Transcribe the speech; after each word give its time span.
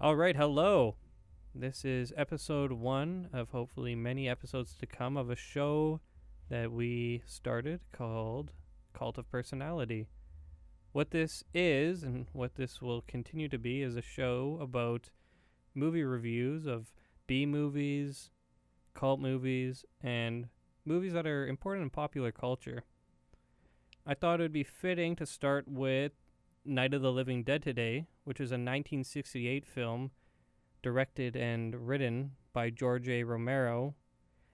All 0.00 0.14
right, 0.14 0.36
hello. 0.36 0.94
This 1.52 1.84
is 1.84 2.12
episode 2.16 2.70
one 2.70 3.28
of 3.32 3.50
hopefully 3.50 3.96
many 3.96 4.28
episodes 4.28 4.76
to 4.76 4.86
come 4.86 5.16
of 5.16 5.28
a 5.28 5.34
show 5.34 6.00
that 6.48 6.70
we 6.70 7.24
started 7.26 7.80
called 7.90 8.52
Cult 8.92 9.18
of 9.18 9.28
Personality. 9.28 10.06
What 10.92 11.10
this 11.10 11.42
is, 11.52 12.04
and 12.04 12.26
what 12.32 12.54
this 12.54 12.80
will 12.80 13.02
continue 13.08 13.48
to 13.48 13.58
be, 13.58 13.82
is 13.82 13.96
a 13.96 14.00
show 14.00 14.56
about 14.62 15.10
movie 15.74 16.04
reviews 16.04 16.64
of 16.64 16.92
B 17.26 17.44
movies, 17.44 18.30
cult 18.94 19.18
movies, 19.18 19.84
and 20.00 20.46
movies 20.84 21.12
that 21.14 21.26
are 21.26 21.48
important 21.48 21.82
in 21.82 21.90
popular 21.90 22.30
culture. 22.30 22.84
I 24.06 24.14
thought 24.14 24.38
it 24.38 24.44
would 24.44 24.52
be 24.52 24.62
fitting 24.62 25.16
to 25.16 25.26
start 25.26 25.66
with 25.66 26.12
Night 26.64 26.94
of 26.94 27.02
the 27.02 27.10
Living 27.10 27.42
Dead 27.42 27.64
today, 27.64 28.06
which 28.28 28.40
is 28.40 28.50
a 28.50 28.60
1968 28.60 29.64
film 29.64 30.10
directed 30.82 31.34
and 31.34 31.88
written 31.88 32.32
by 32.52 32.68
George 32.68 33.08
A. 33.08 33.24
Romero. 33.24 33.94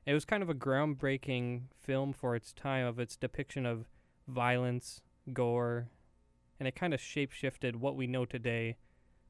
It 0.06 0.14
was 0.14 0.24
kind 0.24 0.44
of 0.44 0.48
a 0.48 0.54
groundbreaking 0.54 1.62
film 1.76 2.12
for 2.12 2.36
its 2.36 2.52
time 2.52 2.86
of 2.86 3.00
its 3.00 3.16
depiction 3.16 3.66
of 3.66 3.88
violence, 4.28 5.00
gore, 5.32 5.88
and 6.60 6.68
it 6.68 6.76
kind 6.76 6.94
of 6.94 7.00
shapeshifted 7.00 7.74
what 7.74 7.96
we 7.96 8.06
know 8.06 8.24
today, 8.24 8.76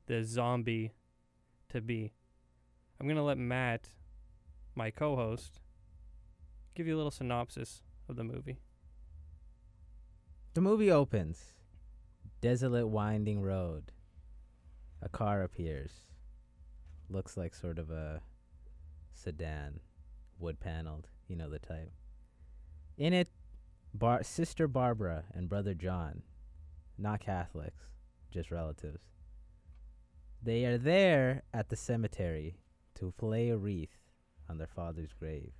the 0.09 0.23
zombie, 0.23 0.93
to 1.71 1.81
be. 1.81 2.13
I'm 3.01 3.07
going 3.07 3.17
to 3.17 3.23
let 3.23 3.39
Matt, 3.39 3.89
my 4.75 4.91
co 4.91 5.17
host, 5.17 5.59
give 6.75 6.87
you 6.87 6.95
a 6.95 6.99
little 6.99 7.11
synopsis 7.11 7.81
of 8.11 8.17
the 8.17 8.25
movie. 8.25 8.59
The 10.53 10.61
movie 10.61 10.91
opens. 10.91 11.55
Desolate 12.43 12.89
winding 12.89 13.41
road. 13.41 13.94
A 15.05 15.09
car 15.11 15.43
appears. 15.43 15.93
Looks 17.11 17.37
like 17.37 17.55
sort 17.55 17.79
of 17.79 17.91
a 17.91 18.23
sedan, 19.13 19.81
wood 20.39 20.59
paneled, 20.59 21.09
you 21.29 21.37
know 21.37 21.51
the 21.51 21.59
type. 21.59 21.93
In 22.97 23.13
it, 23.13 23.29
Bar- 23.93 24.23
Sister 24.23 24.67
Barbara 24.67 25.25
and 25.35 25.49
Brother 25.49 25.75
John, 25.75 26.23
not 26.97 27.21
Catholics, 27.21 27.85
just 28.31 28.51
relatives. 28.51 29.03
They 30.43 30.65
are 30.65 30.79
there 30.79 31.43
at 31.53 31.69
the 31.69 31.77
cemetery 31.77 32.57
to 32.95 33.13
lay 33.21 33.51
a 33.51 33.59
wreath 33.59 33.99
on 34.49 34.57
their 34.57 34.67
father's 34.67 35.13
grave. 35.13 35.53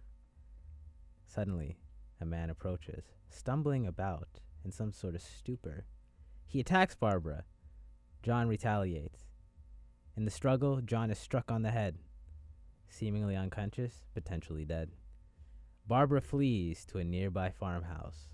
Suddenly, 1.27 1.77
a 2.19 2.25
man 2.25 2.49
approaches, 2.49 3.05
stumbling 3.29 3.87
about 3.87 4.41
in 4.65 4.73
some 4.73 4.93
sort 4.93 5.15
of 5.15 5.21
stupor. 5.21 5.85
He 6.47 6.61
attacks 6.61 6.95
Barbara. 6.95 7.45
John 8.23 8.49
retaliates. 8.49 9.34
In 10.17 10.25
the 10.25 10.31
struggle, 10.31 10.81
John 10.81 11.11
is 11.11 11.19
struck 11.19 11.51
on 11.51 11.63
the 11.63 11.71
head, 11.71 11.97
seemingly 12.89 13.35
unconscious, 13.35 14.05
potentially 14.15 14.65
dead. 14.65 14.91
Barbara 15.87 16.21
flees 16.21 16.85
to 16.87 16.99
a 16.99 17.05
nearby 17.05 17.51
farmhouse. 17.51 18.29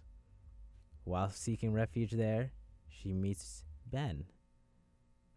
While 1.04 1.30
seeking 1.30 1.72
refuge 1.72 2.12
there, 2.12 2.52
she 2.88 3.12
meets 3.12 3.64
Ben, 3.90 4.24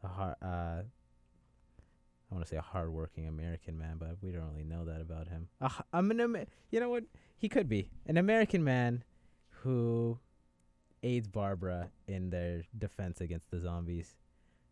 a 0.03 0.07
hard, 0.07 0.35
uh, 0.41 0.83
I 0.85 2.35
want 2.35 2.43
to 2.43 2.49
say 2.49 2.57
a 2.57 2.61
hardworking 2.61 3.27
American 3.27 3.77
man, 3.77 3.95
but 3.97 4.17
we 4.21 4.31
don't 4.31 4.49
really 4.51 4.65
know 4.65 4.83
that 4.85 4.99
about 4.99 5.29
him. 5.29 5.47
Uh, 5.61 5.69
I'm 5.93 6.11
an 6.11 6.19
Amer- 6.19 6.45
you 6.71 6.79
know 6.79 6.89
what? 6.89 7.05
He 7.37 7.47
could 7.47 7.69
be 7.69 7.89
an 8.05 8.17
American 8.17 8.63
man 8.63 9.03
who 9.61 10.19
aids 11.03 11.27
Barbara 11.27 11.89
in 12.07 12.29
their 12.29 12.63
defense 12.77 13.21
against 13.21 13.49
the 13.49 13.59
zombies. 13.59 14.15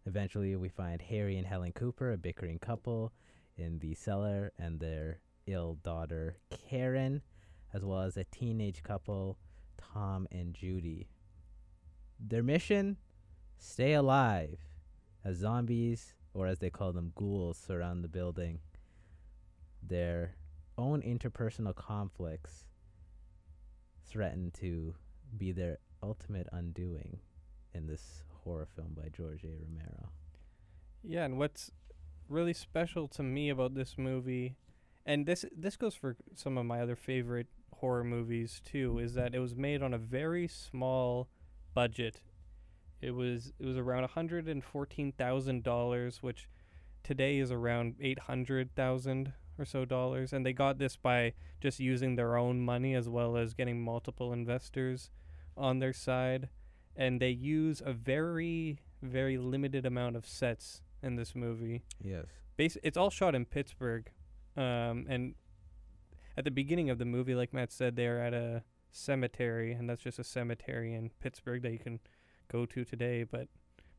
Eventually, 0.05 0.55
we 0.55 0.69
find 0.69 1.01
Harry 1.01 1.37
and 1.37 1.45
Helen 1.45 1.73
Cooper, 1.73 2.11
a 2.11 2.17
bickering 2.17 2.59
couple, 2.59 3.13
in 3.55 3.79
the 3.79 3.93
cellar, 3.93 4.51
and 4.57 4.79
their 4.79 5.19
ill 5.45 5.77
daughter 5.83 6.37
Karen, 6.49 7.21
as 7.73 7.83
well 7.83 8.01
as 8.01 8.17
a 8.17 8.23
teenage 8.25 8.83
couple, 8.83 9.37
Tom 9.77 10.27
and 10.31 10.53
Judy. 10.53 11.07
Their 12.19 12.43
mission: 12.43 12.97
stay 13.57 13.93
alive 13.93 14.59
as 15.23 15.37
zombies, 15.37 16.13
or 16.33 16.47
as 16.47 16.59
they 16.59 16.69
call 16.69 16.93
them, 16.93 17.11
ghouls, 17.15 17.57
surround 17.57 18.03
the 18.03 18.07
building. 18.07 18.59
Their 19.83 20.35
own 20.77 21.01
interpersonal 21.01 21.75
conflicts 21.75 22.65
threaten 24.05 24.51
to 24.51 24.95
be 25.37 25.51
their 25.51 25.77
ultimate 26.01 26.47
undoing 26.51 27.19
in 27.73 27.87
this 27.87 28.23
horror 28.43 28.67
film 28.75 28.95
by 28.95 29.09
George 29.09 29.43
A. 29.43 29.47
Romero. 29.47 30.09
Yeah, 31.03 31.25
and 31.25 31.37
what's 31.37 31.71
really 32.29 32.53
special 32.53 33.07
to 33.09 33.23
me 33.23 33.49
about 33.49 33.73
this 33.75 33.97
movie, 33.97 34.55
and 35.05 35.25
this 35.25 35.45
this 35.55 35.75
goes 35.75 35.95
for 35.95 36.15
some 36.35 36.57
of 36.57 36.65
my 36.65 36.81
other 36.81 36.95
favorite 36.95 37.47
horror 37.75 38.03
movies 38.03 38.61
too, 38.63 38.99
is 38.99 39.13
that 39.15 39.33
it 39.33 39.39
was 39.39 39.55
made 39.55 39.81
on 39.81 39.93
a 39.93 39.97
very 39.97 40.47
small 40.47 41.27
budget. 41.73 42.21
It 43.01 43.11
was 43.11 43.51
it 43.59 43.65
was 43.65 43.77
around 43.77 44.05
hundred 44.09 44.47
and 44.47 44.63
fourteen 44.63 45.11
thousand 45.11 45.63
dollars, 45.63 46.21
which 46.21 46.47
today 47.03 47.39
is 47.39 47.51
around 47.51 47.95
eight 47.99 48.19
hundred 48.19 48.75
thousand 48.75 49.33
or 49.57 49.65
so 49.65 49.85
dollars, 49.85 50.33
and 50.33 50.45
they 50.45 50.53
got 50.53 50.77
this 50.77 50.95
by 50.95 51.33
just 51.59 51.79
using 51.79 52.15
their 52.15 52.37
own 52.37 52.61
money 52.61 52.95
as 52.95 53.09
well 53.09 53.37
as 53.37 53.53
getting 53.53 53.81
multiple 53.81 54.31
investors 54.33 55.09
on 55.57 55.79
their 55.79 55.93
side, 55.93 56.49
and 56.95 57.19
they 57.21 57.29
use 57.29 57.81
a 57.85 57.93
very 57.93 58.81
very 59.01 59.37
limited 59.37 59.85
amount 59.85 60.15
of 60.15 60.27
sets 60.27 60.81
in 61.01 61.15
this 61.15 61.35
movie. 61.35 61.83
Yes. 62.03 62.25
Bas- 62.57 62.77
it's 62.83 62.97
all 62.97 63.09
shot 63.09 63.33
in 63.33 63.45
Pittsburgh, 63.45 64.09
um, 64.55 65.05
and 65.09 65.33
at 66.37 66.43
the 66.43 66.51
beginning 66.51 66.89
of 66.89 66.99
the 66.99 67.05
movie, 67.05 67.33
like 67.33 67.53
Matt 67.53 67.71
said, 67.71 67.95
they're 67.95 68.21
at 68.21 68.33
a 68.33 68.63
cemetery, 68.91 69.73
and 69.73 69.89
that's 69.89 70.03
just 70.03 70.19
a 70.19 70.23
cemetery 70.23 70.93
in 70.93 71.09
Pittsburgh 71.19 71.63
that 71.63 71.71
you 71.71 71.79
can 71.79 71.99
go 72.51 72.65
to 72.67 72.85
today, 72.85 73.23
but 73.23 73.47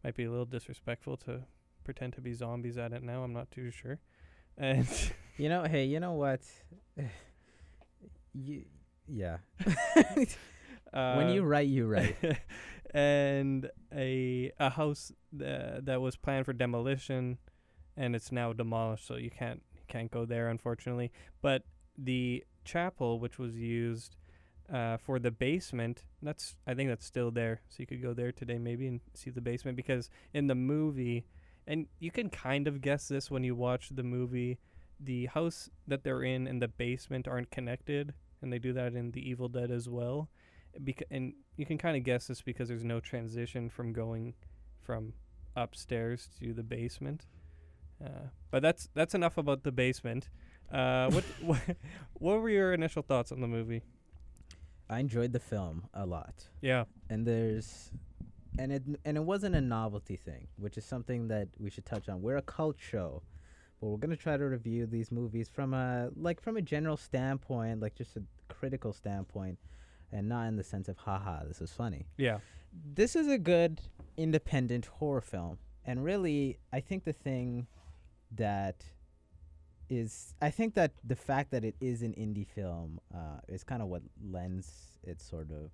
might 0.04 0.14
be 0.14 0.24
a 0.24 0.30
little 0.30 0.46
disrespectful 0.46 1.16
to 1.16 1.42
pretend 1.84 2.12
to 2.12 2.20
be 2.20 2.32
zombies 2.32 2.78
at 2.78 2.92
it 2.92 3.02
now. 3.02 3.24
I'm 3.24 3.32
not 3.32 3.50
too 3.50 3.70
sure. 3.70 3.98
And 4.56 4.86
You 5.36 5.48
know, 5.48 5.64
hey, 5.64 5.86
you 5.86 5.98
know 5.98 6.12
what? 6.12 6.40
you, 8.34 8.64
yeah. 9.08 9.38
when 10.92 11.30
you 11.30 11.42
uh, 11.42 11.46
write, 11.46 11.68
you 11.68 11.86
write. 11.86 12.16
and 12.92 13.70
a 13.94 14.52
a 14.58 14.70
house 14.70 15.12
tha- 15.32 15.80
that 15.82 16.00
was 16.00 16.16
planned 16.16 16.46
for 16.46 16.52
demolition, 16.52 17.38
and 17.96 18.14
it's 18.14 18.32
now 18.32 18.52
demolished, 18.52 19.06
so 19.06 19.16
you 19.16 19.30
can't 19.30 19.62
can't 19.88 20.10
go 20.10 20.24
there 20.24 20.48
unfortunately. 20.48 21.10
But 21.40 21.62
the 21.96 22.44
chapel, 22.64 23.18
which 23.18 23.38
was 23.38 23.56
used 23.56 24.16
uh, 24.72 24.96
for 24.96 25.18
the 25.18 25.30
basement, 25.30 26.04
that's 26.22 26.56
I 26.66 26.74
think 26.74 26.88
that's 26.88 27.06
still 27.06 27.30
there, 27.30 27.60
so 27.68 27.76
you 27.78 27.86
could 27.86 28.02
go 28.02 28.14
there 28.14 28.32
today 28.32 28.58
maybe 28.58 28.86
and 28.86 29.00
see 29.14 29.30
the 29.30 29.40
basement 29.40 29.76
because 29.76 30.10
in 30.32 30.46
the 30.46 30.54
movie, 30.54 31.26
and 31.66 31.86
you 31.98 32.10
can 32.10 32.30
kind 32.30 32.66
of 32.68 32.80
guess 32.80 33.08
this 33.08 33.30
when 33.30 33.44
you 33.44 33.54
watch 33.54 33.90
the 33.90 34.02
movie, 34.02 34.58
the 35.00 35.26
house 35.26 35.70
that 35.86 36.04
they're 36.04 36.22
in 36.22 36.46
and 36.46 36.60
the 36.62 36.68
basement 36.68 37.26
aren't 37.26 37.50
connected, 37.50 38.14
and 38.40 38.52
they 38.52 38.58
do 38.58 38.72
that 38.72 38.94
in 38.94 39.12
The 39.12 39.28
Evil 39.28 39.48
Dead 39.48 39.70
as 39.70 39.88
well. 39.88 40.28
Beca- 40.80 41.10
and 41.10 41.34
you 41.56 41.66
can 41.66 41.78
kind 41.78 41.96
of 41.96 42.04
guess 42.04 42.26
this 42.26 42.42
because 42.42 42.68
there's 42.68 42.84
no 42.84 43.00
transition 43.00 43.68
from 43.68 43.92
going 43.92 44.34
from 44.80 45.12
upstairs 45.56 46.28
to 46.40 46.52
the 46.52 46.62
basement. 46.62 47.26
Uh, 48.02 48.28
but 48.50 48.62
that's 48.62 48.88
that's 48.94 49.14
enough 49.14 49.38
about 49.38 49.62
the 49.62 49.72
basement. 49.72 50.28
Uh, 50.72 51.10
what, 51.12 51.24
what 51.40 51.60
what 52.14 52.40
were 52.40 52.50
your 52.50 52.72
initial 52.72 53.02
thoughts 53.02 53.32
on 53.32 53.40
the 53.40 53.48
movie? 53.48 53.82
I 54.88 55.00
enjoyed 55.00 55.32
the 55.32 55.40
film 55.40 55.84
a 55.94 56.04
lot. 56.04 56.48
Yeah, 56.60 56.84
and 57.08 57.26
there's 57.26 57.90
and 58.58 58.72
it 58.72 58.82
and 59.04 59.16
it 59.16 59.24
wasn't 59.24 59.54
a 59.54 59.60
novelty 59.60 60.16
thing, 60.16 60.48
which 60.56 60.76
is 60.76 60.84
something 60.84 61.28
that 61.28 61.48
we 61.58 61.70
should 61.70 61.86
touch 61.86 62.08
on. 62.08 62.20
We're 62.20 62.36
a 62.36 62.42
cult 62.42 62.76
show, 62.78 63.22
but 63.80 63.88
we're 63.88 63.98
gonna 63.98 64.16
try 64.16 64.36
to 64.36 64.44
review 64.44 64.86
these 64.86 65.10
movies 65.10 65.48
from 65.48 65.74
a 65.74 66.10
like 66.16 66.40
from 66.40 66.56
a 66.56 66.62
general 66.62 66.96
standpoint, 66.96 67.80
like 67.80 67.94
just 67.94 68.16
a 68.16 68.22
critical 68.48 68.92
standpoint, 68.92 69.58
and 70.12 70.28
not 70.28 70.46
in 70.48 70.56
the 70.56 70.64
sense 70.64 70.88
of 70.88 70.96
haha, 70.98 71.44
this 71.44 71.60
is 71.60 71.72
funny. 71.72 72.06
yeah, 72.16 72.38
This 72.94 73.16
is 73.16 73.28
a 73.28 73.38
good 73.38 73.80
independent 74.16 74.86
horror 74.86 75.20
film, 75.20 75.58
and 75.84 76.04
really, 76.04 76.58
I 76.72 76.80
think 76.80 77.04
the 77.04 77.12
thing 77.12 77.66
that 78.36 78.84
is 79.88 80.34
I 80.40 80.50
think 80.50 80.74
that 80.74 80.92
the 81.04 81.16
fact 81.16 81.50
that 81.50 81.64
it 81.64 81.74
is 81.80 82.02
an 82.02 82.14
indie 82.14 82.46
film 82.46 82.98
uh, 83.14 83.40
is 83.48 83.62
kind 83.62 83.82
of 83.82 83.88
what 83.88 84.02
lends 84.24 84.98
it 85.02 85.20
sort 85.20 85.50
of 85.50 85.70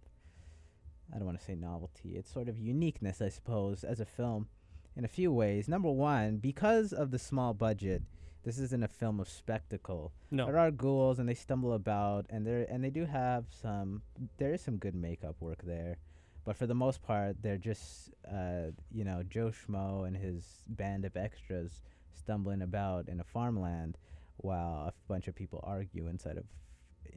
I 1.13 1.17
don't 1.19 1.27
want 1.27 1.39
to 1.39 1.45
say 1.45 1.55
novelty. 1.55 2.17
It's 2.17 2.31
sort 2.33 2.49
of 2.49 2.59
uniqueness, 2.59 3.23
I 3.23 3.29
suppose, 3.31 3.83
as 3.85 3.99
a 4.01 4.05
film 4.05 4.49
in 4.97 5.05
a 5.05 5.09
few 5.09 5.33
ways. 5.33 5.67
Number 5.69 5.91
one, 5.91 6.37
because 6.37 6.93
of 6.93 7.11
the 7.13 7.19
small 7.19 7.55
budget, 7.55 8.03
this 8.45 8.59
isn't 8.59 8.83
a 8.83 8.89
film 8.89 9.21
of 9.21 9.29
spectacle. 9.29 10.13
no, 10.31 10.47
There 10.47 10.59
are 10.59 10.71
ghouls 10.71 11.19
and 11.19 11.29
they 11.29 11.35
stumble 11.35 11.73
about 11.75 12.27
and 12.31 12.47
there 12.47 12.67
and 12.71 12.83
they 12.83 12.91
do 12.91 13.05
have 13.05 13.45
some 13.51 14.03
there 14.39 14.53
is 14.53 14.61
some 14.63 14.77
good 14.79 14.95
makeup 14.95 15.37
work 15.41 15.63
there. 15.65 15.99
but 16.45 16.57
for 16.57 16.67
the 16.67 16.75
most 16.75 17.03
part, 17.03 17.37
they're 17.43 17.59
just 17.59 18.11
uh, 18.31 18.71
you 18.93 19.05
know 19.05 19.23
Joe 19.23 19.51
Schmo 19.51 20.07
and 20.07 20.17
his 20.17 20.45
band 20.69 21.05
of 21.05 21.17
extras 21.17 21.83
stumbling 22.13 22.63
about 22.63 23.09
in 23.09 23.21
a 23.21 23.25
farmland 23.25 23.99
while 24.39 24.87
a 24.89 24.93
bunch 25.09 25.29
of 25.29 25.35
people 25.35 25.61
argue 25.65 26.07
inside 26.07 26.39
of 26.39 26.45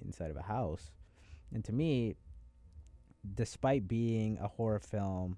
inside 0.05 0.31
of 0.31 0.37
a 0.37 0.41
house. 0.57 0.91
And 1.53 1.63
to 1.65 1.73
me, 1.73 2.15
despite 3.35 3.87
being 3.87 4.37
a 4.41 4.47
horror 4.47 4.79
film, 4.79 5.37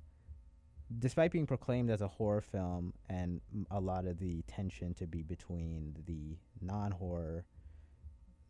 despite 1.00 1.32
being 1.32 1.46
proclaimed 1.46 1.90
as 1.90 2.02
a 2.02 2.08
horror 2.08 2.42
film 2.42 2.94
and 3.10 3.42
a 3.72 3.80
lot 3.80 4.06
of 4.06 4.20
the 4.20 4.42
tension 4.44 4.94
to 4.96 5.08
be 5.08 5.24
between 5.24 5.96
the 6.06 6.38
non-horror 6.62 7.46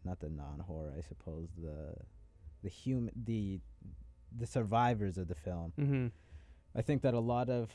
not 0.05 0.19
the 0.19 0.29
non-horror, 0.29 0.93
I 0.97 1.01
suppose, 1.01 1.49
the 1.57 1.95
the 2.61 2.69
human 2.69 3.13
the 3.25 3.59
the 4.37 4.47
survivors 4.47 5.17
of 5.17 5.27
the 5.27 5.35
film. 5.35 5.73
Mm-hmm. 5.79 6.07
I 6.75 6.81
think 6.81 7.01
that 7.03 7.13
a 7.13 7.19
lot 7.19 7.49
of 7.49 7.69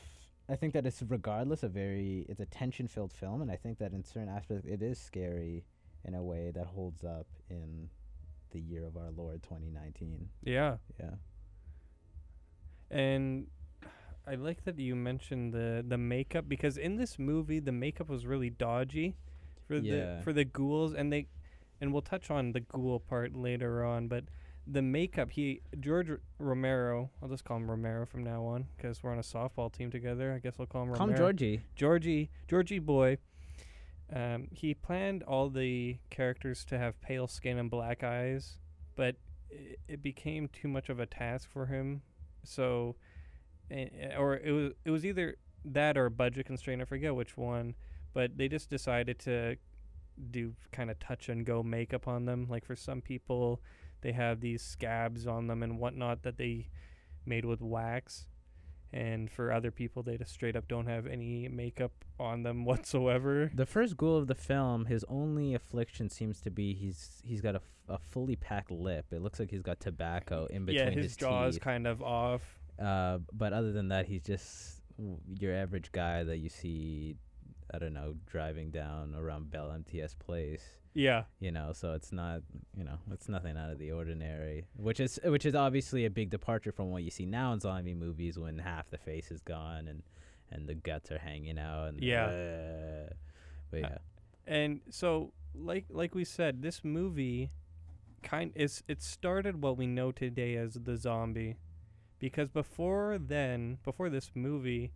I 0.49 0.55
think 0.55 0.73
that 0.73 0.85
it's 0.85 1.01
regardless 1.07 1.63
a 1.63 1.69
very 1.69 2.25
it's 2.29 2.39
a 2.39 2.45
tension 2.45 2.87
filled 2.87 3.13
film 3.13 3.41
and 3.41 3.51
I 3.51 3.55
think 3.55 3.77
that 3.79 3.93
in 3.93 4.03
certain 4.03 4.29
aspects 4.29 4.65
it 4.65 4.81
is 4.81 4.99
scary 4.99 5.63
in 6.05 6.15
a 6.15 6.23
way 6.23 6.51
that 6.53 6.65
holds 6.65 7.03
up 7.03 7.27
in 7.49 7.89
the 8.51 8.59
year 8.59 8.85
of 8.85 8.97
our 8.97 9.11
Lord 9.15 9.43
2019. 9.43 10.27
Yeah. 10.43 10.77
Yeah. 10.99 11.11
And 12.91 13.47
I 14.29 14.35
like 14.35 14.63
that 14.65 14.77
you 14.77 14.95
mentioned 14.95 15.53
the 15.53 15.83
the 15.87 15.97
makeup 15.97 16.45
because 16.47 16.77
in 16.77 16.97
this 16.97 17.17
movie 17.17 17.59
the 17.59 17.71
makeup 17.71 18.09
was 18.09 18.25
really 18.25 18.49
dodgy 18.49 19.15
for 19.67 19.75
Yeah. 19.77 20.17
the 20.17 20.23
for 20.23 20.33
the 20.33 20.45
ghouls 20.45 20.93
and 20.93 21.11
they 21.11 21.27
and 21.81 21.91
we'll 21.93 22.01
touch 22.03 22.29
on 22.29 22.51
the 22.51 22.59
ghoul 22.59 22.99
part 22.99 23.35
later 23.35 23.83
on 23.83 24.07
but 24.07 24.25
the 24.67 24.81
makeup 24.83 25.31
he 25.31 25.61
George 25.79 26.09
R- 26.11 26.19
Romero 26.37 27.09
I'll 27.23 27.29
just 27.29 27.43
call 27.43 27.57
him 27.57 27.69
Romero 27.71 28.05
from 28.05 28.23
now 28.23 28.43
on 28.45 28.67
because 28.77 29.01
we're 29.01 29.11
on 29.11 29.17
a 29.17 29.21
softball 29.23 29.71
team 29.71 29.89
together 29.89 30.31
I 30.33 30.39
guess 30.39 30.55
I'll 30.59 30.67
call 30.67 30.83
him 30.83 30.91
Romero 30.91 31.17
Georgie. 31.17 31.61
Georgie 31.75 32.29
Georgie 32.47 32.79
boy 32.79 33.17
um, 34.13 34.47
he 34.51 34.73
planned 34.73 35.23
all 35.23 35.49
the 35.49 35.97
characters 36.09 36.65
to 36.65 36.77
have 36.77 36.99
pale 37.01 37.27
skin 37.27 37.57
and 37.57 37.69
black 37.71 38.03
eyes 38.03 38.57
but 38.95 39.15
it, 39.49 39.79
it 39.87 40.03
became 40.03 40.47
too 40.49 40.67
much 40.67 40.89
of 40.89 40.99
a 40.99 41.05
task 41.05 41.49
for 41.49 41.65
him 41.67 42.01
so 42.43 42.95
eh, 43.71 44.15
or 44.17 44.35
it 44.37 44.51
was 44.51 44.71
it 44.85 44.91
was 44.91 45.05
either 45.05 45.35
that 45.65 45.97
or 45.97 46.05
a 46.05 46.11
budget 46.11 46.45
constraint 46.45 46.81
I 46.81 46.85
forget 46.85 47.15
which 47.15 47.37
one 47.37 47.75
but 48.13 48.37
they 48.37 48.47
just 48.47 48.69
decided 48.69 49.19
to 49.19 49.55
do 50.31 50.53
kind 50.71 50.89
of 50.89 50.99
touch 50.99 51.29
and 51.29 51.45
go 51.45 51.63
makeup 51.63 52.07
on 52.07 52.25
them. 52.25 52.47
Like 52.49 52.65
for 52.65 52.75
some 52.75 53.01
people 53.01 53.61
they 54.01 54.11
have 54.11 54.39
these 54.39 54.61
scabs 54.61 55.27
on 55.27 55.47
them 55.47 55.61
and 55.61 55.79
whatnot 55.79 56.23
that 56.23 56.37
they 56.37 56.69
made 57.25 57.45
with 57.45 57.61
wax 57.61 58.27
and 58.91 59.29
for 59.29 59.51
other 59.51 59.71
people 59.71 60.01
they 60.01 60.17
just 60.17 60.31
straight 60.31 60.55
up 60.55 60.67
don't 60.67 60.87
have 60.87 61.05
any 61.05 61.47
makeup 61.47 61.91
on 62.19 62.43
them 62.43 62.65
whatsoever. 62.65 63.51
The 63.53 63.65
first 63.65 63.97
ghoul 63.97 64.17
of 64.17 64.27
the 64.27 64.35
film, 64.35 64.85
his 64.85 65.05
only 65.07 65.53
affliction 65.53 66.09
seems 66.09 66.41
to 66.41 66.51
be 66.51 66.73
he's 66.73 67.21
he's 67.23 67.41
got 67.41 67.55
a, 67.55 67.59
f- 67.59 67.95
a 67.95 67.97
fully 67.97 68.35
packed 68.35 68.71
lip. 68.71 69.05
It 69.11 69.21
looks 69.21 69.39
like 69.39 69.51
he's 69.51 69.61
got 69.61 69.79
tobacco 69.79 70.47
in 70.49 70.65
between 70.65 70.87
yeah 70.87 70.91
his, 70.91 71.05
his 71.05 71.17
jaw 71.17 71.45
is 71.45 71.59
kind 71.59 71.87
of 71.87 72.01
off 72.01 72.58
Uh, 72.79 73.19
but 73.33 73.53
other 73.53 73.71
than 73.71 73.89
that, 73.89 74.05
he's 74.05 74.23
just 74.23 74.81
w- 74.97 75.17
your 75.39 75.53
average 75.55 75.91
guy 75.91 76.23
that 76.23 76.37
you 76.37 76.49
see. 76.49 77.15
I 77.71 77.77
don't 77.77 77.93
know, 77.93 78.15
driving 78.25 78.71
down 78.71 79.13
around 79.15 79.51
Bell 79.51 79.71
MTS 79.71 80.15
Place. 80.15 80.63
yeah 80.95 81.25
You 81.39 81.51
know, 81.51 81.71
so 81.71 81.93
it's 81.93 82.11
not, 82.11 82.41
you 82.75 82.83
know, 82.83 82.97
it's 83.11 83.29
nothing 83.29 83.55
out 83.57 83.69
of 83.69 83.77
the 83.77 83.91
ordinary. 83.91 84.65
Which 84.75 84.99
is, 84.99 85.19
which 85.23 85.45
is 85.45 85.53
obviously 85.53 86.05
a 86.05 86.09
big 86.09 86.31
departure 86.31 86.71
from 86.71 86.89
what 86.89 87.03
you 87.03 87.11
see 87.11 87.27
now 87.27 87.53
in 87.53 87.59
zombie 87.59 87.93
movies, 87.93 88.39
when 88.39 88.57
half 88.57 88.89
the 88.89 88.97
face 88.97 89.29
is 89.29 89.41
gone 89.41 89.87
and 89.87 90.01
and 90.51 90.67
the 90.67 90.73
guts 90.73 91.11
are 91.11 91.19
hanging 91.19 91.59
out. 91.59 91.89
And 91.89 92.01
Yeah. 92.03 92.25
uh, 92.25 93.13
but 93.69 93.83
Uh, 93.83 93.87
yeah, 93.89 93.97
And 94.47 94.81
so, 94.89 95.31
like 95.53 95.85
like 95.91 96.15
we 96.15 96.25
said, 96.25 96.63
this 96.63 96.83
movie 96.83 97.51
kind 98.23 98.51
is 98.55 98.83
it 98.87 99.03
started 99.03 99.61
what 99.61 99.77
we 99.77 99.85
know 99.85 100.11
today 100.11 100.55
as 100.55 100.73
the 100.73 100.97
zombie, 100.97 101.57
because 102.19 102.49
before 102.49 103.17
then, 103.19 103.77
before 103.83 104.09
this 104.09 104.31
movie, 104.35 104.91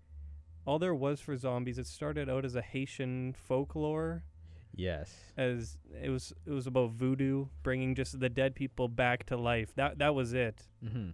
all 0.66 0.80
there 0.80 0.96
was 0.96 1.20
for 1.20 1.36
zombies, 1.38 1.78
it 1.78 1.88
started 1.88 2.30
out 2.30 2.46
as 2.46 2.56
a 2.56 2.62
Haitian 2.62 3.34
folklore. 3.34 4.24
yes, 4.76 5.14
As 5.38 5.78
it 6.02 6.10
was, 6.10 6.34
it 6.46 6.52
was 6.52 6.68
about 6.68 6.92
voodoo, 6.92 7.48
bringing 7.64 7.96
just 7.96 8.20
the 8.20 8.30
dead 8.30 8.56
people 8.56 8.88
back 8.88 9.26
to 9.28 9.38
life. 9.38 9.74
That 9.76 10.00
that 10.00 10.16
was 10.16 10.34
it. 10.34 10.68
mm-hmm. 10.84 11.10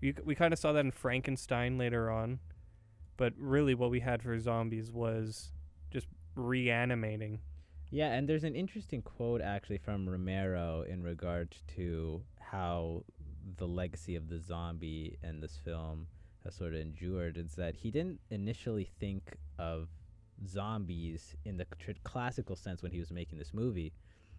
We 0.00 0.14
we 0.24 0.34
kind 0.34 0.52
of 0.52 0.58
saw 0.58 0.72
that 0.72 0.84
in 0.84 0.90
Frankenstein 0.92 1.76
later 1.76 2.10
on, 2.10 2.38
but 3.16 3.32
really 3.36 3.74
what 3.74 3.90
we 3.90 4.00
had 4.00 4.22
for 4.22 4.38
zombies 4.38 4.92
was 4.92 5.52
just 5.90 6.06
reanimating. 6.36 7.40
Yeah, 7.90 8.12
and 8.12 8.28
there's 8.28 8.44
an 8.44 8.54
interesting 8.54 9.02
quote 9.02 9.40
actually 9.40 9.78
from 9.78 10.08
Romero 10.08 10.82
in 10.88 11.02
regards 11.02 11.62
to 11.76 12.22
how 12.38 13.04
the 13.56 13.66
legacy 13.66 14.14
of 14.16 14.28
the 14.28 14.38
zombie 14.38 15.18
in 15.22 15.40
this 15.40 15.56
film 15.64 16.06
has 16.44 16.54
sort 16.54 16.74
of 16.74 16.80
endured. 16.80 17.36
is 17.36 17.54
that 17.56 17.74
he 17.76 17.90
didn't 17.90 18.20
initially 18.30 18.88
think 19.00 19.36
of 19.58 19.88
zombies 20.46 21.34
in 21.44 21.56
the 21.56 21.66
tr- 21.78 21.92
classical 22.04 22.56
sense 22.56 22.82
when 22.82 22.92
he 22.92 22.98
was 23.00 23.10
making 23.10 23.38
this 23.38 23.52
movie. 23.54 23.92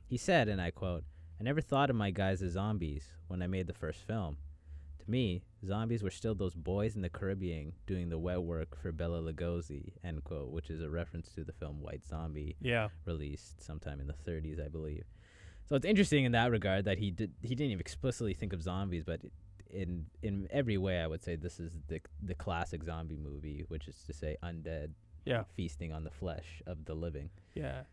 He 0.08 0.18
said, 0.18 0.48
and 0.48 0.62
I 0.62 0.72
quote, 0.72 1.04
I 1.40 1.44
never 1.44 1.62
thought 1.62 1.90
of 1.90 1.96
my 1.96 2.12
guys 2.12 2.42
as 2.42 2.54
zombies 2.54 3.06
when 3.28 3.42
I 3.42 3.48
made 3.48 3.68
the 3.68 3.74
first 3.74 4.02
film. 4.06 4.38
To 5.00 5.10
me, 5.12 5.44
zombies 5.66 6.04
were 6.04 6.12
still 6.12 6.36
those 6.36 6.56
boys 6.56 6.96
in 6.96 7.02
the 7.02 7.10
Caribbean 7.10 7.74
doing 7.88 8.10
the 8.10 8.18
wet 8.18 8.42
work 8.44 8.76
for 8.82 8.92
Bela 8.92 9.22
Lugosi, 9.22 9.94
end 10.04 10.24
quote, 10.24 10.50
which 10.52 10.70
is 10.70 10.82
a 10.82 10.90
reference 10.90 11.30
to 11.36 11.44
the 11.44 11.54
film 11.54 11.82
White 11.82 12.04
Zombie 12.06 12.56
Yeah. 12.60 12.90
released 13.06 13.62
sometime 13.62 14.00
in 14.00 14.08
the 14.08 14.14
30s, 14.14 14.60
I 14.64 14.68
believe. 14.68 15.06
So 15.70 15.76
it's 15.76 15.86
interesting 15.86 16.26
in 16.26 16.32
that 16.32 16.50
regard 16.52 16.86
that 16.86 16.98
he 16.98 17.12
did 17.12 17.32
he 17.42 17.50
didn't 17.56 17.72
even 17.72 17.80
explicitly 17.80 18.34
think 18.34 18.54
of 18.54 18.64
zombies, 18.64 19.04
but 19.04 19.22
in 19.70 20.08
in 20.24 20.48
every 20.52 20.78
way, 20.78 21.00
I 21.00 21.08
would 21.08 21.24
say 21.24 21.36
this 21.36 21.60
is 21.60 21.78
the 21.88 22.02
the 22.24 22.34
classic 22.34 22.84
zombie 22.84 23.18
movie, 23.18 23.66
which 23.68 23.88
is 23.88 24.04
to 24.08 24.14
say, 24.14 24.36
undead 24.44 24.94
Yeah. 25.26 25.44
feasting 25.56 25.94
on 25.94 26.04
the 26.04 26.10
flesh 26.10 26.64
of 26.66 26.86
the 26.86 26.96
living. 26.96 27.30
Yeah. 27.54 27.84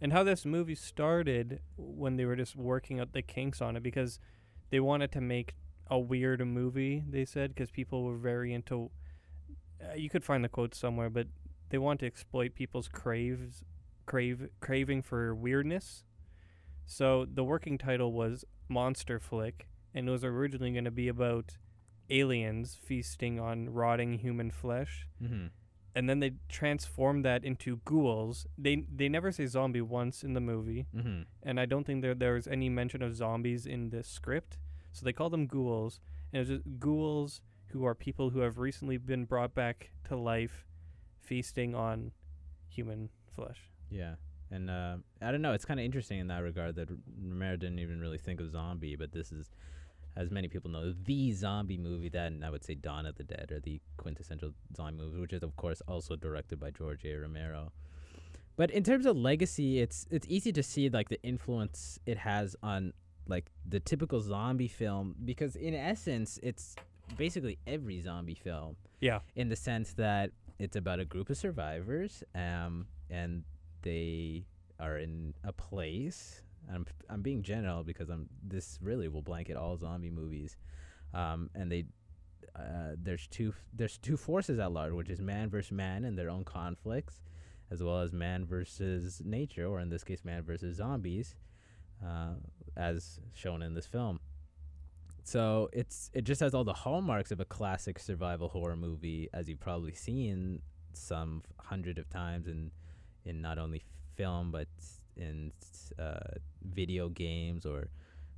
And 0.00 0.12
how 0.12 0.22
this 0.24 0.44
movie 0.46 0.74
started 0.74 1.60
when 1.76 2.16
they 2.16 2.24
were 2.24 2.36
just 2.36 2.56
working 2.56 3.00
out 3.00 3.12
the 3.12 3.22
kinks 3.22 3.60
on 3.60 3.76
it 3.76 3.82
because 3.82 4.18
they 4.70 4.80
wanted 4.80 5.12
to 5.12 5.20
make 5.20 5.54
a 5.88 5.98
weird 5.98 6.44
movie, 6.46 7.04
they 7.08 7.24
said, 7.24 7.54
because 7.54 7.70
people 7.70 8.02
were 8.04 8.16
very 8.16 8.52
into. 8.52 8.90
Uh, 9.80 9.94
you 9.94 10.08
could 10.08 10.24
find 10.24 10.42
the 10.42 10.48
quote 10.48 10.74
somewhere, 10.74 11.10
but 11.10 11.26
they 11.68 11.78
want 11.78 12.00
to 12.00 12.06
exploit 12.06 12.54
people's 12.54 12.88
craves, 12.88 13.62
crave, 14.06 14.48
craving 14.60 15.02
for 15.02 15.34
weirdness. 15.34 16.04
So 16.86 17.26
the 17.26 17.44
working 17.44 17.78
title 17.78 18.12
was 18.12 18.44
Monster 18.68 19.18
Flick, 19.18 19.68
and 19.94 20.08
it 20.08 20.10
was 20.12 20.24
originally 20.24 20.72
going 20.72 20.84
to 20.84 20.90
be 20.90 21.08
about 21.08 21.56
aliens 22.08 22.78
feasting 22.80 23.40
on 23.40 23.68
rotting 23.70 24.18
human 24.18 24.50
flesh 24.50 25.06
Mm-hmm. 25.22 25.46
and 25.96 26.08
then 26.08 26.20
they 26.20 26.32
transformed 26.48 27.24
that 27.24 27.44
into 27.44 27.80
ghouls. 27.84 28.46
They 28.56 28.84
they 28.94 29.08
never 29.08 29.32
say 29.32 29.46
zombie 29.46 29.80
once 29.80 30.22
in 30.22 30.34
the 30.34 30.40
movie, 30.40 30.86
Mm-hmm. 30.94 31.22
and 31.42 31.58
I 31.58 31.66
don't 31.66 31.84
think 31.84 32.02
there 32.02 32.14
there 32.14 32.34
was 32.34 32.46
any 32.46 32.68
mention 32.68 33.02
of 33.02 33.16
zombies 33.16 33.66
in 33.66 33.90
the 33.90 34.02
script. 34.04 34.58
So 34.92 35.04
they 35.04 35.12
call 35.12 35.30
them 35.30 35.46
ghouls, 35.46 36.00
and 36.32 36.40
it's 36.42 36.50
just 36.50 36.62
ghouls 36.78 37.40
who 37.72 37.84
are 37.84 37.94
people 37.94 38.30
who 38.30 38.40
have 38.40 38.58
recently 38.58 38.96
been 38.98 39.24
brought 39.24 39.54
back 39.54 39.90
to 40.08 40.16
life, 40.16 40.64
feasting 41.18 41.74
on 41.74 42.12
human 42.68 43.08
flesh. 43.34 43.58
Yeah. 43.90 44.14
And 44.50 44.70
uh, 44.70 44.96
I 45.20 45.30
don't 45.32 45.42
know. 45.42 45.52
It's 45.52 45.64
kind 45.64 45.80
of 45.80 45.84
interesting 45.84 46.18
in 46.20 46.28
that 46.28 46.42
regard 46.42 46.76
that 46.76 46.90
R- 46.90 46.96
Romero 47.20 47.56
didn't 47.56 47.80
even 47.80 48.00
really 48.00 48.18
think 48.18 48.40
of 48.40 48.50
zombie, 48.50 48.94
but 48.96 49.12
this 49.12 49.32
is, 49.32 49.50
as 50.16 50.30
many 50.30 50.48
people 50.48 50.70
know, 50.70 50.92
the 51.04 51.32
zombie 51.32 51.76
movie. 51.78 52.08
That 52.08 52.28
and 52.28 52.44
I 52.44 52.50
would 52.50 52.64
say 52.64 52.74
Dawn 52.74 53.06
of 53.06 53.16
the 53.16 53.24
Dead 53.24 53.50
are 53.52 53.60
the 53.60 53.80
quintessential 53.96 54.52
zombie 54.76 55.02
movie, 55.02 55.20
which 55.20 55.32
is 55.32 55.42
of 55.42 55.56
course 55.56 55.82
also 55.88 56.14
directed 56.16 56.60
by 56.60 56.70
George 56.70 57.04
A. 57.04 57.14
Romero. 57.14 57.72
But 58.56 58.70
in 58.70 58.84
terms 58.84 59.04
of 59.04 59.16
legacy, 59.16 59.80
it's 59.80 60.06
it's 60.10 60.26
easy 60.28 60.52
to 60.52 60.62
see 60.62 60.88
like 60.88 61.08
the 61.08 61.22
influence 61.22 61.98
it 62.06 62.18
has 62.18 62.56
on 62.62 62.92
like 63.28 63.46
the 63.68 63.80
typical 63.80 64.20
zombie 64.20 64.68
film 64.68 65.16
because 65.24 65.56
in 65.56 65.74
essence, 65.74 66.38
it's 66.42 66.76
basically 67.16 67.58
every 67.66 68.00
zombie 68.00 68.34
film 68.34 68.76
Yeah, 69.00 69.20
in 69.34 69.48
the 69.48 69.56
sense 69.56 69.92
that 69.94 70.30
it's 70.58 70.76
about 70.76 71.00
a 71.00 71.04
group 71.04 71.28
of 71.28 71.36
survivors 71.36 72.22
um, 72.34 72.86
and 73.10 73.44
they 73.82 74.44
are 74.78 74.98
in 74.98 75.34
a 75.44 75.52
place 75.52 76.42
I'm, 76.72 76.86
I'm 77.08 77.22
being 77.22 77.42
general 77.42 77.84
because 77.84 78.08
I'm 78.08 78.28
this 78.42 78.78
really 78.82 79.08
will 79.08 79.22
blanket 79.22 79.56
all 79.56 79.76
zombie 79.76 80.10
movies. 80.10 80.56
Um, 81.14 81.50
and 81.54 81.70
they 81.70 81.84
uh, 82.54 82.96
there's 83.00 83.26
two 83.28 83.54
there's 83.72 83.98
two 83.98 84.16
forces 84.16 84.58
at 84.58 84.72
large 84.72 84.92
which 84.92 85.10
is 85.10 85.20
man 85.20 85.50
versus 85.50 85.72
man 85.72 86.04
and 86.04 86.18
their 86.18 86.30
own 86.30 86.42
conflicts 86.44 87.20
as 87.70 87.82
well 87.82 88.00
as 88.00 88.12
man 88.12 88.46
versus 88.46 89.20
nature 89.24 89.66
or 89.66 89.80
in 89.80 89.90
this 89.90 90.02
case 90.02 90.24
man 90.24 90.42
versus 90.42 90.76
zombies 90.76 91.34
uh, 92.04 92.34
as 92.76 93.20
shown 93.34 93.62
in 93.62 93.74
this 93.74 93.86
film. 93.86 94.20
So 95.22 95.68
it's 95.72 96.10
it 96.14 96.22
just 96.22 96.40
has 96.40 96.54
all 96.54 96.64
the 96.64 96.72
hallmarks 96.72 97.30
of 97.30 97.40
a 97.40 97.44
classic 97.44 97.98
survival 97.98 98.48
horror 98.48 98.76
movie, 98.76 99.28
as 99.32 99.48
you've 99.48 99.60
probably 99.60 99.92
seen 99.92 100.62
some 100.92 101.42
hundred 101.58 101.98
of 101.98 102.08
times 102.08 102.46
in 102.46 102.70
in 103.26 103.42
not 103.42 103.58
only 103.58 103.82
film 104.14 104.50
but 104.50 104.68
in 105.16 105.52
uh, 105.98 106.18
video 106.62 107.08
games 107.08 107.66
or 107.66 107.88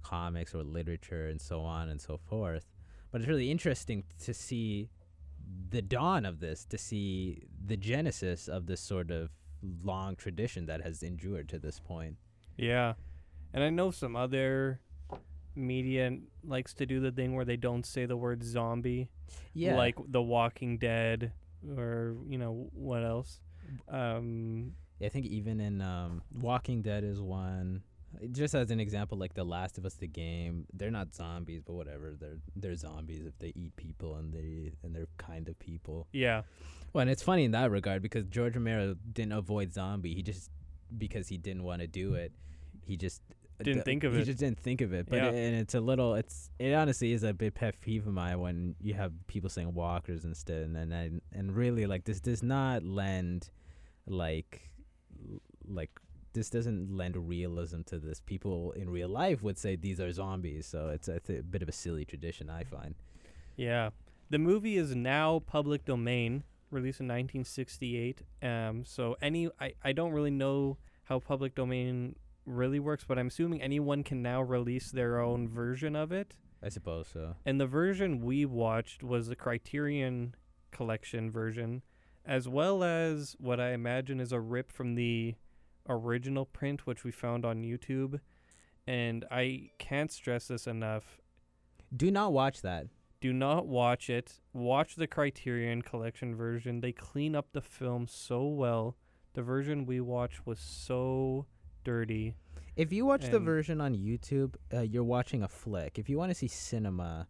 comics 0.03 0.55
or 0.55 0.63
literature 0.63 1.27
and 1.27 1.41
so 1.41 1.61
on 1.61 1.89
and 1.89 2.01
so 2.01 2.17
forth. 2.17 2.67
But 3.11 3.21
it's 3.21 3.29
really 3.29 3.51
interesting 3.51 4.05
to 4.25 4.35
see 4.35 4.91
the 5.71 5.83
dawn 5.83 6.27
of 6.27 6.41
this, 6.41 6.65
to 6.67 6.79
see 6.79 7.45
the 7.67 7.77
genesis 7.77 8.49
of 8.49 8.67
this 8.67 8.81
sort 8.81 9.11
of 9.11 9.31
long 9.83 10.17
tradition 10.17 10.67
that 10.67 10.83
has 10.83 11.03
endured 11.03 11.49
to 11.51 11.59
this 11.59 11.81
point. 11.81 12.17
Yeah. 12.57 12.95
And 13.53 13.65
I 13.65 13.71
know 13.71 13.91
some 13.91 14.15
other 14.15 14.81
media 15.55 16.17
likes 16.45 16.75
to 16.75 16.87
do 16.87 17.01
the 17.01 17.11
thing 17.11 17.35
where 17.35 17.45
they 17.45 17.57
don't 17.57 17.85
say 17.85 18.07
the 18.07 18.17
word 18.17 18.45
zombie, 18.45 19.09
Yeah, 19.55 19.77
like 19.77 19.97
The 20.09 20.23
Walking 20.23 20.79
Dead 20.79 21.33
or, 21.77 22.17
you 22.29 22.39
know, 22.39 22.69
what 22.73 23.03
else? 23.03 23.41
Um, 23.89 24.75
I 25.03 25.09
think 25.09 25.27
even 25.27 25.61
in 25.61 25.81
um, 25.81 26.23
Walking 26.41 26.83
Dead 26.83 27.05
is 27.05 27.21
one. 27.21 27.83
Just 28.33 28.55
as 28.55 28.71
an 28.71 28.81
example, 28.81 29.19
like 29.19 29.35
The 29.35 29.45
Last 29.45 29.77
of 29.77 29.85
Us, 29.85 29.95
the 29.95 30.07
game, 30.07 30.67
they're 30.73 30.91
not 30.91 31.15
zombies, 31.15 31.61
but 31.65 31.75
whatever. 31.75 32.15
They're 32.19 32.39
they're 32.57 32.75
zombies 32.75 33.27
if 33.27 33.39
they 33.39 33.53
eat 33.55 33.77
people 33.77 34.15
and 34.17 34.33
they 34.33 34.73
and 34.83 34.95
they're 34.95 35.09
kind 35.19 35.49
of 35.49 35.59
people. 35.59 36.07
yeah. 36.13 36.43
Well, 36.95 37.03
and 37.03 37.11
it's 37.11 37.23
funny 37.23 37.45
in 37.45 37.51
that 37.51 37.71
regard 37.71 38.01
because 38.01 38.25
George 38.25 38.55
Romero 38.55 38.97
didn't 39.13 39.33
avoid 39.33 39.75
zombie. 39.75 40.15
He 40.15 40.23
just 40.23 40.51
because 40.97 41.29
he 41.29 41.37
didn't 41.37 41.65
want 41.65 41.83
to 41.83 41.87
do 41.87 42.15
it, 42.15 42.33
he 42.83 42.97
just 42.97 43.21
Didn't 43.65 43.81
d- 43.81 43.85
think 43.85 44.05
of 44.05 44.13
he 44.13 44.19
it. 44.19 44.21
He 44.21 44.27
just 44.27 44.39
didn't 44.39 44.59
think 44.61 44.81
of 44.81 44.93
it. 44.93 45.07
But 45.09 45.17
Yeah. 45.17 45.31
it- 45.31 45.47
and 45.49 45.57
it's 45.57 45.75
a 45.75 45.81
little. 45.81 46.15
It's 46.15 46.51
it 46.59 46.73
honestly 46.75 47.13
is 47.13 47.23
a 47.23 47.33
bit 47.35 47.55
pet 47.55 47.81
peeve 47.81 48.07
of 48.07 48.13
mine 48.13 48.39
when 48.41 48.75
you 48.81 48.95
have 48.95 49.13
people 49.27 49.51
saying 49.51 49.75
walkers 49.75 50.25
instead, 50.25 50.63
and 50.63 50.77
and 50.77 50.93
and, 50.93 51.23
and 51.33 51.55
really 51.57 51.87
like 51.87 52.05
this 52.05 52.21
does 52.21 52.43
not 52.43 52.83
lend 52.85 53.51
like 54.07 54.71
like 55.67 55.91
this 56.35 56.51
doesn't 56.51 56.95
lend 56.95 57.17
realism 57.29 57.83
to 57.87 57.99
this. 57.99 58.21
People 58.21 58.73
in 58.73 58.91
real 58.91 59.09
life 59.09 59.43
would 59.43 59.59
say 59.59 59.77
these 59.77 59.99
are 60.01 60.13
zombies, 60.13 60.67
so 60.67 60.89
it's 60.89 61.09
a, 61.09 61.19
th- 61.21 61.43
bit 61.51 61.63
of 61.63 61.69
a 61.69 61.73
silly 61.73 62.05
tradition. 62.05 62.49
I 62.51 62.65
find. 62.65 62.95
Yeah. 63.57 63.91
The 64.31 64.39
movie 64.39 64.77
is 64.77 64.95
now 64.95 65.41
public 65.47 65.85
domain, 65.87 66.45
released 66.71 67.01
in 67.01 67.07
1968. 67.09 68.23
Um, 68.43 68.85
so 68.85 69.17
any 69.23 69.49
I, 69.59 69.73
I 69.83 69.93
don't 69.93 70.13
really 70.13 70.31
know 70.31 70.77
how 71.05 71.19
public 71.19 71.55
domain 71.55 72.15
really 72.49 72.81
works, 72.81 73.05
but 73.07 73.19
I'm 73.19 73.29
assuming 73.29 73.63
anyone 73.63 74.03
can 74.03 74.23
now 74.23 74.43
release 74.43 74.91
their 74.91 75.21
own 75.21 75.49
version 75.49 75.95
of 75.95 76.13
it. 76.13 76.35
I 76.63 76.69
suppose 76.69 77.09
so. 77.13 77.37
And 77.47 77.61
the 77.61 77.67
version 77.67 78.21
we 78.21 78.45
watched 78.45 79.03
was 79.03 79.29
the 79.29 79.37
Criterion 79.37 80.35
Collection 80.71 81.31
version, 81.31 81.83
as 82.25 82.49
well 82.49 82.83
as 82.83 83.37
what 83.39 83.61
I 83.61 83.73
imagine 83.73 84.21
is 84.21 84.33
a 84.33 84.41
rip 84.41 84.73
from 84.73 84.95
the 84.95 85.35
original 85.89 86.45
print, 86.45 86.87
which 86.87 87.05
we 87.05 87.11
found 87.11 87.45
on 87.45 87.63
YouTube. 87.63 88.21
And 88.87 89.25
I 89.31 89.71
can't 89.79 90.11
stress 90.11 90.49
this 90.49 90.67
enough. 90.67 91.21
Do 91.95 92.11
not 92.11 92.33
watch 92.33 92.63
that. 92.63 92.87
Do 93.21 93.33
not 93.33 93.67
watch 93.67 94.09
it. 94.09 94.41
Watch 94.53 94.95
the 94.95 95.07
Criterion 95.07 95.83
Collection 95.83 96.35
version. 96.37 96.81
They 96.81 96.93
clean 96.93 97.35
up 97.35 97.49
the 97.53 97.61
film 97.61 98.07
so 98.09 98.47
well. 98.47 98.97
The 99.35 99.43
version 99.43 99.87
we 99.87 100.01
watched 100.01 100.47
was 100.47 100.59
so 100.59 101.47
dirty. 101.93 102.35
If 102.77 102.93
you 102.93 103.07
watch 103.07 103.25
the 103.31 103.37
And- 103.37 103.47
version 103.47 103.81
on 103.81 103.95
YouTube, 103.95 104.57
uh, 104.73 104.81
you're 104.83 105.03
watching 105.19 105.43
a 105.43 105.49
flick. 105.49 105.99
If 105.99 106.09
you 106.11 106.19
want 106.19 106.31
to 106.31 106.35
see 106.35 106.47
cinema, 106.49 107.27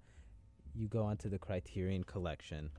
you 0.75 0.89
go 0.89 1.05
onto 1.05 1.29
the 1.29 1.39
Criterion 1.39 2.03
Collection, 2.05 2.71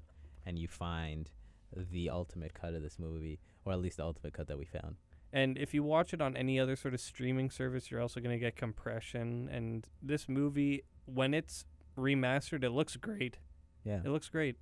and 0.46 0.60
you 0.60 0.68
find 0.68 1.32
the 1.74 2.10
ultimate 2.10 2.54
cut 2.54 2.74
of 2.74 2.82
this 2.82 3.00
movie, 3.00 3.40
or 3.64 3.72
at 3.72 3.80
least 3.80 3.98
the 3.98 4.04
ultimate 4.04 4.34
cut 4.34 4.48
that 4.48 4.58
we 4.58 4.66
found. 4.66 4.98
And 5.32 5.58
if 5.58 5.74
you 5.74 5.84
watch 5.84 6.14
it 6.14 6.22
on 6.22 6.36
any 6.36 6.60
other 6.60 6.76
sort 6.76 6.94
of 6.94 7.00
streaming 7.00 7.50
service, 7.50 7.90
you're 7.90 8.02
also 8.02 8.20
going 8.20 8.36
to 8.38 8.40
get 8.40 8.56
compression. 8.58 9.48
And 9.50 9.88
this 10.02 10.28
movie, 10.28 10.84
when 11.06 11.34
it's 11.34 11.66
remastered, 11.98 12.64
it 12.64 12.72
looks 12.72 12.98
great. 12.98 13.38
Yeah, 13.86 14.02
It 14.04 14.10
looks 14.10 14.28
great. 14.28 14.58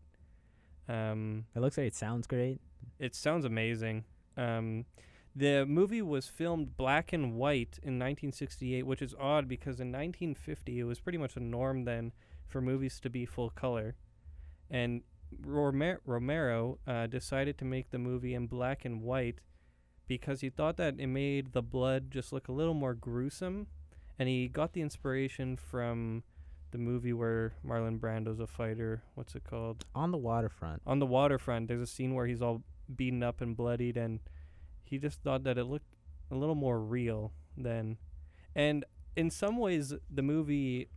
Um, 0.88 1.46
it 1.56 1.60
looks 1.62 1.78
like 1.78 1.88
it 1.88 1.96
sounds 1.96 2.28
great. 2.28 2.60
it 3.00 3.16
sounds 3.16 3.44
amazing. 3.44 4.04
Um, 4.38 4.86
the 5.38 5.68
movie 5.68 6.02
was 6.02 6.28
filmed 6.28 6.76
black 6.78 7.14
and 7.14 7.36
white 7.36 7.78
in 7.84 8.00
1968, 8.00 8.88
which 8.88 9.04
is 9.04 9.14
odd 9.20 9.48
because 9.48 9.80
in 9.80 9.92
1950 9.92 10.80
it 10.80 10.84
was 10.84 11.00
pretty 11.00 11.20
much 11.20 11.36
a 11.36 11.40
norm 11.40 11.86
then 11.86 12.12
for 12.48 12.60
movies 12.60 13.00
to 13.00 13.10
be 13.10 13.24
full 13.24 13.52
color. 13.52 13.96
And 14.72 15.04
Romer- 15.46 16.02
Romero 16.06 16.80
uh, 16.88 17.06
decided 17.06 17.60
to 17.60 17.66
make 17.66 17.92
the 17.92 18.00
movie 18.00 18.34
in 18.34 18.48
black 18.48 18.84
and 18.84 19.04
white 19.04 19.40
because 20.08 20.42
he 20.42 20.50
thought 20.50 20.78
that 20.78 20.96
it 20.98 21.08
made 21.08 21.54
the 21.54 21.62
blood 21.62 22.10
just 22.10 22.34
look 22.34 22.48
a 22.48 22.54
little 22.54 22.74
more 22.74 22.96
gruesome. 22.96 23.68
And 24.18 24.28
he 24.28 24.48
got 24.48 24.74
the 24.74 24.82
inspiration 24.82 25.56
from 25.56 26.24
the 26.72 26.80
movie 26.80 27.14
where 27.14 27.54
Marlon 27.64 28.00
Brando's 28.00 28.40
a 28.40 28.48
fighter. 28.48 29.04
What's 29.14 29.36
it 29.36 29.44
called? 29.44 29.86
On 29.94 30.10
the 30.10 30.18
waterfront, 30.18 30.82
on 30.88 30.98
the 30.98 31.06
waterfront 31.06 31.68
there's 31.68 31.82
a 31.82 31.86
scene 31.86 32.16
where 32.16 32.26
he's 32.26 32.42
all 32.42 32.64
beaten 32.96 33.22
up 33.22 33.42
and 33.42 33.56
bloodied 33.56 33.98
and 33.98 34.20
he 34.88 34.98
just 34.98 35.22
thought 35.22 35.44
that 35.44 35.58
it 35.58 35.66
looked 35.66 35.96
a 36.32 36.36
little 36.36 36.56
more 36.56 36.80
real 36.80 37.32
than 37.56 37.98
and 38.56 38.84
in 39.16 39.30
some 39.30 39.58
ways 39.58 39.94
the 40.10 40.22
movie 40.22 40.90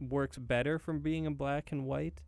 works 0.00 0.36
better 0.38 0.78
from 0.78 1.00
being 1.00 1.24
in 1.24 1.34
black 1.34 1.72
and 1.72 1.86
white 1.86 2.20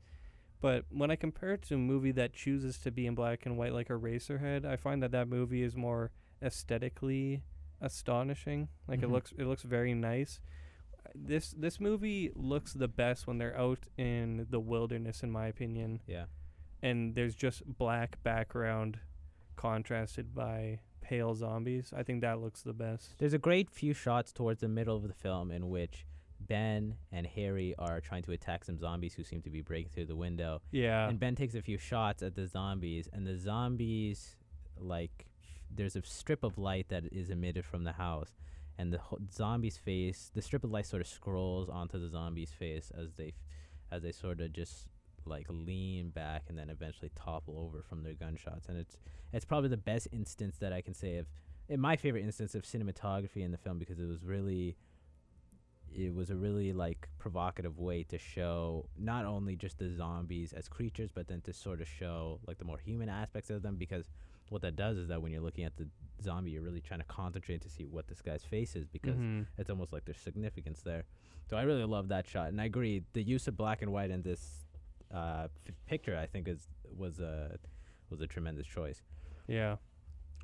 but 0.61 0.85
when 0.91 1.11
i 1.11 1.17
compare 1.17 1.53
it 1.53 1.63
to 1.63 1.75
a 1.75 1.79
movie 1.79 2.13
that 2.13 2.33
chooses 2.33 2.79
to 2.79 2.91
be 2.91 3.07
in 3.07 3.15
black 3.15 3.45
and 3.45 3.57
white 3.59 3.73
like 3.75 3.89
Eraserhead 3.89 4.65
i 4.65 4.77
find 4.77 5.03
that 5.03 5.13
that 5.13 5.29
movie 5.29 5.63
is 5.63 5.77
more 5.77 6.11
aesthetically 6.43 7.43
astonishing 7.81 8.69
like 8.89 9.01
Mhm. 9.01 9.05
it 9.05 9.11
looks 9.11 9.33
it 9.39 9.45
looks 9.45 9.63
very 9.63 9.95
nice 9.95 10.41
this 11.15 11.51
this 11.51 11.79
movie 11.81 12.31
looks 12.35 12.73
the 12.73 12.89
best 12.89 13.27
when 13.27 13.39
they're 13.39 13.57
out 13.59 13.87
in 13.97 14.47
the 14.51 14.61
wilderness 14.61 15.23
in 15.23 15.31
my 15.31 15.47
opinion 15.47 16.01
yeah. 16.07 16.25
and 16.83 17.15
there's 17.15 17.35
just 17.35 17.63
black 17.67 18.23
background 18.23 18.99
contrasted 19.59 20.35
by 20.35 20.79
pale 21.03 21.35
zombies. 21.35 21.93
I 21.95 22.03
think 22.03 22.21
that 22.23 22.41
looks 22.41 22.63
the 22.63 22.73
best. 22.73 23.15
There's 23.19 23.33
a 23.35 23.39
great 23.49 23.69
few 23.71 23.93
shots 23.93 24.33
towards 24.33 24.61
the 24.61 24.69
middle 24.69 24.97
of 24.97 25.03
the 25.07 25.13
film 25.13 25.51
in 25.51 25.69
which 25.69 26.07
Ben 26.41 26.95
and 27.13 27.27
Harry 27.27 27.75
are 27.79 28.01
trying 28.01 28.23
to 28.23 28.33
attack 28.33 28.65
some 28.65 28.79
zombies 28.79 29.15
who 29.15 29.25
seem 29.25 29.43
to 29.43 29.51
be 29.51 29.61
breaking 29.61 29.91
through 29.93 30.07
the 30.07 30.17
window. 30.17 30.61
Yeah. 30.71 31.09
and 31.09 31.19
Ben 31.19 31.35
takes 31.35 31.55
a 31.55 31.63
few 31.63 31.79
shots 31.79 32.23
at 32.23 32.35
the 32.37 32.47
zombies, 32.47 33.09
and 33.13 33.27
the 33.27 33.37
zombies, 33.37 34.37
like, 34.79 35.27
there's 35.71 35.97
a 35.97 36.03
strip 36.03 36.43
of 36.45 36.57
light 36.57 36.87
that 36.89 37.05
is 37.13 37.29
emitted 37.31 37.65
from 37.65 37.83
the 37.85 37.93
house, 37.93 38.33
and 38.79 38.93
the 38.93 38.99
ho- 38.99 39.19
zombie's 39.33 39.77
face, 39.77 40.31
the 40.35 40.41
strip 40.43 40.63
of 40.65 40.71
light 40.71 40.87
sort 40.87 41.03
of 41.03 41.09
scrolls 41.09 41.69
onto 41.69 41.99
the 41.99 42.09
zombie's 42.09 42.53
face 42.53 42.93
as 42.97 43.15
they, 43.17 43.29
f- 43.29 43.35
as 43.91 44.03
they 44.05 44.13
sort 44.13 44.41
of 44.41 44.53
just 44.53 44.87
like 45.29 45.47
lean 45.49 46.11
back 46.11 46.45
and 46.49 46.59
then 46.59 46.71
eventually 46.71 47.11
topple 47.15 47.59
over 47.59 47.83
from 47.83 48.03
their 48.03 48.15
gunshots, 48.15 48.69
and 48.69 48.79
it's 48.79 48.97
it's 49.33 49.45
probably 49.45 49.69
the 49.69 49.77
best 49.77 50.09
instance 50.13 50.57
that 50.59 50.73
I 50.73 50.81
can 50.81 50.95
say 50.95 51.17
of, 51.19 51.27
in 51.69 51.81
my 51.81 51.97
favorite 51.97 52.25
instance 52.25 52.55
of 52.55 52.63
cinematography 52.63 53.43
in 53.45 53.51
the 53.53 53.59
film 53.59 53.79
because 53.79 53.99
it 53.99 54.07
was 54.09 54.25
really 54.25 54.77
it 55.91 56.15
was 56.15 56.31
a 56.31 56.37
really 56.37 56.73
like 56.73 57.09
provocative 57.19 57.79
way 57.79 58.03
to 58.05 58.19
show 58.19 58.87
not 58.99 59.25
only 59.25 59.57
just 59.57 59.79
the 59.79 59.91
zombies 59.91 60.53
as 60.53 60.69
creatures 60.69 61.11
but 61.13 61.27
then 61.29 61.41
to 61.41 61.53
sort 61.53 61.81
of 61.81 61.89
show 61.89 62.39
like 62.47 62.59
the 62.59 62.65
more 62.65 62.79
human 62.79 63.09
aspects 63.09 63.49
of 63.49 63.63
them 63.63 63.77
because 63.77 64.11
what 64.51 64.61
that 64.61 64.77
does 64.77 64.99
is 64.99 65.09
that 65.09 65.21
when 65.23 65.33
you're 65.33 65.41
looking 65.41 65.65
at 65.65 65.77
the 65.79 65.89
zombie 66.23 66.51
you're 66.51 66.63
really 66.63 66.81
trying 66.83 67.01
to 67.01 67.07
concentrate 67.07 67.63
to 67.63 67.71
see 67.71 67.85
what 67.87 68.07
this 68.07 68.21
guy's 68.21 68.45
face 68.45 68.77
is 68.77 68.87
because 68.87 69.17
Mhm. 69.17 69.47
it's 69.57 69.71
almost 69.71 69.93
like 69.93 70.05
there's 70.05 70.19
significance 70.19 70.83
there. 70.83 71.05
So 71.49 71.57
i 71.57 71.63
really 71.63 71.85
love 71.85 72.09
that 72.09 72.27
shot. 72.27 72.49
And 72.49 72.61
i 72.61 72.65
agree 72.67 73.03
the 73.15 73.23
use 73.23 73.49
of 73.49 73.57
black 73.57 73.81
and 73.81 73.91
white 73.91 74.11
in 74.11 74.21
this 74.23 74.67
uh, 75.15 75.49
f- 75.67 75.75
picture 75.87 76.17
i 76.17 76.27
think 76.27 76.47
is 76.49 76.69
was 76.97 77.19
a 77.21 77.59
was 78.11 78.21
a 78.21 78.27
tremendous 78.27 78.67
choice 78.67 79.03
Yeah. 79.47 79.77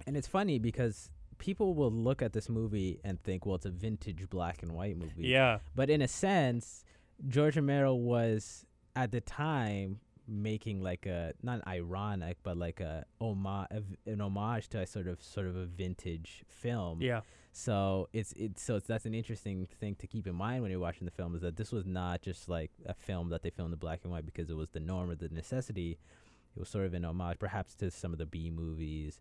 and 0.06 0.16
it's 0.16 0.28
funny 0.28 0.58
because 0.58 1.10
people 1.38 1.74
will 1.74 1.90
look 1.92 2.22
at 2.22 2.32
this 2.32 2.48
movie 2.48 3.00
and 3.04 3.20
think 3.22 3.44
well 3.46 3.56
it's 3.56 3.66
a 3.66 3.70
vintage 3.70 4.28
black 4.30 4.62
and 4.62 4.72
white 4.72 4.96
movie 4.96 5.26
Yeah. 5.28 5.58
but 5.74 5.90
in 5.90 6.00
a 6.02 6.08
sense, 6.08 6.84
George 7.28 7.56
Romero 7.56 7.94
was 7.94 8.64
at 8.96 9.10
the 9.12 9.20
time 9.20 10.00
making 10.26 10.82
like 10.82 11.06
a 11.06 11.32
not 11.42 11.66
ironic, 11.66 12.38
but 12.42 12.56
like 12.56 12.80
a 12.80 13.04
homage, 13.20 13.68
an 14.06 14.20
homage 14.20 14.68
to 14.70 14.80
a 14.80 14.86
sort 14.86 15.06
of 15.06 15.22
sort 15.22 15.46
of 15.46 15.56
a 15.56 15.66
vintage 15.66 16.44
film. 16.48 17.00
Yeah. 17.00 17.20
So 17.52 18.08
it's 18.12 18.32
it's 18.36 18.62
so 18.62 18.76
it's, 18.76 18.86
that's 18.86 19.06
an 19.06 19.14
interesting 19.14 19.68
thing 19.80 19.94
to 19.96 20.06
keep 20.06 20.26
in 20.26 20.34
mind 20.34 20.62
when 20.62 20.70
you're 20.70 20.80
watching 20.80 21.04
the 21.04 21.10
film 21.10 21.34
is 21.34 21.42
that 21.42 21.56
this 21.56 21.72
was 21.72 21.86
not 21.86 22.22
just 22.22 22.48
like 22.48 22.70
a 22.86 22.94
film 22.94 23.30
that 23.30 23.42
they 23.42 23.50
filmed 23.50 23.72
in 23.72 23.78
black 23.78 24.00
and 24.02 24.12
white 24.12 24.26
because 24.26 24.50
it 24.50 24.56
was 24.56 24.70
the 24.70 24.80
norm 24.80 25.10
or 25.10 25.14
the 25.14 25.28
necessity. 25.28 25.98
It 26.56 26.60
was 26.60 26.68
sort 26.68 26.86
of 26.86 26.94
an 26.94 27.04
homage, 27.04 27.38
perhaps 27.38 27.74
to 27.76 27.90
some 27.90 28.12
of 28.12 28.18
the 28.18 28.26
B 28.26 28.50
movies 28.50 29.20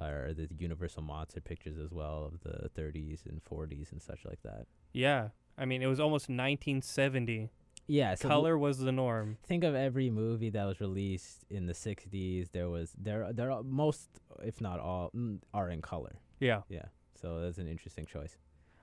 or 0.00 0.32
the 0.34 0.48
Universal 0.58 1.02
monster 1.02 1.40
pictures 1.40 1.78
as 1.78 1.92
well 1.92 2.24
of 2.32 2.40
the 2.42 2.68
30s 2.80 3.24
and 3.26 3.40
40s 3.44 3.92
and 3.92 4.02
such 4.02 4.24
like 4.24 4.42
that. 4.42 4.66
Yeah. 4.92 5.28
I 5.56 5.64
mean, 5.64 5.82
it 5.82 5.86
was 5.86 6.00
almost 6.00 6.24
1970. 6.28 7.50
Yeah. 7.92 8.14
So 8.14 8.28
Color 8.28 8.56
was 8.56 8.78
the 8.78 8.92
norm. 8.92 9.36
think 9.46 9.64
of 9.64 9.74
every 9.74 10.08
movie 10.10 10.50
that 10.50 10.64
was 10.64 10.80
released 10.80 11.44
in 11.50 11.66
the 11.66 11.74
'60s. 11.74 12.50
There 12.52 12.68
was 12.70 12.94
there 12.98 13.32
there 13.32 13.50
are 13.50 13.62
most, 13.62 14.08
if 14.42 14.60
not 14.60 14.80
all, 14.80 15.10
are 15.52 15.68
in 15.68 15.82
color. 15.82 16.14
Yeah. 16.40 16.62
Yeah. 16.68 16.86
So 17.20 17.40
that's 17.40 17.58
an 17.58 17.68
interesting 17.68 18.06
choice. 18.06 18.36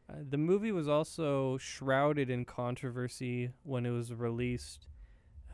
Uh, 0.09 0.13
the 0.29 0.37
movie 0.37 0.71
was 0.71 0.87
also 0.87 1.57
shrouded 1.57 2.29
in 2.29 2.45
controversy 2.45 3.51
when 3.63 3.85
it 3.85 3.91
was 3.91 4.13
released. 4.13 4.87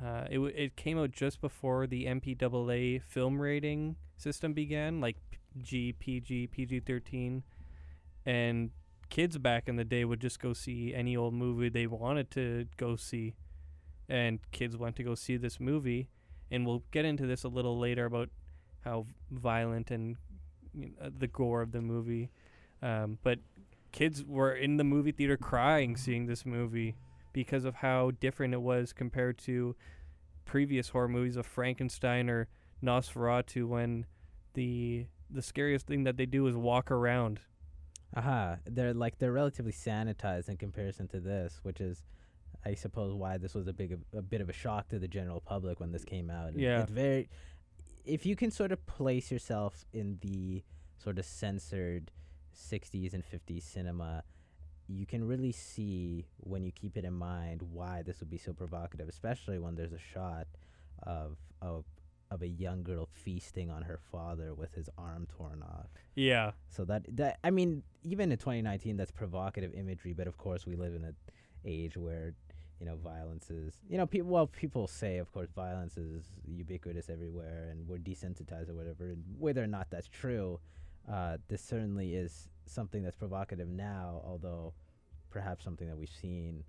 Uh, 0.04 0.26
it 0.30 0.36
w- 0.36 0.54
it 0.56 0.76
came 0.76 0.98
out 1.00 1.12
just 1.12 1.40
before 1.42 1.88
the 1.88 2.06
MPAA 2.06 3.02
film 3.02 3.42
rating 3.42 3.96
system 4.18 4.54
began, 4.54 5.00
like 5.00 5.18
G, 5.62 5.94
PG, 5.94 6.48
PG 6.48 6.82
thirteen, 6.82 7.44
and 8.26 8.72
kids 9.10 9.38
back 9.38 9.68
in 9.70 9.76
the 9.78 9.84
day 9.86 10.04
would 10.04 10.20
just 10.20 10.40
go 10.40 10.52
see 10.54 10.94
any 10.94 11.16
old 11.16 11.34
movie 11.34 11.70
they 11.70 11.88
wanted 11.88 12.30
to 12.32 12.66
go 12.78 12.96
see, 12.96 13.36
and 14.10 14.40
kids 14.52 14.78
went 14.78 14.96
to 14.98 15.04
go 15.04 15.16
see 15.16 15.38
this 15.38 15.60
movie, 15.60 16.10
and 16.52 16.66
we'll 16.66 16.84
get 16.92 17.06
into 17.06 17.26
this 17.26 17.44
a 17.44 17.48
little 17.50 17.78
later 17.80 18.06
about 18.06 18.30
how 18.84 19.08
violent 19.32 19.92
and 19.92 20.18
you 20.74 20.92
know, 21.00 21.10
the 21.18 21.28
gore 21.28 21.62
of 21.62 21.72
the 21.72 21.82
movie, 21.82 22.30
um, 22.82 23.18
but 23.24 23.40
kids 23.92 24.24
were 24.26 24.54
in 24.54 24.78
the 24.78 24.84
movie 24.84 25.12
theater 25.12 25.38
crying 25.38 25.96
seeing 25.96 26.26
this 26.26 26.46
movie 26.46 26.96
because 27.32 27.66
of 27.66 27.76
how 27.76 28.12
different 28.20 28.54
it 28.54 28.62
was 28.62 28.94
compared 28.94 29.38
to 29.38 29.76
previous 30.46 30.90
horror 30.90 31.08
movies 31.08 31.36
of 31.38 31.46
Frankenstein 31.46 32.30
or 32.30 32.48
Nosferatu 32.84 33.68
when 33.68 34.06
the 34.54 35.08
the 35.30 35.42
scariest 35.42 35.88
thing 35.88 36.04
that 36.04 36.18
they 36.18 36.26
do 36.26 36.48
is 36.48 36.56
walk 36.56 36.92
around. 36.92 37.40
Aha, 38.16 38.58
they're 38.66 38.94
like 38.94 39.18
they're 39.18 39.34
relatively 39.34 39.72
sanitized 39.72 40.48
in 40.48 40.58
comparison 40.58 41.08
to 41.10 41.20
this, 41.20 41.60
which 41.64 41.82
is, 41.82 42.04
I 42.66 42.74
suppose, 42.74 43.14
why 43.14 43.38
this 43.38 43.54
was 43.54 43.68
a 43.68 43.74
big 43.74 43.98
a 44.14 44.22
bit 44.22 44.42
of 44.42 44.50
a 44.50 44.54
shock 44.54 44.90
to 44.90 45.00
the 45.00 45.08
general 45.08 45.40
public 45.40 45.80
when 45.80 45.92
this 45.92 46.04
came 46.04 46.30
out. 46.30 46.58
Yeah. 46.58 46.82
it's 46.82 46.92
very. 46.92 47.30
If 48.06 48.26
you 48.26 48.36
can 48.36 48.52
sort 48.52 48.72
of 48.72 48.86
place 48.86 49.32
yourself 49.32 49.86
in 49.94 50.20
the 50.22 50.64
sort 50.98 51.18
of 51.18 51.26
censored 51.26 52.12
60s 52.56 53.14
and 53.14 53.24
50s 53.24 53.64
cinema, 53.64 54.24
you 54.88 55.06
can 55.06 55.28
really 55.28 55.52
see 55.52 56.28
when 56.38 56.64
you 56.64 56.72
keep 56.72 56.98
it 56.98 57.06
in 57.06 57.14
mind 57.14 57.62
why 57.62 58.04
this 58.04 58.20
would 58.20 58.30
be 58.30 58.38
so 58.38 58.54
provocative, 58.54 59.10
especially 59.10 59.60
when 59.60 59.76
there's 59.76 59.94
a 59.94 60.00
shot 60.00 60.48
of 61.04 61.38
of 61.62 61.86
of 62.32 62.42
a 62.42 62.48
young 62.48 62.84
girl 62.84 63.08
feasting 63.12 63.70
on 63.70 63.84
her 63.84 64.00
father 64.12 64.54
with 64.54 64.74
his 64.74 64.90
arm 64.98 65.28
torn 65.38 65.64
off. 65.64 65.88
Yeah. 66.16 66.52
So 66.70 66.86
that 66.86 67.04
that 67.18 67.40
I 67.44 67.52
mean, 67.52 67.84
even 68.04 68.32
in 68.32 68.38
2019, 68.38 68.98
that's 68.98 69.12
provocative 69.12 69.74
imagery. 69.74 70.14
But 70.14 70.28
of 70.28 70.38
course, 70.38 70.66
we 70.66 70.76
live 70.76 70.96
in 70.96 71.04
an 71.04 71.16
age 71.66 71.98
where 71.98 72.34
you 72.80 72.86
know 72.86 72.96
violence 72.98 73.50
is 73.50 73.78
you 73.88 73.98
know 73.98 74.06
people 74.06 74.30
well 74.30 74.48
people 74.48 74.88
say 74.88 75.18
of 75.18 75.32
course 75.32 75.50
violence 75.56 75.98
is 75.98 76.26
ubiquitous 76.46 77.10
everywhere 77.10 77.70
and 77.72 77.88
we're 77.88 77.98
desensitized 77.98 78.70
or 78.70 78.76
whatever. 78.76 79.10
And 79.10 79.24
whether 79.38 79.64
or 79.64 79.68
not 79.68 79.88
that's 79.90 80.08
true, 80.08 80.60
uh, 81.12 81.38
this 81.48 81.62
certainly 81.62 82.16
is 82.16 82.50
something 82.66 83.04
that's 83.04 83.16
provocative 83.16 83.70
now. 83.70 84.22
Although 84.26 84.74
perhaps 85.30 85.64
something 85.64 85.88
that 85.88 85.98
we've 85.98 86.10
seen 86.10 86.64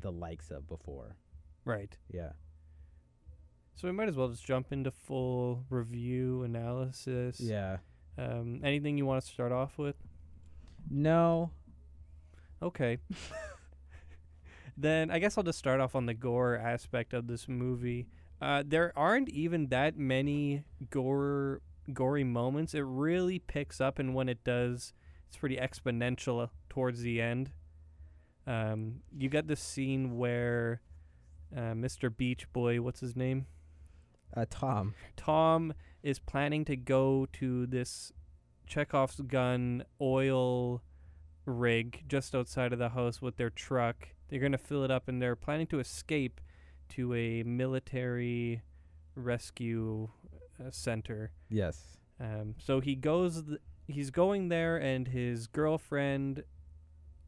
the 0.00 0.12
likes 0.12 0.50
of 0.50 0.68
before. 0.68 1.16
Right. 1.64 1.96
Yeah. 2.10 2.30
So 3.74 3.86
we 3.86 3.92
might 3.92 4.08
as 4.08 4.16
well 4.16 4.28
just 4.28 4.44
jump 4.44 4.72
into 4.72 4.90
full 4.90 5.64
review 5.70 6.42
analysis. 6.42 7.38
Yeah. 7.40 7.76
Um, 8.16 8.60
anything 8.64 8.98
you 8.98 9.06
want 9.06 9.22
to 9.22 9.30
start 9.30 9.52
off 9.52 9.78
with? 9.78 9.94
No. 10.90 11.50
Okay. 12.62 12.98
then 14.80 15.10
I 15.10 15.18
guess 15.18 15.36
I'll 15.36 15.44
just 15.44 15.58
start 15.58 15.80
off 15.80 15.94
on 15.94 16.06
the 16.06 16.14
gore 16.14 16.56
aspect 16.56 17.12
of 17.12 17.26
this 17.26 17.48
movie. 17.48 18.06
Uh, 18.40 18.62
there 18.64 18.92
aren't 18.96 19.28
even 19.30 19.68
that 19.68 19.98
many 19.98 20.62
gore 20.90 21.60
gory 21.92 22.24
moments. 22.24 22.74
It 22.74 22.84
really 22.86 23.40
picks 23.40 23.80
up, 23.80 23.98
and 23.98 24.14
when 24.14 24.28
it 24.28 24.44
does, 24.44 24.92
it's 25.26 25.36
pretty 25.36 25.56
exponential 25.56 26.48
towards 26.68 27.00
the 27.02 27.20
end. 27.20 27.50
Um, 28.46 29.00
you 29.16 29.28
got 29.28 29.48
this 29.48 29.60
scene 29.60 30.16
where 30.16 30.80
uh, 31.54 31.72
Mr. 31.72 32.14
Beach 32.14 32.50
Boy, 32.52 32.80
what's 32.80 33.00
his 33.00 33.16
name? 33.16 33.46
Uh, 34.36 34.46
Tom. 34.48 34.94
Tom 35.16 35.74
is 36.02 36.18
planning 36.18 36.64
to 36.66 36.76
go 36.76 37.26
to 37.34 37.66
this 37.66 38.12
Chekhov's 38.66 39.20
gun 39.20 39.84
oil 40.00 40.82
rig 41.46 42.04
just 42.06 42.34
outside 42.34 42.72
of 42.72 42.78
the 42.78 42.90
house 42.90 43.20
with 43.20 43.36
their 43.36 43.50
truck. 43.50 44.08
They're 44.28 44.40
going 44.40 44.52
to 44.52 44.58
fill 44.58 44.84
it 44.84 44.90
up 44.90 45.08
and 45.08 45.20
they're 45.20 45.36
planning 45.36 45.66
to 45.68 45.80
escape 45.80 46.40
to 46.90 47.14
a 47.14 47.42
military 47.42 48.62
rescue 49.14 50.08
uh, 50.60 50.70
center. 50.70 51.32
Yes. 51.48 51.98
Um, 52.20 52.54
so 52.58 52.80
he 52.80 52.94
goes, 52.94 53.42
th- 53.44 53.60
he's 53.86 54.10
going 54.10 54.48
there, 54.48 54.76
and 54.76 55.08
his 55.08 55.46
girlfriend, 55.46 56.44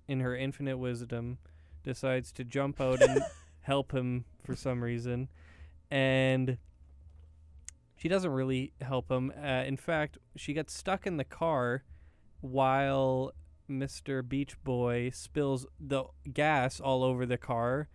in 0.08 0.20
her 0.20 0.36
infinite 0.36 0.78
wisdom, 0.78 1.38
decides 1.82 2.32
to 2.32 2.44
jump 2.44 2.80
out 2.80 3.00
and 3.00 3.22
help 3.60 3.92
him 3.92 4.24
for 4.42 4.56
some 4.56 4.82
reason. 4.82 5.28
And 5.90 6.58
she 7.96 8.08
doesn't 8.08 8.30
really 8.30 8.72
help 8.80 9.10
him. 9.10 9.32
Uh, 9.36 9.64
in 9.66 9.76
fact, 9.76 10.18
she 10.36 10.52
gets 10.52 10.72
stuck 10.72 11.06
in 11.06 11.16
the 11.16 11.24
car 11.24 11.84
while 12.40 13.32
Mr. 13.70 14.26
Beach 14.26 14.62
Boy 14.62 15.11
spills 15.11 15.66
the 15.78 16.04
gas 16.33 16.80
all 16.80 17.02
over 17.04 17.24
the 17.24 17.38
car. 17.38 17.88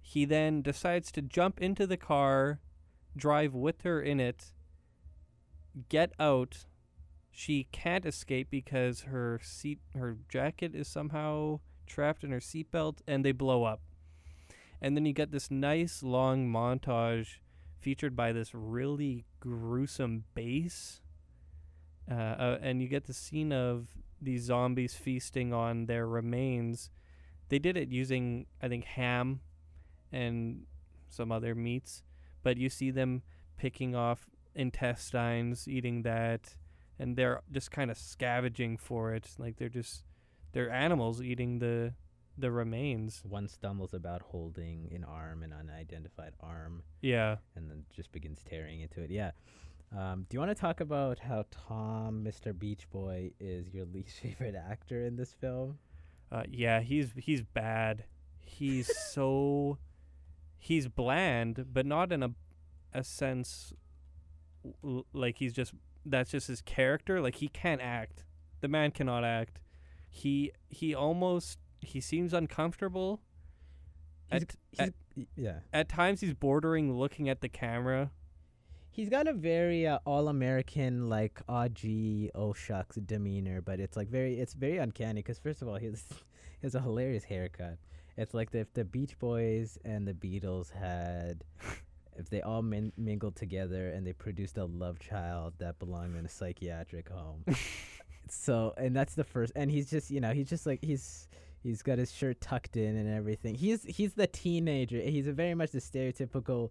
He 0.00 0.24
then 0.24 0.62
decides 0.62 1.12
to 1.12 1.22
jump 1.22 1.60
into 1.60 1.86
the 1.86 1.96
car, 1.96 2.60
drive 3.16 3.54
with 3.54 3.82
her 3.82 4.02
in 4.02 4.20
it, 4.20 4.52
get 5.88 6.12
out. 6.18 6.66
She 7.30 7.68
can't 7.72 8.04
escape 8.04 8.48
because 8.50 9.02
her 9.02 9.40
seat, 9.42 9.78
her 9.94 10.18
jacket 10.28 10.74
is 10.74 10.88
somehow 10.88 11.60
trapped 11.86 12.24
in 12.24 12.30
her 12.30 12.40
seatbelt, 12.40 12.98
and 13.06 13.24
they 13.24 13.32
blow 13.32 13.64
up. 13.64 13.80
And 14.80 14.96
then 14.96 15.06
you 15.06 15.12
get 15.12 15.30
this 15.30 15.50
nice 15.50 16.02
long 16.02 16.48
montage 16.48 17.38
featured 17.80 18.16
by 18.16 18.32
this 18.32 18.50
really 18.52 19.24
gruesome 19.40 20.24
bass. 20.34 21.00
Uh, 22.10 22.14
uh, 22.14 22.58
and 22.60 22.82
you 22.82 22.88
get 22.88 23.06
the 23.06 23.12
scene 23.12 23.52
of 23.52 23.88
these 24.22 24.44
zombies 24.44 24.94
feasting 24.94 25.52
on 25.52 25.86
their 25.86 26.06
remains. 26.06 26.90
They 27.48 27.58
did 27.58 27.76
it 27.76 27.90
using, 27.90 28.46
I 28.62 28.68
think, 28.68 28.84
ham 28.84 29.40
and 30.10 30.62
some 31.08 31.30
other 31.32 31.54
meats, 31.54 32.02
but 32.42 32.56
you 32.56 32.68
see 32.68 32.90
them 32.90 33.22
picking 33.58 33.94
off 33.94 34.26
intestines, 34.54 35.68
eating 35.68 36.02
that, 36.02 36.56
and 36.98 37.16
they're 37.16 37.40
just 37.50 37.70
kind 37.70 37.90
of 37.90 37.96
scavenging 37.98 38.76
for 38.76 39.14
it. 39.14 39.28
Like 39.38 39.56
they're 39.56 39.68
just 39.68 40.04
they're 40.52 40.70
animals 40.70 41.22
eating 41.22 41.58
the 41.58 41.94
the 42.38 42.50
remains. 42.50 43.22
One 43.28 43.46
stumbles 43.48 43.92
about 43.92 44.22
holding 44.22 44.90
an 44.94 45.04
arm, 45.04 45.42
an 45.42 45.52
unidentified 45.52 46.32
arm, 46.40 46.82
Yeah. 47.02 47.36
and 47.54 47.70
then 47.70 47.84
just 47.94 48.10
begins 48.12 48.40
tearing 48.48 48.80
into 48.80 49.02
it. 49.02 49.10
Yeah. 49.10 49.32
Um, 49.96 50.26
do 50.28 50.34
you 50.34 50.40
want 50.40 50.50
to 50.50 50.60
talk 50.60 50.80
about 50.80 51.18
how 51.18 51.44
Tom, 51.50 52.24
Mr. 52.24 52.58
Beach 52.58 52.88
Boy, 52.90 53.32
is 53.38 53.74
your 53.74 53.84
least 53.84 54.18
favorite 54.22 54.54
actor 54.54 55.04
in 55.04 55.16
this 55.16 55.32
film? 55.34 55.78
Uh, 56.30 56.44
yeah, 56.48 56.80
he's 56.80 57.10
he's 57.16 57.42
bad. 57.42 58.04
He's 58.40 58.90
so 59.12 59.78
he's 60.58 60.88
bland, 60.88 61.66
but 61.72 61.84
not 61.84 62.12
in 62.12 62.22
a 62.22 62.30
a 62.94 63.04
sense 63.04 63.72
l- 64.84 65.06
like 65.12 65.38
he's 65.38 65.52
just 65.52 65.74
that's 66.06 66.30
just 66.30 66.48
his 66.48 66.62
character. 66.62 67.20
Like 67.20 67.36
he 67.36 67.48
can't 67.48 67.80
act. 67.82 68.24
The 68.60 68.68
man 68.68 68.92
cannot 68.92 69.24
act. 69.24 69.60
He 70.08 70.52
he 70.70 70.94
almost 70.94 71.58
he 71.80 72.00
seems 72.00 72.32
uncomfortable. 72.32 73.20
He's, 74.30 74.42
At, 74.42 74.56
he's, 74.70 74.80
at, 74.80 74.94
yeah. 75.36 75.58
at 75.72 75.88
times 75.90 76.22
he's 76.22 76.32
bordering 76.32 76.96
looking 76.96 77.28
at 77.28 77.42
the 77.42 77.48
camera. 77.50 78.10
He's 78.92 79.08
got 79.08 79.26
a 79.26 79.32
very 79.32 79.86
uh, 79.86 80.00
all-American, 80.04 81.08
like, 81.08 81.40
oh 81.48 81.66
gee, 81.68 82.30
oh 82.34 82.52
shucks 82.52 82.96
demeanor, 82.96 83.62
but 83.62 83.80
it's 83.80 83.96
like 83.96 84.08
very, 84.08 84.38
it's 84.38 84.52
very 84.52 84.76
uncanny 84.76 85.22
because 85.22 85.38
first 85.38 85.62
of 85.62 85.68
all, 85.68 85.76
he 85.76 85.86
has, 85.86 86.04
has 86.62 86.74
a 86.74 86.80
hilarious 86.80 87.24
haircut. 87.24 87.78
It's 88.18 88.34
like 88.34 88.50
the, 88.50 88.58
if 88.58 88.74
the 88.74 88.84
Beach 88.84 89.18
Boys 89.18 89.78
and 89.86 90.06
the 90.06 90.12
Beatles 90.12 90.70
had, 90.70 91.42
if 92.18 92.28
they 92.28 92.42
all 92.42 92.60
min- 92.60 92.92
mingled 92.98 93.34
together 93.34 93.88
and 93.88 94.06
they 94.06 94.12
produced 94.12 94.58
a 94.58 94.66
love 94.66 94.98
child 94.98 95.54
that 95.56 95.78
belonged 95.78 96.14
in 96.18 96.26
a 96.26 96.28
psychiatric 96.28 97.08
home. 97.08 97.46
so, 98.28 98.74
and 98.76 98.94
that's 98.94 99.14
the 99.14 99.24
first, 99.24 99.54
and 99.56 99.70
he's 99.70 99.88
just, 99.88 100.10
you 100.10 100.20
know, 100.20 100.32
he's 100.32 100.50
just 100.50 100.66
like 100.66 100.80
he's. 100.82 101.28
He's 101.64 101.80
got 101.80 101.98
his 101.98 102.10
shirt 102.10 102.40
tucked 102.40 102.76
in 102.76 102.96
and 102.96 103.08
everything. 103.08 103.54
He's 103.54 103.84
he's 103.84 104.14
the 104.14 104.26
teenager. 104.26 105.00
He's 105.00 105.28
a 105.28 105.32
very 105.32 105.54
much 105.54 105.70
the 105.70 105.78
stereotypical 105.78 106.70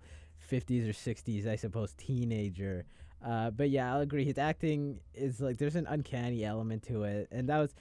50s 0.50 0.88
or 0.88 0.94
60s, 0.94 1.48
I 1.48 1.56
suppose, 1.56 1.94
teenager. 1.94 2.86
Uh, 3.26 3.52
but 3.52 3.70
yeah, 3.70 3.94
I'll 3.94 4.02
agree. 4.02 4.26
His 4.26 4.38
acting 4.38 5.00
is 5.14 5.40
like 5.40 5.58
there's 5.58 5.76
an 5.76 5.86
uncanny 5.88 6.44
element 6.44 6.84
to 6.84 7.04
it, 7.04 7.28
and 7.32 7.48
that 7.50 7.58
was 7.60 7.74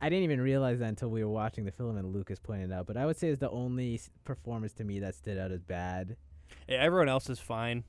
I 0.00 0.08
didn't 0.08 0.24
even 0.24 0.40
realize 0.40 0.78
that 0.78 0.88
until 0.88 1.10
we 1.10 1.22
were 1.24 1.30
watching 1.30 1.64
the 1.64 1.70
film 1.72 1.96
and 1.96 2.12
Lucas 2.12 2.38
pointed 2.38 2.70
it 2.70 2.74
out. 2.74 2.86
But 2.86 2.96
I 2.96 3.04
would 3.06 3.16
say 3.18 3.28
is 3.28 3.38
the 3.38 3.50
only 3.50 4.00
performance 4.24 4.72
to 4.74 4.84
me 4.84 5.00
that 5.00 5.14
stood 5.14 5.38
out 5.38 5.50
as 5.52 5.62
bad. 5.62 6.16
Yeah, 6.68 6.76
everyone 6.78 7.08
else 7.08 7.28
is 7.28 7.38
fine. 7.38 7.84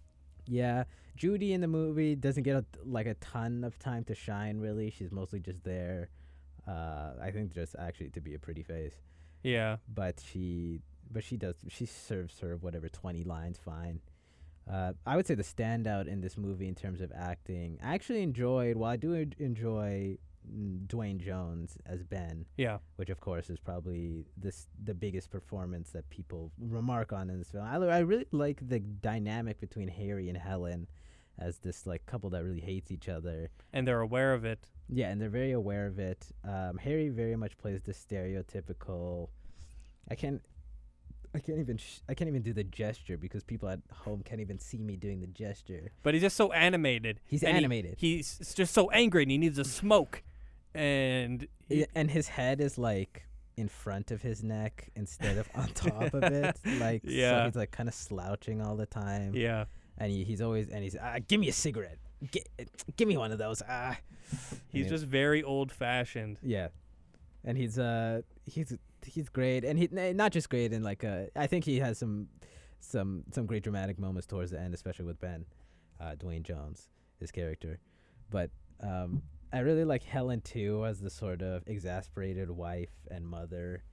Yeah, 0.45 0.84
Judy 1.15 1.53
in 1.53 1.62
the 1.62 1.67
movie 1.67 2.15
doesn't 2.15 2.43
get 2.43 2.55
a, 2.58 2.65
like 2.84 3.05
a 3.05 3.13
ton 3.15 3.63
of 3.63 3.77
time 3.79 4.03
to 4.05 4.15
shine. 4.15 4.60
Really, 4.60 4.89
she's 4.89 5.12
mostly 5.12 5.39
just 5.39 5.63
there. 5.63 6.10
Uh, 6.67 7.12
I 7.21 7.32
think 7.32 7.53
just 7.53 7.75
actually 7.79 8.10
to 8.10 8.21
be 8.21 8.34
a 8.36 8.39
pretty 8.39 8.62
face, 8.63 8.93
Yeah. 9.43 9.77
but 9.93 10.19
she 10.23 10.82
but 11.12 11.23
she 11.23 11.38
does 11.38 11.55
she 11.69 11.86
serves 11.88 12.39
her 12.39 12.58
whatever 12.58 12.89
twenty 12.89 13.23
lines 13.23 13.58
fine. 13.63 14.01
Uh, 14.71 14.93
I 15.05 15.15
would 15.15 15.25
say 15.25 15.34
the 15.36 15.43
standout 15.43 16.08
in 16.08 16.21
this 16.21 16.38
movie 16.38 16.67
in 16.67 16.75
terms 16.75 17.01
of 17.01 17.12
acting, 17.15 17.79
I 17.84 17.95
actually 17.95 18.21
enjoyed. 18.21 18.77
While 18.77 18.91
I 18.91 18.97
do 18.97 19.13
enjoy 19.39 20.17
mm, 20.47 20.88
Duane 20.88 21.17
Jones 21.19 21.77
as 21.88 22.03
Ben, 22.03 22.45
Yeah. 22.55 22.77
which 22.97 23.10
of 23.10 23.19
course 23.19 23.49
is 23.49 23.60
probably 23.60 24.25
this 24.38 24.67
the 24.84 24.93
biggest 24.93 25.32
performance 25.32 25.89
that 25.91 26.08
people 26.12 26.51
remark 26.60 27.12
on 27.13 27.29
in 27.32 27.39
this 27.39 27.49
film. 27.49 27.65
I, 27.65 27.77
I 27.77 27.99
really 27.99 28.27
like 28.32 28.67
the 28.67 28.79
dynamic 28.79 29.60
between 29.60 29.88
Harry 29.88 30.29
and 30.29 30.38
Helen 30.38 30.88
as 31.39 31.58
this 31.60 31.88
like 31.88 32.05
couple 32.05 32.29
that 32.32 32.43
really 32.43 32.60
hates 32.60 32.91
each 32.91 33.10
other. 33.10 33.49
And 33.73 33.88
they're 33.88 34.01
aware 34.01 34.34
of 34.34 34.45
it. 34.45 34.67
Yeah, 34.89 35.10
and 35.10 35.19
they're 35.21 35.29
very 35.29 35.53
aware 35.53 35.88
of 35.88 35.97
it. 35.97 36.27
Um, 36.43 36.77
Harry 36.77 37.10
very 37.10 37.36
much 37.36 37.58
plays 37.58 37.82
the 37.82 37.93
stereotypical. 37.93 39.29
I 40.12 40.15
can't. 40.15 40.41
I 41.35 41.39
can't 41.39 41.59
even. 41.59 41.77
Sh- 41.77 41.99
I 42.09 42.13
can't 42.15 42.27
even 42.27 42.41
do 42.41 42.53
the 42.53 42.63
gesture 42.63 43.17
because 43.17 43.43
people 43.43 43.69
at 43.69 43.79
home 43.93 44.21
can't 44.23 44.41
even 44.41 44.57
see 44.59 44.79
me 44.79 44.95
doing 44.95 45.21
the 45.21 45.27
gesture. 45.27 45.91
But 46.03 46.13
he's 46.15 46.23
just 46.23 46.35
so 46.35 46.51
animated. 46.51 47.19
He's 47.25 47.43
And 47.43 47.51
he- 47.51 47.57
animated. 47.57 47.95
He's 47.97 48.53
just 48.55 48.73
so 48.73 48.89
angry 48.91 49.23
and 49.23 49.31
he 49.31 49.37
needs 49.37 49.57
a 49.59 49.63
smoke. 49.63 50.23
And 50.73 51.47
he, 51.67 51.85
and 51.95 52.09
his 52.11 52.27
head 52.27 52.61
is 52.61 52.77
like 52.77 53.25
in 53.57 53.67
front 53.67 54.11
of 54.11 54.21
his 54.21 54.43
neck 54.43 54.89
instead 54.95 55.37
of 55.37 55.49
on 55.55 55.67
top 55.69 56.13
of 56.13 56.23
it. 56.23 56.57
Like 56.79 57.01
so 57.03 57.09
Yeah. 57.11 57.45
he's 57.45 57.55
like 57.55 57.71
kind 57.71 57.89
of 57.89 57.95
slouching 57.95 58.61
all 58.61 58.75
the 58.75 58.85
time. 58.85 59.33
yeah. 59.35 59.65
And 59.97 60.11
he, 60.11 60.23
he's 60.23 60.41
always 60.41 60.69
and 60.69 60.81
he's 60.83 60.95
ah, 60.99 61.17
give 61.27 61.39
me 61.41 61.49
a 61.49 61.53
cigarette. 61.53 61.97
Gi- 62.31 62.43
give 62.95 63.07
me 63.07 63.17
one 63.17 63.31
of 63.31 63.37
those. 63.37 63.61
Ah. 63.67 63.97
He's 64.69 64.87
just 64.87 65.05
very 65.05 65.43
old 65.43 65.71
fashioned. 65.71 66.37
Yeah. 66.41 66.67
And 67.43 67.57
he's 67.57 67.77
uh 67.79 68.21
he's 68.45 68.77
he's 69.09 69.29
great 69.29 69.63
and 69.63 69.77
he 69.77 69.87
not 69.91 70.31
just 70.31 70.49
great 70.49 70.73
in 70.73 70.83
like 70.83 71.03
uh 71.03 71.23
I 71.35 71.47
think 71.47 71.65
he 71.65 71.79
has 71.79 71.97
some 71.97 72.27
some 72.79 73.23
some 73.31 73.45
great 73.45 73.63
dramatic 73.63 73.99
moments 73.99 74.27
towards 74.27 74.51
the 74.51 74.59
end 74.59 74.73
especially 74.73 75.05
with 75.05 75.19
Ben 75.19 75.45
uh 75.99 76.15
Duane 76.15 76.43
Jones 76.43 76.89
his 77.19 77.31
character. 77.31 77.79
But 78.29 78.51
um 78.81 79.23
I 79.51 79.59
really 79.59 79.83
like 79.83 80.03
Helen 80.03 80.41
too 80.41 80.85
as 80.85 80.99
the 80.99 81.09
sort 81.09 81.41
of 81.41 81.63
exasperated 81.67 82.51
wife 82.51 82.93
and 83.09 83.27
mother. 83.27 83.83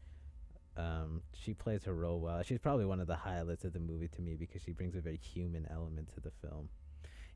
Um, 0.76 1.22
she 1.32 1.54
plays 1.54 1.84
her 1.84 1.94
role 1.94 2.20
well. 2.20 2.42
She's 2.42 2.58
probably 2.58 2.84
one 2.84 3.00
of 3.00 3.06
the 3.06 3.16
highlights 3.16 3.64
of 3.64 3.72
the 3.72 3.80
movie 3.80 4.08
to 4.08 4.20
me 4.20 4.36
because 4.36 4.60
she 4.62 4.72
brings 4.72 4.94
a 4.94 5.00
very 5.00 5.16
human 5.16 5.66
element 5.70 6.12
to 6.12 6.20
the 6.20 6.30
film. 6.30 6.68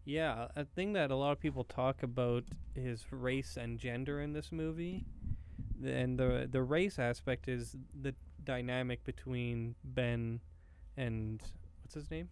Yeah, 0.04 0.48
a 0.54 0.64
thing 0.64 0.92
that 0.94 1.10
a 1.10 1.16
lot 1.16 1.32
of 1.32 1.40
people 1.40 1.64
talk 1.64 2.02
about 2.02 2.44
is 2.74 3.06
race 3.10 3.56
and 3.56 3.78
gender 3.78 4.20
in 4.20 4.34
this 4.34 4.52
movie. 4.52 5.06
And 5.84 6.18
the 6.18 6.48
the 6.50 6.62
race 6.62 6.98
aspect 6.98 7.48
is 7.48 7.76
the 8.00 8.14
dynamic 8.44 9.04
between 9.04 9.74
Ben 9.84 10.40
and 10.96 11.42
what's 11.82 11.94
his 11.94 12.10
name? 12.10 12.28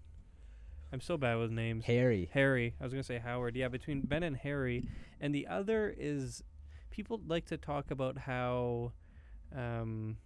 I'm 0.93 1.01
so 1.01 1.17
bad 1.17 1.37
with 1.37 1.51
names. 1.51 1.85
Harry. 1.85 2.31
Harry. 2.33 2.75
I 2.81 2.85
was 2.85 2.93
going 2.93 3.03
to 3.03 3.07
say 3.07 3.19
Howard. 3.19 3.57
Yeah, 3.57 3.69
between 3.69 4.01
Ben 4.01 4.23
and 4.23 4.37
Harry. 4.37 4.85
And 5.21 5.35
the 5.35 5.47
other 5.47 5.95
is 5.97 6.43
people 6.91 7.21
like 7.27 7.45
to 7.47 7.59
talk 7.59 7.91
about 7.91 8.19
how 8.19 8.93
um, 9.55 10.17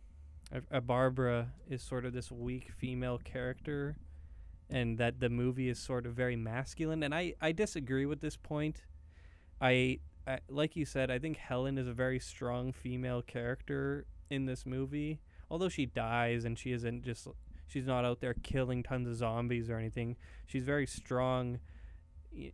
a, 0.52 0.78
a 0.78 0.80
Barbara 0.80 1.52
is 1.68 1.82
sort 1.82 2.04
of 2.04 2.12
this 2.12 2.30
weak 2.30 2.70
female 2.76 3.18
character 3.18 3.96
and 4.70 4.98
that 4.98 5.18
the 5.20 5.28
movie 5.28 5.68
is 5.68 5.78
sort 5.78 6.06
of 6.06 6.14
very 6.14 6.36
masculine. 6.36 7.02
And 7.02 7.14
I, 7.14 7.34
I 7.40 7.52
disagree 7.52 8.06
with 8.06 8.20
this 8.20 8.36
point. 8.36 8.82
I, 9.60 9.98
Like 10.48 10.76
you 10.76 10.84
said, 10.84 11.10
I 11.10 11.18
think 11.18 11.36
Helen 11.36 11.78
is 11.78 11.88
a 11.88 11.92
very 11.92 12.18
strong 12.18 12.72
female 12.72 13.22
character 13.22 14.06
in 14.30 14.46
this 14.46 14.64
movie. 14.64 15.20
Although 15.50 15.68
she 15.68 15.86
dies 15.86 16.44
and 16.44 16.58
she 16.58 16.72
isn't 16.72 17.04
just 17.04 17.28
she's 17.66 17.86
not 17.86 18.04
out 18.04 18.20
there 18.20 18.34
killing 18.42 18.82
tons 18.82 19.08
of 19.08 19.16
zombies 19.16 19.70
or 19.70 19.78
anything 19.78 20.16
she's 20.46 20.64
very 20.64 20.86
strong 20.86 21.58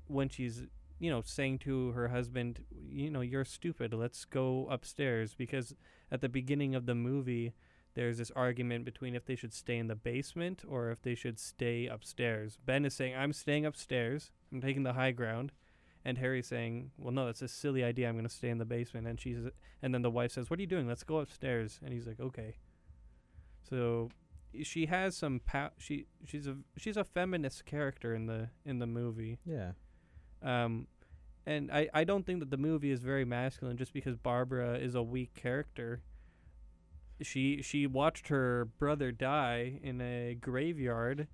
when 0.07 0.29
she's 0.29 0.63
you 1.01 1.11
know 1.11 1.23
saying 1.25 1.59
to 1.59 1.91
her 1.93 2.09
husband 2.09 2.65
you 2.89 3.11
know 3.11 3.21
you're 3.21 3.45
stupid 3.45 3.93
let's 3.95 4.25
go 4.25 4.67
upstairs. 4.71 5.35
Because 5.35 5.75
at 6.11 6.21
the 6.21 6.29
beginning 6.29 6.75
of 6.75 6.87
the 6.87 6.95
movie 6.95 7.53
there's 7.95 8.19
this 8.19 8.33
argument 8.37 8.85
between 8.85 9.15
if 9.15 9.25
they 9.25 9.37
should 9.37 9.53
stay 9.53 9.77
in 9.77 9.89
the 9.89 9.97
basement 9.97 10.63
or 10.69 10.91
if 10.91 11.03
they 11.03 11.15
should 11.15 11.39
stay 11.39 11.87
upstairs. 11.87 12.59
Ben 12.65 12.85
is 12.85 12.95
saying 12.95 13.15
i'm 13.17 13.33
staying 13.33 13.67
upstairs. 13.67 14.33
I'm 14.53 14.61
taking 14.61 14.83
the 14.83 14.95
high 14.95 15.13
ground 15.13 15.53
and 16.09 16.19
harry's 16.19 16.47
saying 16.55 16.91
well 16.97 17.13
no 17.13 17.27
that's 17.27 17.43
a 17.43 17.49
silly 17.49 17.83
idea. 17.85 18.09
I'm 18.09 18.15
going 18.15 18.27
to 18.33 18.39
stay 18.41 18.51
in 18.55 18.59
the 18.59 18.65
basement. 18.77 19.07
And 19.07 19.21
she's 19.21 19.39
and 19.83 19.93
then 19.95 20.03
the 20.03 20.11
wife 20.19 20.33
says 20.33 20.49
what 20.51 20.59
are 20.59 20.63
you 20.67 20.67
doing? 20.77 20.87
Let's 20.89 21.05
go 21.05 21.19
upstairs. 21.19 21.81
And 21.85 21.93
he's 21.93 22.07
like 22.07 22.21
okay. 22.29 22.57
So 23.69 24.11
she 24.63 24.87
has 24.87 25.17
some 25.17 25.41
pow- 25.45 25.75
she 25.79 26.07
she's 26.25 26.47
a 26.47 26.57
she's 26.77 26.97
a 26.97 27.05
feminist 27.05 27.67
character 27.67 28.15
in 28.15 28.27
the 28.27 28.49
in 28.65 28.79
the 28.79 28.87
movie. 28.87 29.39
Yeah. 29.45 29.73
um 30.43 30.87
and 31.47 31.71
i 31.73 31.89
i 31.95 32.05
don't 32.05 32.25
think 32.27 32.41
that 32.41 32.51
the 32.51 32.57
movie 32.71 32.91
is 32.91 33.01
very 33.01 33.25
masculine 33.25 33.77
just 33.77 33.93
because 33.93 34.17
barbara 34.17 34.79
is 34.79 34.95
a 34.95 35.03
weak 35.03 35.35
character. 35.35 36.03
She 37.21 37.63
she 37.63 37.87
watched 37.87 38.29
her 38.29 38.67
brother 38.79 39.11
die 39.13 39.81
in 39.83 40.01
a 40.01 40.37
graveyard 40.41 41.27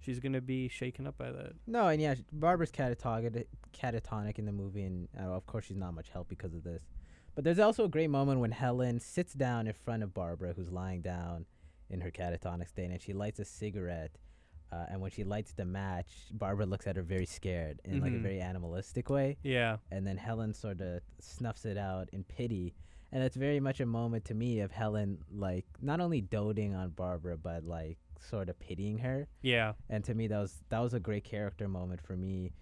she's 0.00 0.18
gonna 0.20 0.40
be 0.40 0.68
shaken 0.68 1.06
up 1.06 1.16
by 1.18 1.30
that 1.30 1.52
No, 1.66 1.88
and 1.88 2.00
yeah, 2.00 2.14
Barbara's 2.32 2.70
catatonic, 2.72 3.44
catatonic 3.72 4.38
in 4.38 4.46
the 4.46 4.52
movie, 4.52 4.84
and 4.84 5.08
uh, 5.18 5.22
of 5.34 5.46
course 5.46 5.66
she's 5.66 5.76
not 5.76 5.94
much 5.94 6.08
help 6.10 6.28
because 6.28 6.54
of 6.54 6.64
this. 6.64 6.82
But 7.34 7.44
there's 7.44 7.58
also 7.60 7.84
a 7.84 7.88
great 7.88 8.10
moment 8.10 8.40
when 8.40 8.50
Helen 8.50 8.98
sits 9.00 9.32
down 9.34 9.66
in 9.66 9.72
front 9.72 10.02
of 10.02 10.12
Barbara, 10.12 10.52
who's 10.54 10.70
lying 10.70 11.00
down 11.00 11.46
in 11.88 12.00
her 12.00 12.10
catatonic 12.10 12.68
state, 12.68 12.90
and 12.90 13.00
she 13.00 13.12
lights 13.12 13.38
a 13.38 13.44
cigarette. 13.44 14.16
Uh, 14.72 14.86
and 14.90 15.00
when 15.00 15.10
she 15.10 15.24
lights 15.24 15.52
the 15.52 15.64
match, 15.64 16.10
Barbara 16.32 16.64
looks 16.66 16.86
at 16.86 16.94
her 16.96 17.02
very 17.02 17.26
scared 17.26 17.80
in 17.84 18.00
like 18.00 18.12
a 18.12 18.16
Mhm. 18.16 18.22
very 18.22 18.40
animalistic 18.40 19.10
way. 19.10 19.36
yeah 19.42 19.78
And 19.90 20.06
then 20.06 20.16
Helen 20.16 20.54
sort 20.54 20.80
of 20.80 21.00
snuffs 21.20 21.64
it 21.64 21.76
out 21.76 22.08
in 22.12 22.22
pity. 22.24 22.74
And 23.12 23.24
it's 23.24 23.34
very 23.36 23.58
much 23.58 23.80
a 23.80 23.86
moment 23.86 24.24
to 24.26 24.34
me 24.34 24.60
of 24.60 24.70
Helen, 24.70 25.24
like, 25.32 25.66
not 25.82 26.00
only 26.00 26.20
doting 26.20 26.74
on 26.74 26.90
Barbara, 26.90 27.36
but 27.36 27.64
like 27.64 27.98
sort 28.28 28.48
of 28.48 28.58
pitying 28.60 28.98
her. 28.98 29.26
Yeah. 29.42 29.72
And 29.88 30.04
to 30.04 30.14
me 30.14 30.26
that 30.28 30.38
was 30.38 30.62
that 30.68 30.80
was 30.80 30.94
a 30.94 31.00
great 31.00 31.24
character 31.24 31.68
moment 31.68 32.00
for 32.00 32.16
me 32.16 32.52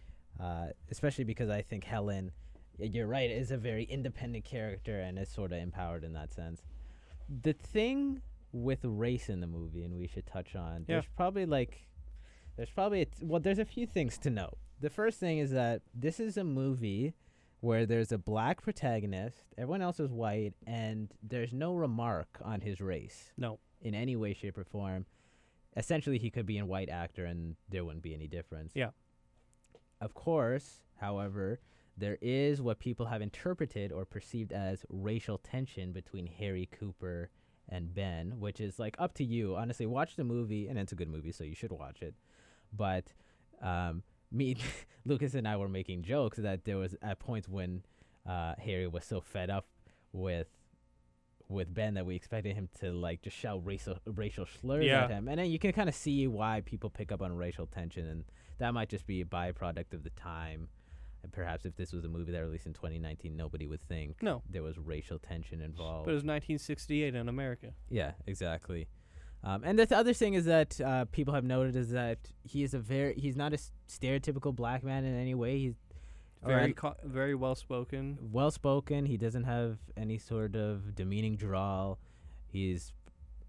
uh, 0.41 0.69
especially 0.91 1.25
because 1.25 1.51
i 1.51 1.61
think 1.61 1.83
helen 1.83 2.31
you're 2.79 3.09
right 3.09 3.29
is 3.29 3.51
a 3.51 3.57
very 3.57 3.83
independent 3.83 4.45
character 4.45 5.01
and 5.01 5.19
is 5.19 5.29
sort 5.29 5.51
of 5.51 5.59
empowered 5.59 6.05
in 6.05 6.13
that 6.13 6.33
sense. 6.33 6.63
The 7.43 7.53
thing 7.53 8.23
with 8.53 8.79
race 8.85 9.29
in 9.29 9.41
the 9.41 9.49
movie 9.49 9.83
and 9.83 9.99
we 9.99 10.07
should 10.07 10.27
touch 10.27 10.55
on 10.55 10.85
Yeah. 10.87 10.95
there's 10.95 11.09
probably 11.17 11.45
like 11.45 11.89
there's 12.57 12.71
probably 12.71 13.03
a 13.03 13.07
t- 13.07 13.25
well 13.25 13.41
there's 13.41 13.59
a 13.59 13.65
few 13.65 13.85
things 13.87 14.17
to 14.19 14.31
note. 14.31 14.57
The 14.81 14.91
first 14.91 15.19
thing 15.19 15.39
is 15.39 15.51
that 15.51 15.83
this 15.93 16.21
is 16.21 16.37
a 16.37 16.45
movie 16.45 17.15
where 17.61 17.85
there's 17.85 18.13
a 18.13 18.19
black 18.19 18.63
protagonist 18.63 19.39
everyone 19.59 19.83
else 19.83 19.99
is 19.99 20.13
white 20.13 20.55
and 20.65 21.09
there's 21.21 21.53
no 21.53 21.75
remark 21.75 22.39
on 22.45 22.61
his 22.61 22.81
race. 22.81 23.33
No. 23.37 23.59
In 23.83 23.95
any 23.95 24.15
way, 24.15 24.35
shape, 24.35 24.57
or 24.57 24.65
form. 24.65 25.05
Essentially, 25.77 26.19
he 26.19 26.31
could 26.31 26.47
be 26.47 26.59
a 26.59 26.67
white 26.67 26.89
actor 26.89 27.25
and 27.25 27.57
there 27.69 27.85
wouldn't 27.85 28.03
be 28.03 28.15
any 28.15 28.27
difference. 28.27 28.73
Yeah. 28.75 28.91
Of 30.01 30.15
course, 30.15 30.81
however, 31.01 31.61
there 31.97 32.19
is 32.21 32.63
what 32.63 32.79
people 32.79 33.07
have 33.07 33.21
interpreted 33.21 33.93
or 33.93 34.05
perceived 34.05 34.53
as 34.53 34.85
racial 34.89 35.39
tension 35.39 35.93
between 35.93 36.27
Harry 36.27 36.69
Cooper 36.79 37.31
and 37.69 37.95
Ben, 37.95 38.39
which 38.39 38.61
is 38.61 38.79
like 38.79 38.97
up 38.99 39.15
to 39.15 39.25
you. 39.25 39.57
Honestly, 39.57 39.87
watch 39.87 40.17
the 40.17 40.25
movie, 40.25 40.69
and 40.69 40.79
it's 40.79 40.93
a 40.93 40.97
good 40.97 41.09
movie, 41.09 41.33
so 41.33 41.45
you 41.45 41.55
should 41.55 41.73
watch 41.73 42.03
it. 42.03 42.15
But 42.73 43.13
um, 43.61 44.03
me, 44.33 44.57
Lucas, 45.05 45.35
and 45.35 45.47
I 45.47 45.57
were 45.57 45.69
making 45.69 46.03
jokes 46.03 46.39
that 46.39 46.65
there 46.65 46.77
was 46.77 46.95
at 47.03 47.19
points 47.19 47.49
when 47.49 47.83
uh, 48.27 48.55
Harry 48.59 48.87
was 48.87 49.05
so 49.05 49.21
fed 49.21 49.51
up 49.51 49.67
with 50.13 50.47
with 51.49 51.73
Ben 51.73 51.95
that 51.95 52.05
we 52.05 52.15
expected 52.15 52.55
him 52.55 52.69
to 52.81 52.93
like 52.93 53.23
just 53.23 53.37
shout 53.37 53.65
racial 53.65 53.99
racial 54.07 54.47
slurs 54.61 54.85
Yeah. 54.85 55.05
at 55.05 55.11
him, 55.11 55.29
and 55.29 55.39
then 55.39 55.51
you 55.51 55.59
can 55.59 55.73
kind 55.73 55.89
of 55.89 55.95
see 55.95 56.27
why 56.27 56.61
people 56.65 56.91
pick 56.91 57.11
up 57.13 57.23
on 57.23 57.33
racial 57.37 57.67
tension, 57.67 58.07
and 58.07 58.25
that 58.59 58.75
might 58.75 58.89
just 58.89 59.07
be 59.07 59.21
a 59.21 59.25
byproduct 59.25 59.93
of 59.95 60.03
the 60.05 60.11
time. 60.11 60.69
And 61.23 61.33
perhaps 61.33 61.65
if 61.65 61.75
this 61.77 61.93
was 61.93 62.05
a 62.05 62.09
movie 62.09 62.31
that 62.33 62.41
released 62.41 62.67
in 62.67 62.75
2019, 62.75 63.37
nobody 63.37 63.67
would 63.67 63.83
think 63.89 64.23
no 64.23 64.43
there 64.49 64.63
was 64.63 64.79
racial 64.79 65.19
tension 65.19 65.61
involved. 65.61 66.05
but 66.05 66.13
it 66.13 66.15
was 66.15 66.23
1968 66.25 67.15
in 67.15 67.29
america 67.29 67.73
Yeah, 67.91 68.13
exactly. 68.27 68.87
Um, 69.45 69.63
and 69.65 69.79
the 69.79 69.87
th- 69.87 69.97
other 69.99 70.13
thing 70.13 70.35
is 70.35 70.45
that 70.47 70.81
uh, 70.81 71.05
people 71.13 71.33
have 71.35 71.45
noted 71.45 71.77
is 71.77 71.91
that 71.91 72.19
he 72.43 72.63
is 72.65 72.75
a 72.75 72.79
very 72.79 73.15
he's 73.15 73.37
not 73.37 73.53
a 73.53 73.59
stereotypical 73.89 74.55
black 74.55 74.83
man 74.85 75.05
in 75.05 75.15
any 75.19 75.35
way. 75.35 75.59
He's 75.59 75.75
Very 76.45 76.73
co- 76.73 76.97
very 77.05 77.35
well 77.35 77.55
spoken. 77.55 78.19
well 78.33 78.51
spoken. 78.51 79.07
He 79.07 79.17
doesn't 79.17 79.45
have 79.45 79.79
any 79.97 80.19
sort 80.19 80.55
of 80.57 80.95
demeaning 80.95 81.37
drawl. 81.37 81.99
He's 82.47 82.93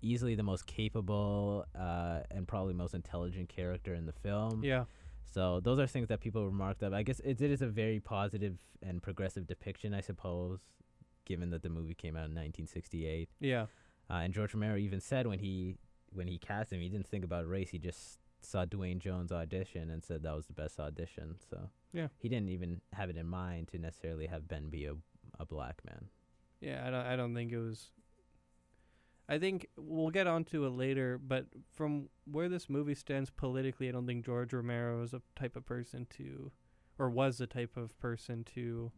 easily 0.01 0.35
the 0.35 0.43
most 0.43 0.65
capable 0.65 1.65
uh, 1.77 2.21
and 2.31 2.47
probably 2.47 2.73
most 2.73 2.93
intelligent 2.93 3.49
character 3.49 3.93
in 3.93 4.05
the 4.05 4.13
film. 4.13 4.63
Yeah. 4.63 4.85
So 5.23 5.59
those 5.59 5.77
are 5.79 5.85
things 5.87 6.07
that 6.07 6.19
people 6.21 6.45
remarked 6.45 6.81
of. 6.81 6.93
I 6.93 7.03
guess 7.03 7.19
it, 7.19 7.41
it 7.41 7.51
is 7.51 7.61
a 7.61 7.67
very 7.67 7.99
positive 7.99 8.57
and 8.81 9.01
progressive 9.01 9.45
depiction, 9.45 9.93
I 9.93 10.01
suppose, 10.01 10.59
given 11.25 11.51
that 11.51 11.61
the 11.61 11.69
movie 11.69 11.93
came 11.93 12.15
out 12.15 12.25
in 12.29 12.35
1968. 12.35 13.29
Yeah. 13.39 13.63
Uh, 14.09 14.13
and 14.13 14.33
George 14.33 14.53
Romero 14.53 14.77
even 14.77 14.99
said 14.99 15.27
when 15.27 15.39
he 15.39 15.75
when 16.11 16.27
he 16.27 16.39
cast 16.39 16.73
him, 16.73 16.81
he 16.81 16.89
didn't 16.89 17.07
think 17.07 17.23
about 17.23 17.47
race. 17.47 17.69
He 17.69 17.77
just 17.77 18.17
saw 18.41 18.65
Duane 18.65 18.99
Jones 18.99 19.31
audition 19.31 19.91
and 19.91 20.03
said 20.03 20.23
that 20.23 20.35
was 20.35 20.47
the 20.47 20.53
best 20.53 20.79
audition. 20.79 21.35
So 21.49 21.69
Yeah. 21.91 22.07
he 22.19 22.29
didn't 22.29 22.49
even 22.49 22.81
have 22.93 23.09
it 23.09 23.17
in 23.17 23.27
mind 23.27 23.69
to 23.69 23.79
necessarily 23.79 24.27
have 24.27 24.47
Ben 24.47 24.69
be 24.69 24.85
a, 24.85 24.93
a 25.39 25.45
black 25.45 25.81
man. 25.85 26.05
Yeah, 26.61 26.83
I 26.85 26.89
don't 26.89 27.05
I 27.05 27.15
don't 27.15 27.33
think 27.33 27.51
it 27.51 27.57
was 27.59 27.91
I 29.27 29.37
think 29.37 29.67
we'll 29.77 30.09
get 30.09 30.25
onto 30.27 30.65
it 30.65 30.71
later, 30.71 31.19
but 31.19 31.45
from 31.71 32.09
where 32.25 32.49
this 32.49 32.67
movie 32.67 32.95
stands 32.95 33.29
politically, 33.29 33.87
I 33.87 33.91
don't 33.91 34.07
think 34.07 34.25
George 34.25 34.53
Romero 34.53 35.03
is 35.03 35.13
a 35.13 35.21
type 35.35 35.55
of 35.55 35.65
person 35.65 36.07
to 36.17 36.51
or 36.97 37.09
was 37.09 37.37
the 37.37 37.47
type 37.47 37.77
of 37.77 37.97
person 37.99 38.43
to 38.55 38.91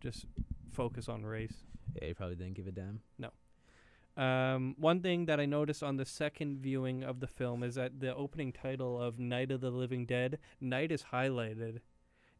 just 0.00 0.26
focus 0.72 1.08
on 1.08 1.24
race. 1.24 1.64
Yeah, 1.94 2.08
he 2.08 2.14
probably 2.14 2.36
didn't 2.36 2.54
give 2.54 2.66
a 2.66 2.72
damn. 2.72 3.00
No. 3.18 3.30
Um, 4.22 4.74
one 4.78 5.00
thing 5.00 5.26
that 5.26 5.38
I 5.38 5.46
noticed 5.46 5.82
on 5.82 5.96
the 5.96 6.04
second 6.04 6.58
viewing 6.60 7.04
of 7.04 7.20
the 7.20 7.26
film 7.26 7.62
is 7.62 7.76
that 7.76 8.00
the 8.00 8.14
opening 8.14 8.52
title 8.52 9.00
of 9.00 9.18
Night 9.18 9.52
of 9.52 9.60
the 9.60 9.70
Living 9.70 10.06
Dead, 10.06 10.38
night 10.60 10.90
is 10.90 11.04
highlighted. 11.12 11.78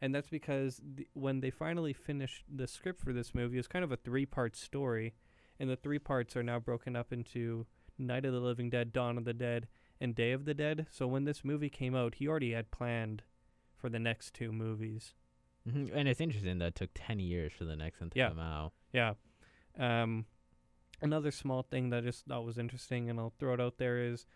And 0.00 0.14
that's 0.14 0.28
because 0.28 0.80
the, 0.94 1.06
when 1.14 1.40
they 1.40 1.50
finally 1.50 1.92
finished 1.92 2.44
the 2.48 2.66
script 2.66 3.00
for 3.00 3.12
this 3.12 3.34
movie, 3.34 3.56
it 3.56 3.60
was 3.60 3.68
kind 3.68 3.84
of 3.84 3.90
a 3.92 3.96
three 3.96 4.26
part 4.26 4.54
story. 4.56 5.14
And 5.60 5.68
the 5.68 5.76
three 5.76 5.98
parts 5.98 6.36
are 6.36 6.42
now 6.42 6.60
broken 6.60 6.94
up 6.94 7.12
into 7.12 7.66
Night 7.98 8.24
of 8.24 8.32
the 8.32 8.38
Living 8.40 8.70
Dead, 8.70 8.92
Dawn 8.92 9.18
of 9.18 9.24
the 9.24 9.32
Dead, 9.34 9.66
and 10.00 10.14
Day 10.14 10.30
of 10.30 10.44
the 10.44 10.54
Dead. 10.54 10.86
So 10.90 11.08
when 11.08 11.24
this 11.24 11.44
movie 11.44 11.68
came 11.68 11.96
out, 11.96 12.16
he 12.16 12.28
already 12.28 12.52
had 12.52 12.70
planned 12.70 13.24
for 13.76 13.88
the 13.88 13.98
next 13.98 14.34
two 14.34 14.52
movies. 14.52 15.14
hmm 15.68 15.86
And 15.92 16.06
it's 16.08 16.20
interesting 16.20 16.58
that 16.58 16.66
it 16.66 16.74
took 16.76 16.90
10 16.94 17.18
years 17.18 17.52
for 17.52 17.64
the 17.64 17.74
next 17.76 18.00
one 18.00 18.10
to 18.10 18.18
Yeah. 18.18 18.28
come 18.28 18.38
out. 18.38 18.72
Yeah. 18.92 19.14
Um, 19.76 20.26
another 21.02 21.32
small 21.32 21.62
thing 21.62 21.90
that 21.90 21.98
I 21.98 22.00
just 22.02 22.26
thought 22.26 22.44
was 22.44 22.58
interesting, 22.58 23.10
and 23.10 23.18
I'll 23.18 23.34
throw 23.38 23.54
it 23.54 23.60
out 23.60 23.78
there 23.78 23.98
is 23.98 24.26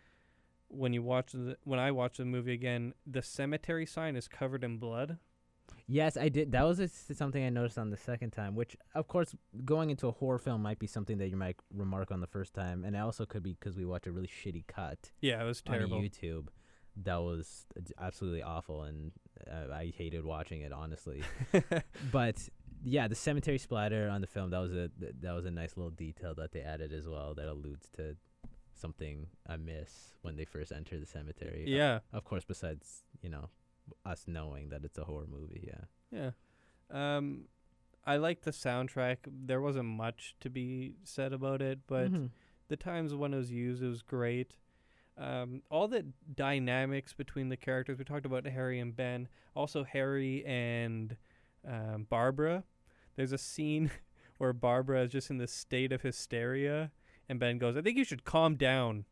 when 0.67 0.91
you 0.93 1.03
watch 1.03 1.31
the 1.33 1.57
when 1.63 1.79
I 1.79 1.91
watch 1.91 2.17
the 2.17 2.25
movie 2.25 2.53
again, 2.53 2.93
the 3.05 3.21
cemetery 3.21 3.85
sign 3.85 4.15
is 4.17 4.27
covered 4.27 4.63
in 4.63 4.77
blood. 4.77 5.19
Yes, 5.87 6.15
I 6.17 6.29
did. 6.29 6.51
That 6.51 6.63
was 6.63 6.79
a 6.79 6.87
something 6.87 7.43
I 7.43 7.49
noticed 7.49 7.77
on 7.77 7.89
the 7.89 7.97
second 7.97 8.31
time, 8.31 8.55
which, 8.55 8.77
of 8.95 9.07
course, 9.07 9.35
going 9.65 9.89
into 9.89 10.07
a 10.07 10.11
horror 10.11 10.39
film 10.39 10.61
might 10.61 10.79
be 10.79 10.87
something 10.87 11.17
that 11.17 11.27
you 11.29 11.37
might 11.37 11.57
remark 11.73 12.11
on 12.11 12.21
the 12.21 12.27
first 12.27 12.53
time. 12.53 12.85
And 12.85 12.95
it 12.95 12.99
also 12.99 13.25
could 13.25 13.43
be 13.43 13.53
because 13.53 13.75
we 13.77 13.85
watched 13.85 14.07
a 14.07 14.11
really 14.11 14.27
shitty 14.27 14.65
cut 14.67 15.11
Yeah, 15.21 15.41
it 15.41 15.45
was 15.45 15.61
terrible. 15.61 15.97
on 15.97 16.03
YouTube. 16.03 16.47
That 17.03 17.17
was 17.21 17.65
uh, 17.77 17.81
absolutely 17.99 18.43
awful, 18.43 18.83
and 18.83 19.11
uh, 19.49 19.73
I 19.73 19.91
hated 19.97 20.23
watching 20.23 20.61
it, 20.61 20.71
honestly. 20.71 21.23
but 22.11 22.37
yeah, 22.83 23.07
the 23.07 23.15
cemetery 23.15 23.57
splatter 23.57 24.09
on 24.09 24.21
the 24.21 24.27
film 24.27 24.51
that 24.51 24.59
was 24.59 24.73
a 24.73 24.89
that 25.21 25.33
was 25.33 25.45
a 25.45 25.51
nice 25.51 25.75
little 25.75 25.89
detail 25.89 26.35
that 26.35 26.51
they 26.51 26.61
added 26.61 26.93
as 26.93 27.07
well 27.07 27.33
that 27.33 27.47
alludes 27.47 27.89
to 27.97 28.15
something 28.75 29.27
amiss 29.47 30.13
when 30.21 30.35
they 30.35 30.45
first 30.45 30.71
enter 30.71 30.99
the 30.99 31.05
cemetery. 31.05 31.63
Uh, 31.67 31.75
yeah, 31.75 31.99
of 32.11 32.23
course, 32.25 32.43
besides 32.45 33.03
you 33.21 33.29
know 33.29 33.49
us 34.05 34.23
knowing 34.27 34.69
that 34.69 34.83
it's 34.83 34.97
a 34.97 35.03
horror 35.05 35.27
movie. 35.29 35.67
Yeah. 35.71 36.31
yeah. 36.91 37.17
Um, 37.17 37.45
I 38.05 38.17
like 38.17 38.41
the 38.41 38.51
soundtrack. 38.51 39.17
There 39.27 39.61
wasn't 39.61 39.85
much 39.87 40.35
to 40.41 40.49
be 40.49 40.95
said 41.03 41.31
about 41.33 41.61
it, 41.61 41.79
but 41.87 42.11
Mhm. 42.11 42.29
the 42.67 42.75
times 42.77 43.13
when 43.15 43.33
it 43.33 43.37
was 43.37 43.51
used, 43.51 43.81
it 43.81 43.87
was 43.87 44.01
great. 44.01 44.55
Um, 45.17 45.61
all 45.69 45.87
the 45.87 46.07
dynamics 46.35 47.13
between 47.13 47.49
the 47.49 47.57
characters. 47.57 47.97
We 47.99 48.03
talked 48.03 48.25
about 48.25 48.45
Harry 48.45 48.79
and 48.79 48.95
Ben. 48.95 49.27
Also, 49.55 49.83
Harry 49.83 50.43
and 50.45 51.15
um, 51.65 52.07
Barbara. 52.09 52.63
There's 53.15 53.31
a 53.31 53.37
scene 53.37 53.89
where 54.37 54.53
Barbara 54.53 55.03
is 55.03 55.11
just 55.11 55.29
in 55.29 55.37
this 55.37 55.53
state 55.53 55.91
of 55.93 56.01
hysteria, 56.01 56.91
and 57.29 57.39
Ben 57.39 57.57
goes, 57.57 57.77
"I 57.77 57.81
think 57.81 57.97
you 57.97 58.03
should 58.03 58.23
calm 58.25 58.55
down," 58.55 59.05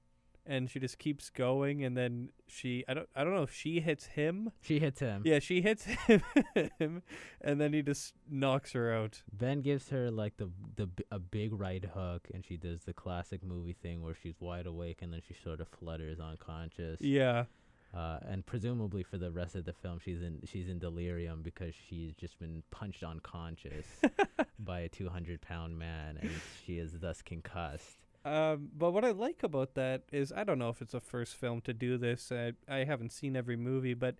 and 0.45 0.69
she 0.69 0.79
just 0.79 0.97
keeps 0.99 1.29
going, 1.29 1.83
and 1.83 1.95
then 1.95 2.29
she, 2.47 2.83
I 2.87 2.93
don't, 2.93 3.09
I 3.15 3.23
don't 3.23 3.33
know 3.35 3.43
if 3.43 3.53
she 3.53 3.79
hits 3.79 4.05
him. 4.07 4.51
She 4.61 4.79
hits 4.79 4.99
him. 4.99 5.21
Yeah, 5.25 5.39
she 5.39 5.61
hits 5.61 5.85
him, 5.85 6.21
and 7.41 7.61
then 7.61 7.73
he 7.73 7.81
just 7.81 8.13
knocks 8.29 8.73
her 8.73 8.93
out. 8.93 9.21
Ben 9.31 9.61
gives 9.61 9.89
her 9.89 10.09
like 10.11 10.37
the 10.37 10.49
the 10.75 10.89
a 11.11 11.19
big 11.19 11.53
right 11.53 11.83
hook, 11.93 12.27
and 12.33 12.45
she 12.45 12.57
does 12.57 12.83
the 12.83 12.93
classic 12.93 13.43
movie 13.43 13.75
thing 13.81 14.01
where 14.01 14.15
she's 14.15 14.35
wide 14.39 14.65
awake 14.65 15.01
and 15.01 15.13
then 15.13 15.21
she 15.27 15.33
sort 15.33 15.61
of 15.61 15.67
flutters 15.67 16.19
unconscious. 16.19 16.99
Yeah, 17.01 17.45
Uh, 17.93 18.19
and 18.25 18.45
presumably 18.45 19.03
for 19.03 19.17
the 19.17 19.31
rest 19.31 19.55
of 19.55 19.65
the 19.65 19.73
film, 19.73 19.99
she's 20.03 20.21
in 20.21 20.39
she's 20.45 20.67
in 20.69 20.79
delirium 20.79 21.41
because 21.41 21.73
she's 21.89 22.13
just 22.15 22.39
been 22.39 22.63
punched 22.71 23.03
unconscious 23.03 23.85
by 24.59 24.79
a 24.81 24.89
200 24.89 25.41
pound 25.41 25.77
man, 25.77 26.17
and 26.21 26.31
she 26.65 26.77
is 26.79 26.99
thus 26.99 27.21
concussed. 27.21 27.97
Um, 28.23 28.69
but 28.77 28.91
what 28.91 29.03
I 29.03 29.11
like 29.11 29.41
about 29.43 29.73
that 29.75 30.03
is 30.11 30.31
I 30.31 30.43
don't 30.43 30.59
know 30.59 30.69
if 30.69 30.81
it's 30.81 30.93
a 30.93 30.99
first 30.99 31.35
film 31.35 31.61
to 31.61 31.73
do 31.73 31.97
this. 31.97 32.31
I 32.31 32.53
I 32.67 32.83
haven't 32.83 33.11
seen 33.11 33.35
every 33.35 33.55
movie, 33.55 33.95
but 33.95 34.15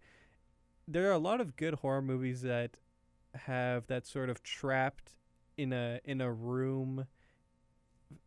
there 0.87 1.07
are 1.09 1.13
a 1.13 1.19
lot 1.19 1.39
of 1.39 1.55
good 1.55 1.75
horror 1.75 2.01
movies 2.01 2.41
that 2.41 2.77
have 3.35 3.87
that 3.87 4.07
sort 4.07 4.29
of 4.29 4.41
trapped 4.43 5.11
in 5.55 5.71
a 5.71 5.99
in 6.03 6.19
a 6.19 6.31
room 6.31 7.05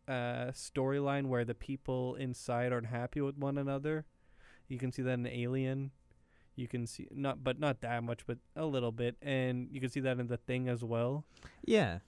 uh 0.07 0.47
storyline 0.51 1.27
where 1.27 1.45
the 1.45 1.53
people 1.53 2.15
inside 2.15 2.71
aren't 2.71 2.87
happy 2.87 3.21
with 3.21 3.37
one 3.37 3.57
another. 3.57 4.05
You 4.67 4.79
can 4.79 4.91
see 4.91 5.01
that 5.01 5.13
in 5.13 5.27
Alien. 5.27 5.91
You 6.55 6.67
can 6.69 6.87
see 6.87 7.07
not 7.11 7.43
but 7.43 7.59
not 7.59 7.81
that 7.81 8.01
much, 8.03 8.25
but 8.25 8.37
a 8.55 8.65
little 8.65 8.93
bit, 8.93 9.17
and 9.21 9.67
you 9.71 9.81
can 9.81 9.89
see 9.89 9.99
that 9.99 10.19
in 10.19 10.27
The 10.27 10.37
Thing 10.37 10.69
as 10.69 10.83
well. 10.83 11.25
Yeah. 11.65 11.99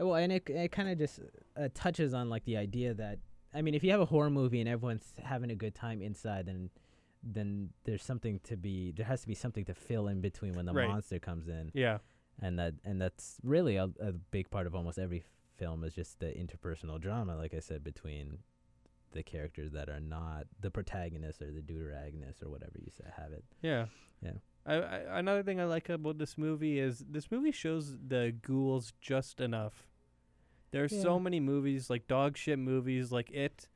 Uh, 0.00 0.06
Well, 0.06 0.16
and 0.16 0.32
it 0.32 0.48
it 0.48 0.72
kind 0.72 0.88
of 0.88 0.98
just 0.98 1.20
uh, 1.56 1.68
touches 1.74 2.14
on 2.14 2.28
like 2.30 2.44
the 2.44 2.56
idea 2.56 2.94
that 2.94 3.18
I 3.54 3.62
mean, 3.62 3.74
if 3.74 3.82
you 3.82 3.90
have 3.90 4.00
a 4.00 4.06
horror 4.06 4.30
movie 4.30 4.60
and 4.60 4.68
everyone's 4.68 5.12
having 5.22 5.50
a 5.50 5.56
good 5.56 5.74
time 5.74 6.00
inside, 6.02 6.46
then 6.46 6.70
then 7.22 7.70
there's 7.84 8.02
something 8.02 8.40
to 8.44 8.56
be 8.56 8.92
there 8.92 9.06
has 9.06 9.20
to 9.22 9.26
be 9.28 9.34
something 9.34 9.64
to 9.66 9.74
fill 9.74 10.08
in 10.08 10.20
between 10.20 10.54
when 10.54 10.64
the 10.66 10.72
Right. 10.72 10.88
monster 10.88 11.18
comes 11.18 11.48
in, 11.48 11.70
Yeah. 11.74 11.98
and 12.40 12.58
that 12.58 12.74
and 12.84 13.00
that's 13.00 13.38
really 13.42 13.76
a, 13.76 13.90
a 14.00 14.12
big 14.12 14.50
part 14.50 14.66
of 14.66 14.74
almost 14.74 14.98
every 14.98 15.22
film 15.58 15.84
is 15.84 15.94
just 15.94 16.20
the 16.20 16.26
interpersonal 16.32 16.98
drama, 16.98 17.36
like 17.36 17.52
I 17.52 17.60
said, 17.60 17.84
between 17.84 18.38
the 19.12 19.22
characters 19.22 19.72
that 19.72 19.88
are 19.90 20.00
not 20.00 20.46
the 20.60 20.70
protagonist 20.70 21.42
or 21.42 21.50
the 21.50 21.60
deuteragonist 21.60 22.42
or 22.42 22.48
whatever 22.48 22.78
you 22.78 22.90
say 22.90 23.04
have 23.16 23.32
it. 23.32 23.44
Yeah. 23.60 23.86
Yeah. 24.22 24.38
I, 24.64 24.74
I 24.74 25.18
another 25.18 25.42
thing 25.42 25.60
I 25.60 25.64
like 25.64 25.88
about 25.88 26.16
this 26.18 26.38
movie 26.38 26.78
is 26.78 27.04
this 27.10 27.30
movie 27.30 27.50
shows 27.52 27.98
the 27.98 28.32
ghouls 28.40 28.92
just 29.00 29.40
enough. 29.40 29.86
There's 30.72 30.92
Yeah. 30.92 31.02
so 31.02 31.18
many 31.18 31.40
movies 31.40 31.90
like 31.90 32.06
dog 32.06 32.36
shit 32.36 32.58
movies 32.58 33.10
like 33.12 33.30
It 33.30 33.68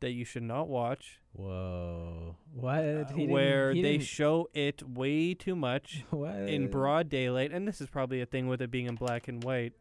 that 0.00 0.12
you 0.12 0.24
should 0.24 0.42
not 0.44 0.68
watch. 0.68 1.20
Whoa! 1.32 2.36
What? 2.54 2.78
uh, 2.84 3.04
where 3.16 3.74
they 3.74 3.82
didn't- 3.82 4.02
show 4.04 4.48
it 4.54 4.82
way 4.88 5.34
too 5.34 5.54
much 5.54 6.04
what? 6.10 6.34
in 6.36 6.68
broad 6.70 7.08
daylight, 7.08 7.52
and 7.52 7.66
this 7.68 7.80
is 7.80 7.88
probably 7.88 8.20
a 8.20 8.26
thing 8.26 8.46
with 8.48 8.62
it 8.62 8.70
being 8.70 8.86
in 8.86 8.94
black 8.94 9.28
and 9.28 9.42
white, 9.44 9.74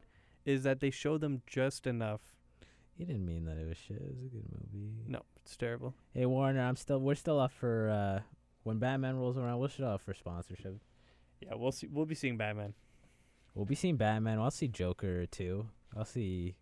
is 0.46 0.64
that 0.64 0.80
they 0.80 0.90
show 0.92 1.18
them 1.18 1.42
just 1.48 1.88
enough. 1.88 2.22
He 2.98 3.06
didn't 3.06 3.26
mean 3.26 3.46
that 3.46 3.58
it 3.58 3.66
was 3.66 3.78
shit. 3.78 3.98
It 3.98 4.08
was 4.10 4.18
a 4.26 4.28
good 4.28 4.44
movie. 4.52 4.92
No, 5.08 5.22
it's 5.38 5.56
terrible. 5.56 5.94
Hey 6.14 6.26
Warner, 6.26 6.60
I'm 6.62 6.76
still 6.76 7.00
we're 7.00 7.16
still 7.16 7.40
up 7.40 7.52
for 7.54 7.90
uh 7.90 8.22
when 8.64 8.78
Batman 8.78 9.16
rolls 9.16 9.38
around, 9.38 9.60
we're 9.60 9.70
still 9.70 9.88
up 9.88 10.02
for 10.02 10.14
sponsorship. 10.14 10.76
Yeah, 11.40 11.54
we'll 11.56 11.72
see. 11.72 11.88
We'll 11.88 12.06
be 12.06 12.16
seeing 12.16 12.36
Batman. 12.36 12.74
We'll 13.56 13.66
be 13.66 13.76
seeing 13.76 13.96
Batman. 13.96 14.38
I'll 14.40 14.52
see 14.52 14.68
Joker 14.68 15.26
too. 15.26 15.70
I'll 15.98 16.06
see 16.06 16.56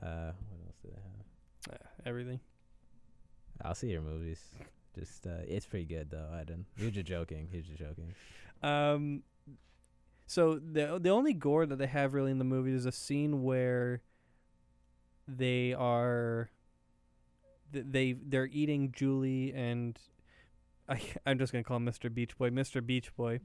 uh 0.00 0.32
what 0.48 0.66
else 0.66 0.76
do 0.82 0.88
they 0.88 1.00
have? 1.02 1.80
Uh, 1.80 1.88
everything. 2.06 2.40
I'll 3.64 3.74
see 3.74 3.88
your 3.88 4.02
movies. 4.02 4.40
Just 4.98 5.26
uh 5.26 5.44
it's 5.46 5.66
pretty 5.66 5.86
good 5.86 6.10
though, 6.10 6.28
I 6.32 6.40
didn't. 6.40 6.66
You're 6.76 6.90
just 6.90 7.06
joking. 7.06 7.48
You're 7.52 7.62
just 7.62 7.78
joking. 7.78 8.14
Um, 8.62 9.22
so 10.26 10.54
the 10.58 10.98
the 11.00 11.10
only 11.10 11.32
gore 11.32 11.66
that 11.66 11.76
they 11.76 11.86
have 11.86 12.14
really 12.14 12.30
in 12.30 12.38
the 12.38 12.44
movie 12.44 12.72
is 12.72 12.86
a 12.86 12.92
scene 12.92 13.42
where 13.42 14.02
they 15.28 15.72
are 15.72 16.50
th- 17.72 17.86
they 17.88 18.12
they're 18.12 18.48
eating 18.52 18.92
Julie 18.92 19.52
and 19.54 19.98
I 20.88 21.00
I'm 21.26 21.38
just 21.38 21.52
gonna 21.52 21.64
call 21.64 21.76
him 21.78 21.86
Mr. 21.86 22.12
Beach 22.12 22.36
Boy, 22.36 22.50
Mr. 22.50 22.84
Beach 22.84 23.14
Boy, 23.16 23.40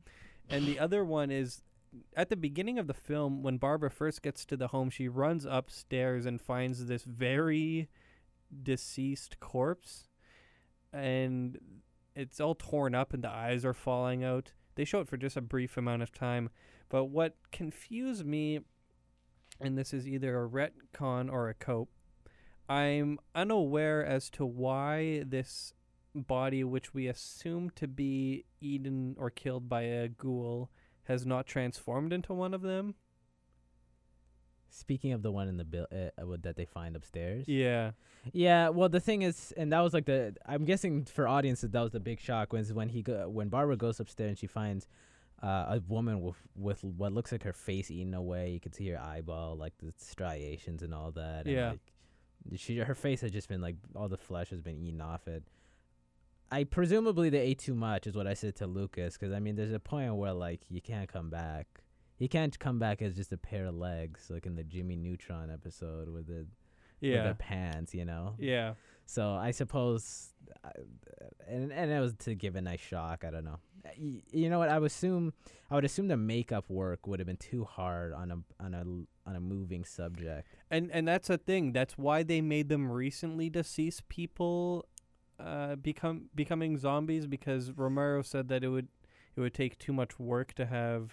and 0.50 0.66
the 0.66 0.80
other 0.80 1.04
one 1.04 1.32
is 1.32 1.62
at 2.16 2.30
the 2.30 2.36
beginning 2.36 2.80
of 2.80 2.88
the 2.88 2.94
film 2.94 3.44
when 3.44 3.58
Barbara 3.58 3.90
first 3.90 4.22
gets 4.22 4.46
to 4.46 4.58
the 4.58 4.68
home, 4.68 4.90
she 4.90 5.08
runs 5.08 5.46
upstairs 5.46 6.26
and 6.26 6.42
finds 6.42 6.86
this 6.86 7.04
very 7.04 7.90
deceased 8.64 9.40
corpse, 9.40 10.08
and 10.94 11.60
it's 12.16 12.40
all 12.40 12.56
torn 12.56 12.96
up 12.96 13.14
and 13.14 13.24
the 13.24 13.30
eyes 13.30 13.64
are 13.66 13.74
falling 13.74 14.24
out 14.24 14.54
they 14.78 14.86
show 14.86 15.02
it 15.02 15.10
for 15.10 15.18
just 15.18 15.36
a 15.36 15.42
brief 15.42 15.76
amount 15.76 16.04
of 16.04 16.14
time. 16.14 16.50
But 16.88 17.06
what 17.06 17.36
confused 17.52 18.26
me, 18.26 18.60
and 19.60 19.78
this 19.78 19.92
is 19.92 20.08
either 20.08 20.42
a 20.42 20.48
retcon 20.48 21.32
or 21.32 21.50
a 21.50 21.56
cope, 21.56 21.90
I'm 22.70 23.18
unaware 23.34 24.06
as 24.06 24.30
to 24.32 24.46
why 24.46 25.24
this 25.26 25.74
body, 26.14 26.64
which 26.64 26.94
we 26.94 27.08
assume 27.08 27.72
to 27.72 27.88
be 27.88 28.46
eaten 28.62 29.16
or 29.18 29.32
killed 29.32 29.68
by 29.68 29.82
a 29.82 30.08
ghoul, 30.08 30.70
has 31.08 31.26
not 31.26 31.46
transformed 31.48 32.14
into 32.14 32.34
one 32.34 32.54
of 32.54 32.62
them. 32.62 32.96
Speaking 34.70 35.14
of 35.14 35.24
the 35.24 35.32
one 35.32 35.48
in 35.48 35.58
the 35.58 35.64
bill 35.64 35.88
uh, 35.92 36.22
uh, 36.22 36.38
that 36.42 36.56
they 36.56 36.66
find 36.66 36.96
upstairs. 36.96 37.46
Yeah. 37.48 37.92
Yeah, 38.34 38.70
well, 38.70 38.90
the 38.90 39.00
thing 39.00 39.22
is, 39.22 39.54
and 39.56 39.72
that 39.72 39.80
was 39.80 39.94
like 39.94 40.06
the. 40.06 40.36
I'm 40.46 40.66
guessing 40.66 41.06
for 41.06 41.28
audiences 41.28 41.72
that 41.72 41.82
was 41.82 41.92
the 41.94 42.00
big 42.02 42.20
shock 42.20 42.52
was 42.52 42.74
when 42.74 42.90
he 42.90 43.02
go, 43.02 43.30
when 43.30 43.48
Barbara 43.48 43.78
goes 43.78 44.00
upstairs 44.00 44.30
and 44.30 44.38
she 44.38 44.48
finds 44.48 44.86
uh, 45.42 45.48
a 45.78 45.82
woman 45.88 46.22
with 46.22 46.36
with 46.56 46.84
what 46.84 47.14
looks 47.14 47.32
like 47.32 47.44
her 47.44 47.54
face 47.54 47.90
eaten 47.90 48.14
away. 48.14 48.52
You 48.52 48.60
can 48.60 48.74
see 48.74 48.88
her 48.90 49.00
eyeball, 49.00 49.56
like 49.56 49.74
the 49.80 49.94
striations 49.98 50.84
and 50.84 50.94
all 50.94 51.12
that. 51.12 51.46
and, 51.46 51.56
Yeah. 51.56 51.70
like, 51.72 51.80
she 52.60 52.78
her 52.78 52.96
face 52.96 53.22
has 53.22 53.32
just 53.32 53.48
been 53.48 53.62
like 53.62 53.78
all 53.96 54.10
the 54.10 54.18
flesh 54.18 54.50
has 54.50 54.62
been 54.62 54.78
eaten 54.78 55.00
off 55.02 55.28
it. 55.28 55.44
I 56.52 56.64
presumably 56.64 57.30
they 57.30 57.40
ate 57.40 57.60
too 57.60 57.76
much, 57.76 58.08
is 58.08 58.16
what 58.16 58.28
I 58.28 58.34
said 58.34 58.56
to 58.58 58.68
Lucas. 58.68 59.18
Because 59.18 59.34
I 59.34 59.40
mean, 59.40 59.56
there's 59.56 59.74
a 59.74 59.80
point 59.80 60.16
where 60.16 60.34
like 60.34 60.62
you 60.70 60.82
can't 60.82 61.12
come 61.12 61.30
back. 61.30 61.68
You 62.20 62.28
can't 62.30 62.58
come 62.58 62.80
back 62.80 63.02
as 63.02 63.16
just 63.16 63.32
a 63.32 63.38
pair 63.38 63.66
of 63.66 63.76
legs, 63.76 64.28
like 64.30 64.46
in 64.46 64.56
the 64.56 64.64
Jimmy 64.64 64.96
Neutron 64.96 65.52
episode 65.52 66.10
with 66.10 66.28
the 66.28 66.46
with 67.00 67.12
Yeah. 67.12 67.28
the 67.28 67.36
pants, 67.36 67.94
you 67.94 68.06
know. 68.06 68.36
Yeah. 68.40 68.74
So 69.06 69.32
I 69.36 69.52
suppose, 69.52 70.34
uh, 70.64 70.70
and 71.48 71.72
and 71.72 71.92
it 71.92 72.00
was 72.00 72.14
to 72.20 72.34
give 72.36 72.56
a 72.56 72.62
nice 72.62 72.80
shock. 72.80 73.24
I 73.24 73.30
don't 73.30 73.46
know. 73.46 73.60
Uh, 73.86 73.90
y- 74.00 74.22
You 74.32 74.50
know 74.50 74.60
what? 74.60 74.70
I 74.70 74.80
would 74.80 74.88
assume 74.88 75.34
I 75.70 75.76
would 75.76 75.86
assume 75.86 76.08
the 76.08 76.18
makeup 76.18 76.70
work 76.70 77.06
would 77.08 77.20
have 77.20 77.28
been 77.28 77.38
too 77.38 77.66
hard 77.66 78.14
on 78.14 78.32
a 78.32 78.38
on 78.64 78.74
a 78.74 79.30
on 79.30 79.36
a 79.36 79.40
moving 79.40 79.86
subject. 79.86 80.48
And 80.72 80.92
and 80.92 81.08
that's 81.08 81.30
a 81.30 81.38
thing. 81.38 81.72
That's 81.72 81.98
why 81.98 82.24
they 82.24 82.42
made 82.42 82.68
them 82.70 82.92
recently 82.92 83.50
deceased 83.50 84.10
people 84.10 84.86
uh 85.40 85.76
become 85.76 86.30
becoming 86.36 86.78
zombies 86.78 87.26
because 87.28 87.72
Romero 87.72 88.22
said 88.22 88.48
that 88.50 88.64
it 88.64 88.70
would 88.70 88.88
it 89.36 89.40
would 89.42 89.54
take 89.54 89.78
too 89.78 89.94
much 89.94 90.18
work 90.20 90.54
to 90.56 90.66
have 90.66 91.12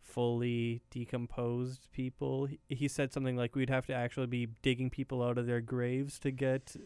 fully 0.00 0.82
decomposed 0.90 1.88
people. 1.92 2.46
He, 2.46 2.58
he 2.68 2.88
said 2.88 3.12
something 3.12 3.36
like 3.36 3.54
we'd 3.56 3.70
have 3.70 3.86
to 3.86 3.94
actually 3.94 4.26
be 4.26 4.48
digging 4.62 4.90
people 4.90 5.22
out 5.22 5.38
of 5.38 5.46
their 5.46 5.60
graves 5.60 6.18
to 6.20 6.30
get 6.30 6.76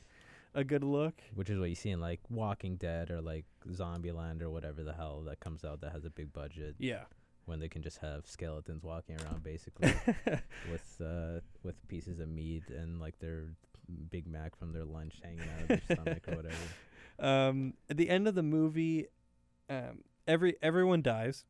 a 0.55 0.63
good 0.65 0.85
look. 0.85 1.15
Which 1.35 1.51
is 1.51 1.59
what 1.59 1.69
you 1.69 1.75
see 1.75 1.91
in 1.91 2.01
like 2.01 2.21
Walking 2.31 2.77
Dead 2.77 3.11
or 3.11 3.21
like 3.21 3.45
Zombieland 3.69 4.43
or 4.43 4.51
whatever 4.51 4.83
the 4.85 4.93
hell 4.93 5.23
that 5.27 5.41
comes 5.41 5.65
out 5.65 5.81
that 5.81 5.93
has 5.93 6.05
a 6.05 6.11
big 6.11 6.33
budget 6.33 6.77
Yeah. 6.79 7.05
when 7.47 7.59
they 7.59 7.69
can 7.69 7.83
just 7.83 7.99
have 7.99 8.27
skeletons 8.27 8.83
walking 8.85 9.17
around 9.21 9.43
basically 9.43 9.93
with 10.71 11.01
uh 11.01 11.41
with 11.63 11.75
pieces 11.89 12.21
of 12.21 12.29
meat 12.29 12.65
and 12.71 13.01
like 13.01 13.19
their 13.19 13.55
Big 14.11 14.27
Mac 14.27 14.57
from 14.57 14.73
their 14.73 14.85
lunch 14.85 15.15
hanging 15.23 15.41
out 15.41 15.63
of 15.63 15.69
their 15.69 15.97
stomach 15.97 16.23
or 16.29 16.37
whatever. 16.37 16.57
um 17.19 17.75
at 17.89 17.97
the 17.97 18.09
end 18.11 18.29
of 18.29 18.35
the 18.35 18.43
movie 18.43 19.07
um 19.71 20.03
every 20.27 20.57
everyone 20.63 21.03
dies. 21.03 21.45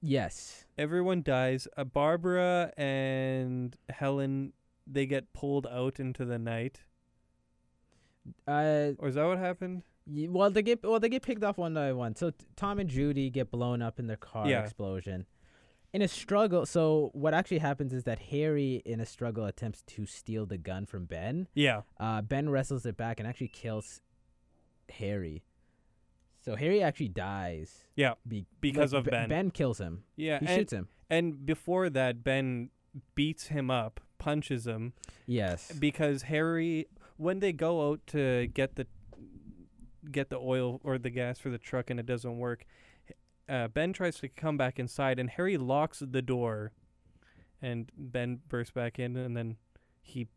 Yes. 0.00 0.66
everyone 0.76 1.22
dies. 1.22 1.66
Uh, 1.76 1.84
Barbara 1.84 2.72
and 2.76 3.76
Helen 3.88 4.52
they 4.86 5.06
get 5.06 5.32
pulled 5.32 5.66
out 5.66 5.98
into 5.98 6.24
the 6.26 6.38
night. 6.38 6.80
Uh 8.46 8.92
Or 8.98 9.08
is 9.08 9.14
that 9.14 9.24
what 9.26 9.38
happened? 9.38 9.82
Ye- 10.06 10.28
well, 10.28 10.50
they 10.50 10.62
get 10.62 10.82
well, 10.82 11.00
they 11.00 11.08
get 11.08 11.22
picked 11.22 11.42
off 11.42 11.56
one 11.58 11.74
by 11.74 11.92
one. 11.92 12.14
So 12.14 12.30
t- 12.30 12.44
Tom 12.56 12.78
and 12.78 12.88
Judy 12.90 13.30
get 13.30 13.50
blown 13.50 13.80
up 13.82 13.98
in 13.98 14.06
their 14.06 14.16
car 14.18 14.46
Yeah. 14.48 14.62
explosion. 14.62 15.26
In 15.94 16.02
a 16.02 16.08
struggle, 16.08 16.66
so 16.66 17.10
what 17.14 17.34
actually 17.34 17.58
happens 17.58 17.92
is 17.92 18.02
that 18.02 18.18
Harry, 18.18 18.82
in 18.84 18.98
a 18.98 19.06
struggle, 19.06 19.46
attempts 19.46 19.80
to 19.82 20.06
steal 20.06 20.44
the 20.44 20.58
gun 20.58 20.86
from 20.86 21.04
Ben. 21.04 21.46
Yeah. 21.54 21.82
Uh, 22.00 22.20
ben 22.20 22.48
wrestles 22.50 22.84
it 22.84 22.96
back 22.96 23.20
and 23.20 23.28
actually 23.28 23.46
kills 23.48 24.00
Harry. 24.98 25.44
So 26.44 26.56
Harry 26.56 26.82
actually 26.82 27.08
dies. 27.10 27.84
Yeah, 27.94 28.14
be- 28.26 28.44
because 28.60 28.92
like, 28.92 29.06
of 29.06 29.10
Ben. 29.12 29.28
Ben 29.28 29.50
kills 29.52 29.78
him. 29.78 30.02
Yeah, 30.16 30.40
He 30.40 30.46
and 30.46 30.56
shoots 30.56 30.72
him. 30.72 30.88
and 31.08 31.46
before 31.46 31.88
that 31.90 32.24
Ben 32.24 32.70
beats 33.14 33.46
him 33.46 33.70
up, 33.70 34.00
punches 34.18 34.66
him 34.66 34.94
Yes. 35.26 35.70
because 35.78 36.22
Harry 36.22 36.88
when 37.16 37.38
they 37.38 37.52
go 37.52 37.90
out 37.90 38.00
to 38.08 38.48
get 38.48 38.74
the 38.74 38.86
get 40.10 40.28
the 40.28 40.38
oil 40.38 40.80
or 40.82 40.98
the 40.98 41.10
gas 41.10 41.38
for 41.38 41.50
the 41.50 41.58
truck 41.58 41.88
and 41.88 42.00
it 42.00 42.06
doesn't 42.06 42.36
work. 42.36 42.66
Uh, 43.48 43.68
ben 43.68 43.92
tries 43.92 44.18
to 44.20 44.28
come 44.28 44.56
back 44.56 44.78
inside 44.78 45.18
and 45.18 45.28
Harry 45.30 45.56
locks 45.56 45.98
the 46.06 46.22
door 46.22 46.72
and 47.60 47.90
Ben 47.96 48.40
bursts 48.48 48.72
back 48.72 48.98
in 48.98 49.16
and 49.16 49.36
then 49.36 49.56
he 50.00 50.28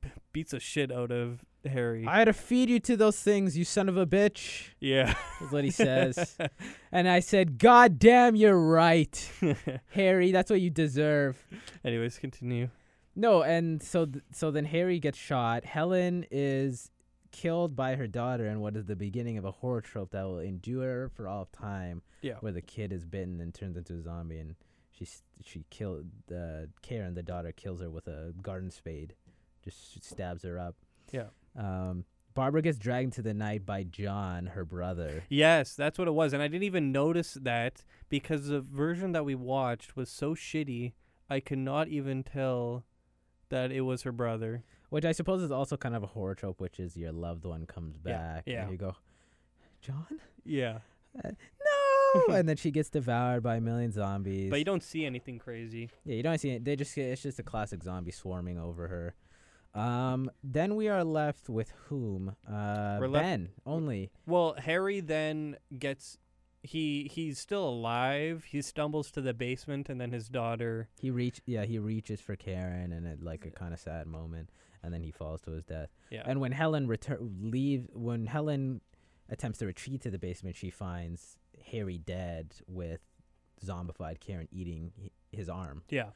b- 0.00 0.10
beats 0.32 0.52
the 0.52 0.60
shit 0.60 0.92
out 0.92 1.10
of 1.10 1.44
Harry. 1.64 2.04
I 2.06 2.18
had 2.18 2.26
to 2.26 2.32
feed 2.32 2.68
you 2.70 2.78
to 2.80 2.96
those 2.96 3.18
things, 3.20 3.56
you 3.58 3.64
son 3.64 3.88
of 3.88 3.96
a 3.96 4.06
bitch. 4.06 4.68
yeah. 4.80 5.14
Is 5.42 5.50
what 5.50 5.64
he 5.64 5.70
says. 5.70 6.36
and 6.92 7.08
I 7.08 7.20
said, 7.20 7.58
God 7.58 7.98
damn, 7.98 8.36
you're 8.36 8.58
right, 8.58 9.30
Harry. 9.90 10.30
That's 10.30 10.50
what 10.50 10.60
you 10.60 10.70
deserve. 10.70 11.42
Anyways, 11.84 12.18
continue. 12.18 12.68
No, 13.16 13.42
and 13.42 13.82
so 13.82 14.06
th- 14.06 14.24
so 14.32 14.50
then 14.50 14.64
Harry 14.66 14.98
gets 14.98 15.16
shot. 15.18 15.64
Helen 15.64 16.26
is 16.30 16.90
killed 17.34 17.74
by 17.74 17.96
her 17.96 18.06
daughter 18.06 18.46
in 18.46 18.60
what 18.60 18.76
is 18.76 18.84
the 18.86 18.94
beginning 18.94 19.36
of 19.38 19.44
a 19.44 19.50
horror 19.50 19.80
trope 19.80 20.12
that 20.12 20.22
will 20.22 20.38
endure 20.38 21.08
for 21.08 21.26
all 21.26 21.42
of 21.42 21.50
time, 21.52 22.00
Yeah. 22.22 22.36
where 22.40 22.52
the 22.52 22.62
kid 22.62 22.92
is 22.92 23.04
bitten 23.04 23.40
and 23.40 23.52
turns 23.52 23.76
into 23.76 23.94
a 23.94 24.00
zombie, 24.02 24.38
and 24.38 24.54
she 24.92 25.04
she 25.42 25.64
killed 25.68 26.06
the 26.28 26.70
Karen, 26.80 27.14
the 27.14 27.22
daughter, 27.24 27.50
kills 27.50 27.80
her 27.80 27.90
with 27.90 28.06
a 28.06 28.32
garden 28.40 28.70
spade, 28.70 29.14
just 29.64 30.04
stabs 30.04 30.44
her 30.44 30.58
up. 30.60 30.76
Yeah. 31.10 31.26
Um, 31.56 32.04
Barbara 32.34 32.62
gets 32.62 32.78
dragged 32.78 33.06
into 33.06 33.22
the 33.22 33.34
night 33.34 33.66
by 33.66 33.82
John, 33.82 34.46
her 34.46 34.64
brother. 34.64 35.24
Yes, 35.28 35.74
that's 35.74 35.98
what 35.98 36.06
it 36.08 36.12
was. 36.14 36.32
And 36.32 36.42
I 36.42 36.46
didn't 36.48 36.64
even 36.64 36.92
notice 36.92 37.34
that 37.34 37.84
because 38.08 38.46
the 38.46 38.60
version 38.60 39.10
that 39.12 39.24
we 39.24 39.34
watched 39.34 39.96
was 39.96 40.08
so 40.08 40.34
shitty, 40.36 40.92
I 41.28 41.40
could 41.40 41.58
not 41.58 41.88
even 41.88 42.22
tell 42.22 42.84
that 43.50 43.70
it 43.72 43.82
was 43.82 44.02
her 44.02 44.12
brother. 44.12 44.62
Which 44.94 45.04
I 45.04 45.10
suppose 45.10 45.42
is 45.42 45.50
also 45.50 45.76
kind 45.76 45.96
of 45.96 46.04
a 46.04 46.06
horror 46.06 46.36
trope, 46.36 46.60
which 46.60 46.78
is 46.78 46.96
your 46.96 47.10
loved 47.10 47.44
one 47.44 47.66
comes 47.66 47.96
back 47.96 48.44
yeah. 48.46 48.62
and 48.62 48.70
you 48.70 48.78
go, 48.78 48.94
John? 49.80 50.20
Yeah. 50.44 50.78
No! 51.24 52.34
and 52.34 52.48
then 52.48 52.56
she 52.56 52.70
gets 52.70 52.90
devoured 52.90 53.42
by 53.42 53.56
a 53.56 53.60
million 53.60 53.90
zombies. 53.90 54.50
But 54.50 54.60
you 54.60 54.64
don't 54.64 54.84
see 54.84 55.04
anything 55.04 55.40
crazy. 55.40 55.90
yeah, 56.04 56.14
you 56.14 56.22
don't 56.22 56.38
see 56.38 56.50
it. 56.50 56.64
They 56.64 56.76
just 56.76 56.96
it's 56.96 57.22
just 57.22 57.40
a 57.40 57.42
classic 57.42 57.82
zombie 57.82 58.12
swarming 58.12 58.56
over 58.56 58.86
her. 58.86 59.80
Um, 59.80 60.30
then 60.44 60.76
we 60.76 60.86
are 60.88 61.02
left 61.02 61.48
with 61.48 61.72
whom? 61.88 62.36
Uh, 62.48 62.98
We're 63.00 63.08
left- 63.08 63.24
Ben 63.24 63.48
only. 63.66 64.12
Well, 64.26 64.54
Harry 64.58 65.00
then 65.00 65.56
gets 65.76 66.18
he 66.62 67.10
he's 67.12 67.38
still 67.38 67.68
alive. 67.68 68.44
He 68.48 68.62
stumbles 68.62 69.10
to 69.12 69.20
the 69.20 69.34
basement 69.34 69.88
and 69.88 70.00
then 70.00 70.12
his 70.12 70.28
daughter 70.28 70.88
He 71.00 71.10
reach 71.10 71.40
yeah 71.46 71.64
he 71.64 71.78
reaches 71.78 72.20
for 72.20 72.36
Karen 72.36 72.92
and 72.92 73.06
it 73.06 73.22
like 73.22 73.44
a 73.44 73.50
kind 73.50 73.74
of 73.74 73.80
sad 73.80 74.06
moment, 74.06 74.50
and 74.84 74.92
then 74.94 75.02
he 75.02 75.10
falls 75.10 75.40
to 75.42 75.50
his 75.52 75.64
death. 75.64 75.90
yeah. 76.10 76.22
And 76.26 76.40
when 76.40 76.52
Helen 76.52 76.86
return 76.86 77.18
leave 77.42 77.88
when 77.94 78.26
Helen 78.26 78.80
attempts 79.28 79.58
to 79.60 79.66
retreat 79.66 80.02
to 80.02 80.10
the 80.10 80.18
basement, 80.18 80.54
she 80.56 80.70
finds 80.70 81.38
Harry 81.72 81.98
dead 81.98 82.54
with 82.68 83.00
zombified 83.64 84.20
Karen 84.20 84.48
eating 84.52 84.92
his 85.32 85.48
arm. 85.48 85.82
yeah. 85.88 86.10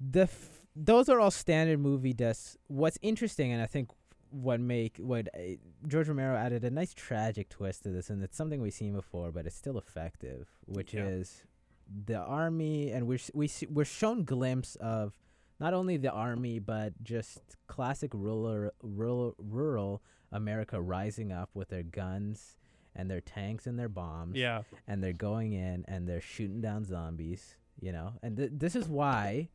The 0.00 0.22
f- 0.22 0.60
those 0.74 1.08
are 1.08 1.20
all 1.20 1.30
standard 1.30 1.78
movie 1.78 2.12
deaths. 2.12 2.56
What's 2.66 2.98
interesting, 3.02 3.52
and 3.52 3.62
I 3.62 3.66
think 3.66 3.90
what 4.30 4.58
make 4.60 4.96
what 4.98 5.28
uh, 5.34 5.38
George 5.86 6.08
Romero 6.08 6.34
added 6.36 6.64
a 6.64 6.70
nice 6.70 6.92
tragic 6.94 7.48
twist 7.50 7.82
to 7.84 7.90
this, 7.90 8.10
and 8.10 8.22
it's 8.22 8.36
something 8.36 8.60
we've 8.60 8.72
seen 8.74 8.94
before, 8.94 9.30
but 9.30 9.46
it's 9.46 9.54
still 9.54 9.78
effective, 9.78 10.48
which 10.66 10.94
Yeah. 10.94 11.04
is 11.06 11.44
the 12.06 12.16
army, 12.18 12.90
and 12.90 13.06
we're 13.06 13.18
we 13.34 13.48
we're 13.70 13.84
shown 13.84 14.24
glimpse 14.24 14.74
of 14.76 15.12
not 15.62 15.72
only 15.74 15.96
the 15.96 16.10
army 16.10 16.58
but 16.58 16.92
just 17.02 17.40
classic 17.66 18.10
rural 18.14 18.70
rural 18.82 19.34
rural 19.38 20.02
America 20.32 20.80
rising 20.80 21.30
up 21.32 21.50
with 21.54 21.68
their 21.68 21.82
guns 21.82 22.56
and 22.96 23.10
their 23.10 23.20
tanks 23.20 23.66
and 23.66 23.78
their 23.78 23.88
bombs 23.88 24.36
Yeah. 24.36 24.62
and 24.88 25.02
they're 25.02 25.12
going 25.30 25.52
in 25.52 25.84
and 25.88 26.06
they're 26.08 26.20
shooting 26.34 26.60
down 26.60 26.84
zombies, 26.84 27.56
you 27.80 27.92
know. 27.92 28.14
And 28.22 28.36
th- 28.36 28.50
this 28.52 28.74
is 28.76 28.86
why 28.88 29.48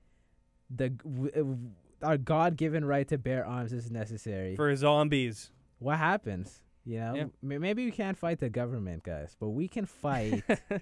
the 0.70 0.90
w- 0.90 1.32
uh, 1.36 1.38
w- 1.40 1.72
our 2.02 2.18
God-given 2.18 2.84
right 2.86 3.08
to 3.08 3.18
bear 3.18 3.46
arms 3.46 3.74
is 3.74 3.90
necessary. 3.92 4.56
For 4.56 4.76
zombies. 4.76 5.52
what 5.80 5.98
happens? 5.98 6.62
You 6.86 7.00
know, 7.00 7.14
Yeah. 7.16 7.26
M- 7.54 7.62
maybe 7.62 7.86
we 7.86 7.92
can't 7.92 8.18
fight 8.18 8.40
the 8.40 8.50
government, 8.50 9.04
guys, 9.04 9.36
but 9.40 9.50
we 9.50 9.68
can 9.68 9.86
fight 10.04 10.44
the, 10.48 10.82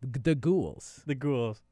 the 0.00 0.34
ghouls. 0.34 1.02
the 1.06 1.14
ghouls. 1.14 1.62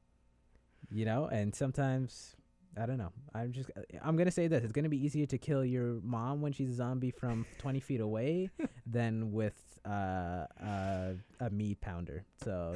You 0.90 1.04
know, 1.04 1.26
and 1.26 1.54
sometimes 1.54 2.36
I 2.80 2.86
don't 2.86 2.98
know. 2.98 3.12
I'm 3.34 3.52
just 3.52 3.70
I'm 4.02 4.16
gonna 4.16 4.30
say 4.30 4.46
this: 4.48 4.62
it's 4.64 4.72
gonna 4.72 4.88
be 4.88 5.04
easier 5.04 5.26
to 5.26 5.38
kill 5.38 5.64
your 5.64 6.00
mom 6.02 6.40
when 6.40 6.52
she's 6.52 6.70
a 6.70 6.74
zombie 6.74 7.10
from 7.10 7.44
20 7.58 7.80
feet 7.80 8.00
away 8.00 8.50
than 8.86 9.32
with 9.32 9.54
uh, 9.84 10.46
uh, 10.62 11.12
a 11.40 11.50
meat 11.50 11.80
pounder. 11.80 12.24
So 12.42 12.74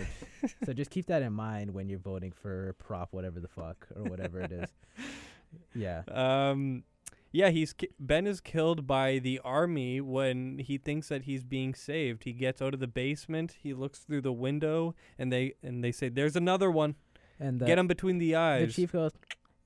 so 0.64 0.72
just 0.72 0.90
keep 0.90 1.06
that 1.06 1.22
in 1.22 1.32
mind 1.32 1.72
when 1.72 1.88
you're 1.88 1.98
voting 1.98 2.32
for 2.32 2.74
prop 2.78 3.12
whatever 3.12 3.40
the 3.40 3.48
fuck 3.48 3.86
or 3.96 4.02
whatever 4.04 4.40
it 4.40 4.52
is. 4.52 4.68
Yeah. 5.74 6.02
Um, 6.10 6.82
yeah, 7.32 7.50
he's 7.50 7.72
ki- 7.72 7.90
Ben 7.98 8.26
is 8.26 8.40
killed 8.40 8.86
by 8.86 9.18
the 9.18 9.40
army 9.44 10.00
when 10.00 10.58
he 10.58 10.76
thinks 10.76 11.08
that 11.08 11.22
he's 11.22 11.44
being 11.44 11.74
saved. 11.74 12.24
He 12.24 12.32
gets 12.32 12.60
out 12.60 12.74
of 12.74 12.80
the 12.80 12.86
basement. 12.88 13.56
He 13.62 13.72
looks 13.72 14.00
through 14.00 14.22
the 14.22 14.32
window, 14.32 14.94
and 15.18 15.32
they 15.32 15.54
and 15.62 15.82
they 15.84 15.92
say, 15.92 16.08
"There's 16.08 16.36
another 16.36 16.70
one. 16.70 16.96
And 17.38 17.60
the, 17.60 17.66
Get 17.66 17.78
him 17.78 17.86
between 17.86 18.18
the 18.18 18.30
the 18.32 18.36
eyes." 18.36 18.74
chief 18.74 18.92
goes, 18.92 19.12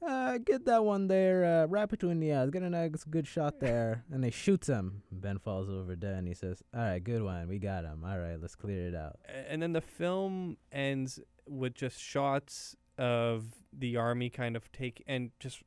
uh, 0.06 0.38
get 0.38 0.64
that 0.66 0.84
one 0.84 1.08
there, 1.08 1.44
uh, 1.44 1.66
right 1.66 1.88
between 1.88 2.20
the 2.20 2.32
eyes. 2.32 2.50
Get 2.50 2.62
a 2.62 2.70
nice 2.70 3.04
good 3.04 3.26
shot 3.26 3.60
there. 3.60 4.04
And 4.10 4.22
they 4.24 4.30
shoots 4.30 4.66
him. 4.66 5.02
Ben 5.12 5.38
falls 5.38 5.68
over 5.68 5.96
dead 5.96 6.14
and 6.14 6.28
he 6.28 6.34
says, 6.34 6.62
All 6.74 6.80
right, 6.80 7.02
good 7.02 7.22
one. 7.22 7.48
We 7.48 7.58
got 7.58 7.84
him. 7.84 8.04
All 8.04 8.18
right, 8.18 8.40
let's 8.40 8.56
clear 8.56 8.88
it 8.88 8.94
out. 8.94 9.16
And 9.48 9.62
then 9.62 9.72
the 9.72 9.80
film 9.80 10.56
ends 10.72 11.20
with 11.46 11.74
just 11.74 12.00
shots 12.00 12.76
of 12.98 13.44
the 13.72 13.96
army 13.96 14.30
kind 14.30 14.56
of 14.56 14.70
take 14.72 15.02
and 15.06 15.30
just 15.40 15.62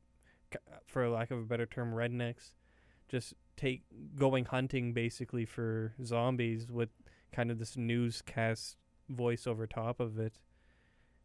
for 0.85 1.09
lack 1.09 1.31
of 1.31 1.39
a 1.39 1.43
better 1.43 1.65
term 1.65 1.91
rednecks 1.91 2.51
just 3.09 3.33
take 3.57 3.81
going 4.15 4.45
hunting 4.45 4.93
basically 4.93 5.45
for 5.45 5.93
zombies 6.05 6.71
with 6.71 6.89
kind 7.31 7.49
of 7.49 7.57
this 7.57 7.75
newscast 7.75 8.77
voice 9.09 9.47
over 9.47 9.65
top 9.65 9.99
of 9.99 10.19
it 10.19 10.37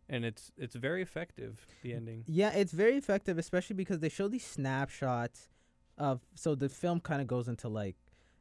and 0.09 0.25
it's 0.25 0.51
it's 0.57 0.75
very 0.75 1.03
effective 1.03 1.67
the 1.83 1.93
ending 1.95 2.25
Yeah, 2.27 2.51
it's 2.51 2.73
very 2.73 2.97
effective, 2.97 3.39
especially 3.39 3.75
because 3.77 3.99
they 4.01 4.09
show 4.09 4.29
these 4.29 4.45
snapshots 4.47 5.49
of. 5.97 6.21
So 6.35 6.55
the 6.55 6.69
film 6.69 7.01
kind 7.01 7.21
of 7.21 7.27
goes 7.27 7.49
into 7.49 7.69
like. 7.69 7.97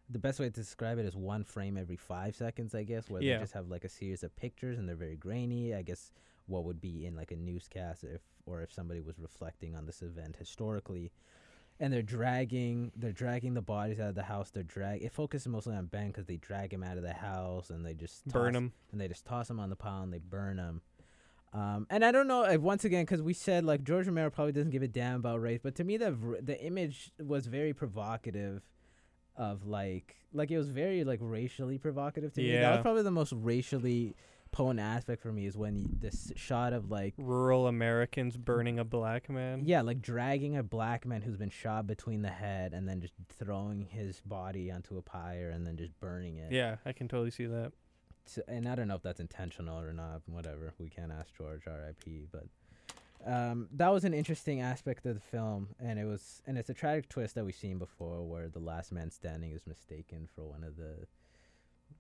The 0.09 0.20
best 0.20 0.39
way 0.39 0.45
to 0.45 0.51
describe 0.51 0.99
it 0.99 1.05
is 1.05 1.18
one 1.18 1.43
frame 1.43 1.76
every 1.76 1.97
five 1.97 2.34
seconds, 2.34 2.74
I 2.74 2.84
guess, 2.84 3.09
where 3.09 3.22
Yeah. 3.22 3.36
they 3.36 3.43
just 3.43 3.51
have 3.53 3.68
like 3.68 3.84
a 3.84 3.89
series 3.89 4.24
of 4.24 4.34
pictures 4.38 4.78
and 4.80 4.88
they're 4.88 4.95
very 4.95 5.18
grainy. 5.18 5.76
I 5.76 5.82
guess 5.82 6.13
what 6.45 6.63
would 6.63 6.80
be 6.80 7.05
in 7.05 7.13
like 7.13 7.32
a 7.32 7.36
newscast 7.36 8.05
if 8.05 8.22
or 8.45 8.61
if 8.61 8.72
somebody 8.72 9.01
was 9.01 9.20
reflecting 9.20 9.76
on 9.76 9.86
this 9.86 10.01
event 10.01 10.38
historically. 10.38 11.11
And 11.78 11.91
they're 11.91 12.01
dragging, 12.01 12.93
they're 12.95 13.11
dragging 13.11 13.53
the 13.53 13.61
bodies 13.61 13.99
out 13.99 14.07
of 14.07 14.15
the 14.15 14.24
house. 14.24 14.49
They're 14.49 14.63
drag. 14.63 15.03
It 15.03 15.11
focuses 15.11 15.49
mostly 15.49 15.76
on 15.76 15.88
Ben 15.88 16.07
because 16.07 16.26
they 16.26 16.38
drag 16.38 16.72
him 16.74 16.84
out 16.84 16.95
of 16.95 17.03
the 17.03 17.11
house 17.13 17.70
and 17.70 17.86
they 17.86 17.93
just 17.93 18.26
burn 18.30 18.55
him. 18.55 18.72
and 18.93 19.01
they 19.01 19.09
just 19.09 19.26
toss 19.26 19.49
him 19.49 19.59
on 19.59 19.70
the 19.70 19.76
pile 19.76 20.03
and 20.03 20.13
they 20.13 20.20
burn 20.20 20.57
him. 20.57 20.82
Um, 21.53 21.87
and 21.89 22.03
I 22.03 22.11
don't 22.11 22.27
know 22.27 22.43
if 22.43 22.59
once 22.61 22.83
again 22.85 23.03
because 23.03 23.21
we 23.21 23.33
said 23.33 23.63
like 23.65 23.83
George 23.83 24.05
Romero 24.07 24.29
probably 24.29 24.51
doesn't 24.51 24.71
give 24.71 24.83
a 24.83 24.87
damn 24.87 25.15
about 25.15 25.41
race, 25.41 25.59
but 25.63 25.75
to 25.75 25.83
me 25.83 25.97
the 25.97 26.15
the 26.41 26.61
image 26.61 27.11
was 27.19 27.47
very 27.47 27.73
provocative, 27.73 28.61
of 29.35 29.65
like 29.65 30.15
like 30.33 30.51
it 30.51 30.57
was 30.57 30.69
very 30.69 31.03
like 31.03 31.19
racially 31.21 31.77
provocative 31.77 32.33
to 32.33 32.41
me. 32.41 32.51
That 32.51 32.71
was 32.71 32.81
probably 32.81 33.03
the 33.03 33.11
most 33.11 33.33
racially 33.35 34.15
potent 34.51 34.79
aspect 34.79 35.21
for 35.21 35.31
me 35.31 35.45
is 35.45 35.57
when 35.57 35.85
this 35.99 36.31
shot 36.35 36.71
of 36.73 36.89
like 36.89 37.13
rural 37.17 37.67
americans 37.67 38.37
burning 38.37 38.79
a 38.79 38.83
black 38.85 39.29
man 39.29 39.61
yeah 39.65 39.81
like 39.81 40.01
dragging 40.01 40.55
a 40.55 40.63
black 40.63 41.05
man 41.05 41.21
who's 41.21 41.35
been 41.37 41.49
shot 41.49 41.85
between 41.85 42.21
the 42.21 42.29
head 42.29 42.73
and 42.73 42.87
then 42.87 43.01
just 43.01 43.13
throwing 43.37 43.81
his 43.81 44.21
body 44.21 44.71
onto 44.71 44.97
a 44.97 45.01
pyre 45.01 45.49
and 45.49 45.67
then 45.67 45.75
just 45.75 45.91
burning 45.99 46.37
it. 46.37 46.51
yeah 46.51 46.77
i 46.85 46.91
can 46.93 47.07
totally 47.07 47.29
see 47.29 47.45
that 47.45 47.71
So, 48.30 48.41
and 48.47 48.67
I 48.67 48.75
don't 48.75 48.88
know 48.88 48.95
if 48.95 49.01
that's 49.03 49.19
intentional 49.19 49.80
or 49.80 49.93
not. 49.93 50.21
Whatever, 50.28 50.73
we 50.80 50.89
can't 50.89 51.11
ask 51.11 51.36
George, 51.38 51.63
R.I.P. 51.67 52.28
But 52.32 52.45
um, 53.25 53.67
that 53.73 53.89
was 53.89 54.03
an 54.03 54.13
interesting 54.13 54.61
aspect 54.61 55.05
of 55.05 55.15
the 55.15 55.21
film, 55.21 55.69
and 55.80 55.97
it 55.99 56.05
was, 56.05 56.41
and 56.45 56.57
it's 56.57 56.69
a 56.69 56.73
tragic 56.73 57.09
twist 57.09 57.36
that 57.36 57.45
we've 57.45 57.55
seen 57.55 57.78
before, 57.78 58.23
where 58.23 58.47
the 58.49 58.59
last 58.59 58.91
man 58.91 59.09
standing 59.11 59.51
is 59.51 59.65
mistaken 59.65 60.28
for 60.36 60.43
one 60.45 60.63
of 60.63 60.75
the, 60.78 61.07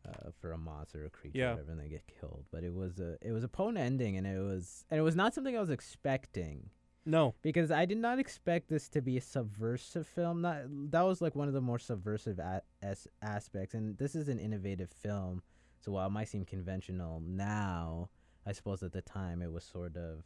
uh, 0.07 0.29
for 0.39 0.51
a 0.51 0.57
monster 0.57 1.03
or 1.03 1.05
a 1.05 1.09
creature, 1.09 1.37
Yeah. 1.39 1.47
or 1.47 1.51
whatever, 1.53 1.71
and 1.71 1.81
they 1.81 1.89
get 1.89 2.03
killed. 2.19 2.45
But 2.51 2.63
it 2.63 2.73
was 2.73 2.99
a, 2.99 3.17
it 3.21 3.31
was 3.31 3.43
a 3.43 3.47
potent 3.47 3.77
ending, 3.79 4.17
and 4.17 4.27
it 4.27 4.39
was, 4.39 4.85
and 4.91 4.99
it 4.99 5.03
was 5.03 5.15
not 5.15 5.33
something 5.33 5.55
I 5.57 5.59
was 5.61 5.69
expecting 5.69 6.69
no 7.05 7.33
because 7.41 7.71
I 7.71 7.85
did 7.85 7.99
not 7.99 8.19
expect 8.19 8.67
this 8.67 8.89
to 8.89 9.01
be 9.01 9.15
a 9.15 9.21
subversive 9.21 10.05
film. 10.05 10.41
Not 10.41 10.63
that 10.91 11.03
was 11.03 11.21
like 11.21 11.35
one 11.37 11.47
of 11.47 11.53
the 11.53 11.61
more 11.61 11.79
subversive 11.79 12.37
a- 12.37 12.63
as- 12.81 13.07
aspects, 13.21 13.73
and 13.73 13.97
this 13.97 14.13
is 14.13 14.27
an 14.27 14.39
innovative 14.39 14.89
film. 14.91 15.41
So 15.79 15.91
while 15.91 16.07
it 16.07 16.11
might 16.11 16.27
seem 16.27 16.45
conventional 16.45 17.21
now, 17.25 18.09
I 18.45 18.51
suppose 18.51 18.83
at 18.83 18.91
the 18.93 19.01
time 19.01 19.41
it 19.41 19.51
was 19.51 19.63
sort 19.63 19.95
of 19.95 20.23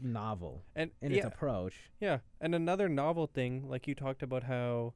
novel 0.00 0.64
and 0.74 0.90
in 1.00 1.12
yeah, 1.12 1.18
its 1.18 1.26
approach. 1.26 1.90
Yeah, 2.00 2.18
and 2.40 2.54
another 2.54 2.88
novel 2.88 3.26
thing, 3.26 3.68
like 3.68 3.86
you 3.86 3.94
talked 3.94 4.22
about 4.22 4.44
how 4.44 4.94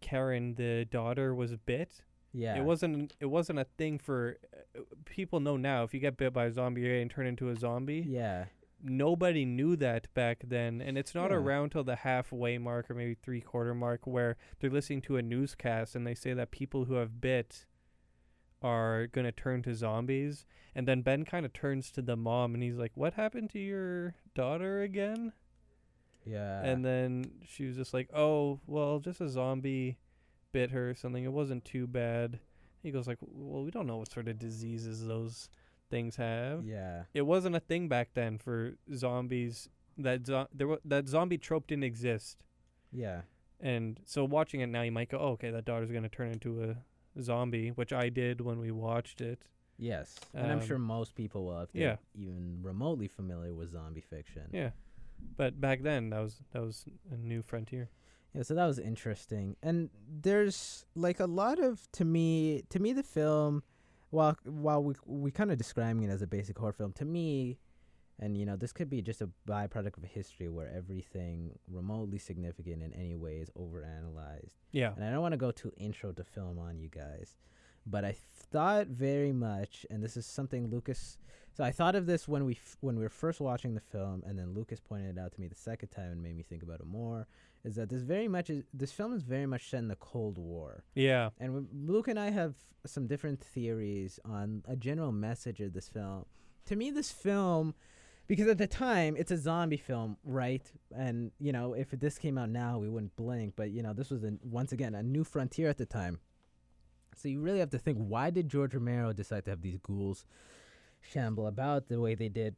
Karen, 0.00 0.54
the 0.54 0.84
daughter, 0.84 1.34
was 1.34 1.54
bit. 1.56 2.02
Yeah, 2.32 2.58
It 2.58 2.64
wasn't. 2.64 3.14
It 3.18 3.26
wasn't 3.26 3.58
a 3.60 3.66
thing 3.78 3.98
for 3.98 4.36
uh, 4.76 4.80
people 5.06 5.40
know 5.40 5.56
now. 5.56 5.84
If 5.84 5.94
you 5.94 6.00
get 6.00 6.18
bit 6.18 6.32
by 6.34 6.46
a 6.46 6.52
zombie 6.52 7.00
and 7.00 7.10
turn 7.10 7.26
into 7.26 7.48
a 7.48 7.56
zombie, 7.56 8.04
Yeah, 8.06 8.44
nobody 8.82 9.46
knew 9.46 9.74
that 9.76 10.12
back 10.12 10.42
then, 10.46 10.82
and 10.82 10.98
it's 10.98 11.14
not 11.14 11.30
Yeah. 11.30 11.38
around 11.38 11.70
till 11.70 11.84
the 11.84 11.96
halfway 11.96 12.58
mark 12.58 12.90
or 12.90 12.94
maybe 12.94 13.14
three 13.14 13.40
quarter 13.40 13.74
mark 13.74 14.06
where 14.06 14.36
they're 14.60 14.68
listening 14.70 15.00
to 15.02 15.16
a 15.16 15.22
newscast 15.22 15.96
and 15.96 16.06
they 16.06 16.14
say 16.14 16.34
that 16.34 16.50
people 16.50 16.84
who 16.84 16.94
have 16.94 17.22
bit 17.22 17.64
are 18.62 19.06
gonna 19.08 19.32
turn 19.32 19.62
to 19.62 19.74
zombies, 19.74 20.44
and 20.74 20.86
then 20.88 21.02
Ben 21.02 21.24
kind 21.24 21.44
of 21.46 21.52
turns 21.52 21.90
to 21.92 22.02
the 22.02 22.16
mom 22.16 22.54
and 22.54 22.62
he's 22.62 22.76
like, 22.78 22.92
"What 22.96 23.14
happened 23.14 23.50
to 23.50 23.58
your 23.58 24.14
daughter 24.34 24.80
again?" 24.82 25.32
yeah, 26.24 26.62
and 26.64 26.84
then 26.84 27.30
she 27.46 27.66
was 27.66 27.76
just 27.76 27.94
like, 27.94 28.08
"Oh, 28.14 28.60
well, 28.66 28.98
just 28.98 29.20
a 29.20 29.28
zombie 29.28 29.98
bit 30.52 30.70
her 30.70 30.90
or 30.90 30.94
something. 30.94 31.24
It 31.24 31.32
wasn't 31.32 31.64
too 31.64 31.86
bad." 31.86 32.40
He 32.82 32.90
goes 32.90 33.06
like, 33.06 33.18
"Well, 33.20 33.64
we 33.64 33.70
don't 33.70 33.86
know 33.86 33.98
what 33.98 34.10
sort 34.12 34.28
of 34.28 34.38
diseases 34.38 35.06
those 35.06 35.48
things 35.90 36.16
have. 36.16 36.64
yeah, 36.64 37.04
It 37.14 37.22
wasn't 37.22 37.54
a 37.54 37.60
thing 37.60 37.88
back 37.88 38.10
then 38.14 38.38
for 38.38 38.74
zombies. 38.92 39.68
That 39.98 40.26
zo- 40.26 40.48
there 40.52 40.66
wa- 40.68 40.78
that 40.84 41.06
zombie 41.08 41.38
trope 41.38 41.68
didn't 41.68 41.84
exist. 41.84 42.42
yeah, 42.92 43.22
And 43.60 44.00
so 44.04 44.24
watching 44.24 44.60
it 44.60 44.66
now, 44.66 44.82
you 44.82 44.90
might 44.92 45.08
go, 45.10 45.18
oh, 45.18 45.28
"Okay, 45.32 45.50
that 45.50 45.64
daughter's 45.64 45.90
gonna 45.92 46.08
turn 46.08 46.32
into 46.32 46.62
a 46.64 46.76
zombie," 47.20 47.70
which 47.70 47.92
I 47.92 48.08
did 48.08 48.40
when 48.40 48.58
we 48.58 48.70
watched 48.70 49.20
it. 49.20 49.42
yes. 49.78 50.16
and 50.34 50.46
I'm 50.50 50.60
Um, 50.60 50.66
sure 50.66 50.78
most 50.78 51.14
people 51.14 51.44
will 51.46 51.60
if 51.62 51.72
they're 51.72 51.82
yeah. 51.82 51.96
even 52.22 52.60
remotely 52.62 53.08
familiar 53.08 53.52
with 53.54 53.70
zombie 53.72 54.00
fiction. 54.00 54.48
Yeah, 54.52 54.70
but 55.36 55.60
back 55.60 55.82
then 55.82 56.10
that 56.10 56.20
was 56.20 56.42
that 56.52 56.62
was 56.62 56.84
a 57.10 57.16
new 57.16 57.42
frontier. 57.42 57.90
Yeah, 58.34 58.42
so 58.42 58.54
that 58.54 58.66
was 58.66 58.78
interesting. 58.78 59.56
And 59.62 59.88
there's 60.22 60.84
like 60.94 61.20
a 61.20 61.26
lot 61.26 61.58
of 61.58 61.88
to 61.92 62.04
me 62.04 62.62
to 62.70 62.78
me 62.78 62.92
the 62.92 63.02
film 63.02 63.62
while 64.10 64.36
while 64.44 64.82
we 64.82 64.94
we 65.06 65.30
kind 65.30 65.50
of 65.50 65.58
describing 65.58 66.02
it 66.04 66.10
as 66.10 66.22
a 66.22 66.26
basic 66.26 66.58
horror 66.58 66.72
film, 66.72 66.92
to 66.94 67.04
me 67.04 67.58
and 68.18 68.36
you 68.36 68.46
know, 68.46 68.56
this 68.56 68.72
could 68.72 68.88
be 68.88 69.02
just 69.02 69.20
a 69.20 69.28
byproduct 69.46 69.96
of 69.98 70.04
history 70.04 70.48
where 70.48 70.70
everything 70.74 71.58
remotely 71.70 72.18
significant 72.18 72.82
in 72.82 72.92
any 72.94 73.14
way 73.14 73.36
is 73.36 73.50
overanalyzed. 73.50 74.54
Yeah, 74.72 74.92
And 74.96 75.04
I 75.04 75.10
don't 75.10 75.20
want 75.22 75.32
to 75.32 75.38
go 75.38 75.50
too 75.50 75.72
intro 75.76 76.12
to 76.12 76.24
film 76.24 76.58
on 76.58 76.78
you 76.78 76.88
guys, 76.88 77.36
but 77.86 78.04
I 78.04 78.16
thought 78.52 78.88
very 78.88 79.32
much, 79.32 79.86
and 79.90 80.02
this 80.02 80.16
is 80.16 80.26
something 80.26 80.68
Lucas. 80.70 81.18
So 81.56 81.64
I 81.64 81.70
thought 81.72 81.94
of 81.94 82.04
this 82.06 82.28
when 82.28 82.44
we 82.44 82.52
f- 82.54 82.76
when 82.80 82.96
we 82.96 83.02
were 83.02 83.08
first 83.08 83.40
watching 83.40 83.74
the 83.74 83.80
film, 83.80 84.22
and 84.26 84.38
then 84.38 84.52
Lucas 84.54 84.80
pointed 84.80 85.16
it 85.16 85.20
out 85.20 85.32
to 85.32 85.40
me 85.40 85.48
the 85.48 85.54
second 85.54 85.88
time 85.88 86.12
and 86.12 86.22
made 86.22 86.36
me 86.36 86.42
think 86.42 86.62
about 86.62 86.80
it 86.80 86.86
more. 86.86 87.26
Is 87.64 87.76
that 87.76 87.88
this 87.88 88.02
very 88.02 88.28
much 88.28 88.50
is 88.50 88.64
this 88.74 88.92
film 88.92 89.12
is 89.14 89.22
very 89.22 89.46
much 89.46 89.70
set 89.70 89.78
in 89.78 89.88
the 89.88 89.96
Cold 89.96 90.36
War, 90.38 90.84
yeah, 90.94 91.30
and 91.40 91.66
Luke 91.72 92.08
and 92.08 92.18
I 92.18 92.30
have 92.30 92.54
some 92.84 93.06
different 93.06 93.40
theories 93.42 94.20
on 94.24 94.62
a 94.68 94.76
general 94.76 95.12
message 95.12 95.60
of 95.60 95.72
this 95.72 95.88
film. 95.88 96.26
To 96.66 96.76
me, 96.76 96.90
this 96.90 97.10
film, 97.10 97.74
because 98.26 98.48
at 98.48 98.58
the 98.58 98.66
time 98.66 99.16
it's 99.16 99.30
a 99.30 99.36
zombie 99.36 99.76
film, 99.76 100.16
right? 100.24 100.62
And 100.94 101.30
you 101.38 101.52
know, 101.52 101.74
if 101.74 101.90
this 101.90 102.18
came 102.18 102.38
out 102.38 102.50
now, 102.50 102.78
we 102.78 102.88
wouldn't 102.88 103.16
blink. 103.16 103.54
But 103.56 103.70
you 103.70 103.82
know, 103.82 103.92
this 103.92 104.10
was 104.10 104.24
a, 104.24 104.32
once 104.42 104.72
again 104.72 104.94
a 104.94 105.02
new 105.02 105.24
frontier 105.24 105.68
at 105.68 105.78
the 105.78 105.86
time. 105.86 106.18
So 107.16 107.28
you 107.28 107.40
really 107.40 107.60
have 107.60 107.70
to 107.70 107.78
think: 107.78 107.98
Why 107.98 108.30
did 108.30 108.48
George 108.48 108.74
Romero 108.74 109.12
decide 109.12 109.44
to 109.44 109.50
have 109.50 109.62
these 109.62 109.78
ghouls 109.78 110.24
shamble 111.00 111.46
about 111.46 111.88
the 111.88 112.00
way 112.00 112.14
they 112.14 112.28
did? 112.28 112.56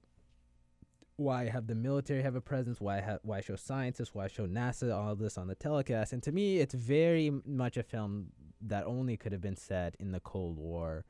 Why 1.17 1.49
have 1.49 1.67
the 1.67 1.75
military 1.75 2.23
have 2.23 2.37
a 2.37 2.41
presence? 2.41 2.81
Why 2.81 3.01
ha- 3.01 3.19
why 3.23 3.41
show 3.41 3.57
scientists? 3.57 4.15
Why 4.15 4.29
show 4.29 4.47
NASA? 4.47 4.95
All 4.95 5.17
this 5.17 5.37
on 5.37 5.49
the 5.49 5.55
telecast. 5.55 6.13
And 6.13 6.23
to 6.23 6.33
me, 6.33 6.59
it's 6.59 6.75
very 6.75 7.31
much 7.45 7.77
a 7.77 7.83
film 7.83 8.29
that 8.61 8.85
only 8.85 9.17
could 9.17 9.33
have 9.33 9.41
been 9.41 9.57
set 9.57 9.97
in 10.01 10.13
the 10.13 10.21
Cold 10.21 10.57
War, 10.57 11.05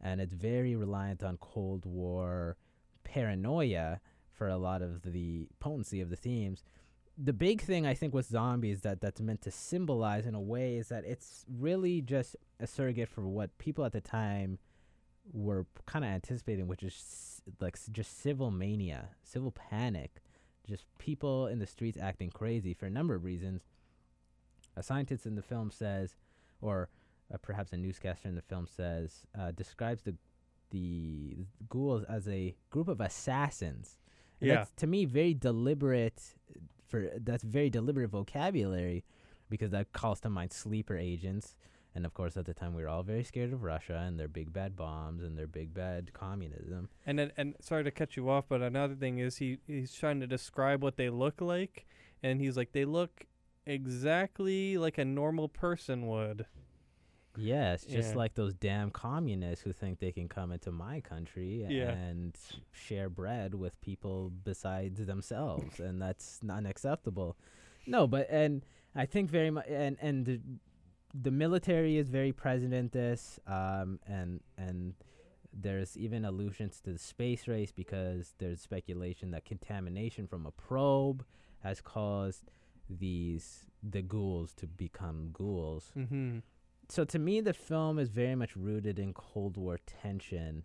and 0.00 0.20
it's 0.20 0.34
very 0.34 0.76
reliant 0.76 1.22
on 1.22 1.36
Cold 1.38 1.86
War 1.86 2.56
paranoia 3.04 4.00
for 4.30 4.48
a 4.48 4.56
lot 4.56 4.82
of 4.82 5.02
the 5.02 5.48
potency 5.60 6.00
of 6.00 6.10
the 6.10 6.16
themes. 6.16 6.64
The 7.18 7.32
big 7.32 7.60
thing 7.60 7.86
I 7.86 7.94
think 7.94 8.14
with 8.14 8.26
zombies 8.26 8.80
that 8.82 9.00
that's 9.00 9.20
meant 9.20 9.42
to 9.42 9.50
symbolize 9.50 10.26
in 10.26 10.34
a 10.34 10.40
way 10.40 10.76
is 10.76 10.88
that 10.88 11.04
it's 11.04 11.44
really 11.48 12.00
just 12.00 12.36
a 12.58 12.66
surrogate 12.66 13.08
for 13.08 13.26
what 13.26 13.56
people 13.58 13.84
at 13.84 13.92
the 13.92 14.00
time 14.00 14.58
were 15.32 15.66
kind 15.86 16.04
of 16.04 16.10
anticipating, 16.10 16.66
which 16.66 16.82
is 16.82 17.42
like 17.60 17.78
just 17.92 18.20
civil 18.20 18.50
mania, 18.50 19.10
civil 19.22 19.52
panic 19.52 20.22
just 20.68 20.86
people 20.98 21.46
in 21.46 21.58
the 21.58 21.66
streets 21.66 21.98
acting 22.00 22.30
crazy 22.30 22.72
for 22.74 22.86
a 22.86 22.90
number 22.90 23.14
of 23.14 23.24
reasons. 23.24 23.62
A 24.76 24.82
scientist 24.82 25.26
in 25.26 25.34
the 25.34 25.42
film 25.42 25.70
says, 25.70 26.16
or 26.60 26.88
uh, 27.32 27.36
perhaps 27.42 27.72
a 27.72 27.76
newscaster 27.76 28.28
in 28.28 28.34
the 28.34 28.42
film 28.42 28.66
says, 28.66 29.26
uh, 29.38 29.50
describes 29.50 30.02
the 30.02 30.14
the 30.72 31.46
ghouls 31.68 32.04
as 32.08 32.26
a 32.26 32.56
group 32.70 32.88
of 32.88 33.00
assassins. 33.00 33.96
And 34.40 34.48
Yeah. 34.48 34.54
That's 34.56 34.72
to 34.78 34.86
me 34.88 35.04
very 35.04 35.34
deliberate. 35.34 36.20
For 36.88 37.10
that's 37.16 37.42
very 37.42 37.70
deliberate 37.70 38.10
vocabulary, 38.10 39.04
because 39.48 39.70
that 39.70 39.92
calls 39.92 40.20
to 40.20 40.28
mind 40.28 40.52
sleeper 40.52 40.96
agents. 40.96 41.54
And 41.94 42.06
of 42.06 42.14
course, 42.14 42.36
at 42.36 42.46
the 42.46 42.54
time, 42.54 42.74
we 42.74 42.82
were 42.82 42.88
all 42.88 43.02
very 43.02 43.22
scared 43.22 43.52
of 43.52 43.62
Russia 43.62 44.02
and 44.06 44.18
their 44.18 44.28
big 44.28 44.52
bad 44.52 44.76
bombs 44.76 45.22
and 45.22 45.38
their 45.38 45.46
big 45.46 45.74
bad 45.74 46.12
communism. 46.14 46.88
And 47.06 47.18
then, 47.18 47.32
and 47.36 47.54
sorry 47.60 47.84
to 47.84 47.90
cut 47.90 48.16
you 48.16 48.30
off, 48.30 48.46
but 48.48 48.62
another 48.62 48.94
thing 48.94 49.18
is 49.18 49.36
he 49.36 49.58
he's 49.66 49.94
trying 49.94 50.20
to 50.20 50.26
describe 50.26 50.82
what 50.82 50.96
they 50.96 51.10
look 51.10 51.40
like, 51.40 51.86
and 52.22 52.40
he's 52.40 52.56
like 52.56 52.72
they 52.72 52.84
look 52.86 53.26
exactly 53.66 54.76
like 54.78 54.98
a 54.98 55.04
normal 55.04 55.48
person 55.48 56.06
would. 56.08 56.46
Yes, 57.36 57.84
just 57.86 58.10
Yeah. 58.10 58.16
like 58.16 58.34
those 58.34 58.52
damn 58.54 58.90
communists 58.90 59.64
who 59.64 59.72
think 59.72 59.98
they 59.98 60.12
can 60.12 60.28
come 60.28 60.52
into 60.52 60.70
my 60.70 61.00
country 61.00 61.64
Yeah. 61.68 61.92
and 61.92 62.36
share 62.72 63.08
bread 63.08 63.54
with 63.54 63.80
people 63.80 64.30
besides 64.44 65.06
themselves, 65.06 65.80
and 65.80 66.00
that's 66.00 66.42
not 66.42 66.66
acceptable. 66.66 67.36
No, 67.86 68.06
but 68.06 68.28
and 68.30 68.64
I 68.94 69.06
think 69.06 69.30
very 69.30 69.50
much, 69.50 69.66
and 69.68 69.96
and 70.00 70.26
the, 70.26 70.40
the 71.14 71.30
military 71.30 71.96
is 71.96 72.08
very 72.10 72.32
present 72.32 72.74
in 72.74 72.88
this, 72.90 73.40
um, 73.46 73.98
and 74.06 74.40
and 74.58 74.94
there's 75.54 75.96
even 75.98 76.24
allusions 76.24 76.80
to 76.80 76.92
the 76.92 76.98
space 76.98 77.46
race 77.48 77.72
because 77.72 78.34
there's 78.38 78.60
speculation 78.60 79.30
that 79.32 79.44
contamination 79.44 80.26
from 80.26 80.46
a 80.46 80.50
probe 80.50 81.24
has 81.60 81.80
caused 81.80 82.50
these 82.88 83.66
the 83.82 84.02
ghouls 84.02 84.54
to 84.54 84.66
become 84.66 85.28
ghouls 85.32 85.92
Mm-hmm. 85.96 86.38
So 86.92 87.04
to 87.04 87.18
me 87.18 87.40
the 87.40 87.54
film 87.54 87.98
is 87.98 88.10
very 88.10 88.34
much 88.34 88.54
rooted 88.54 88.98
in 88.98 89.14
cold 89.14 89.56
war 89.56 89.78
tension 90.02 90.62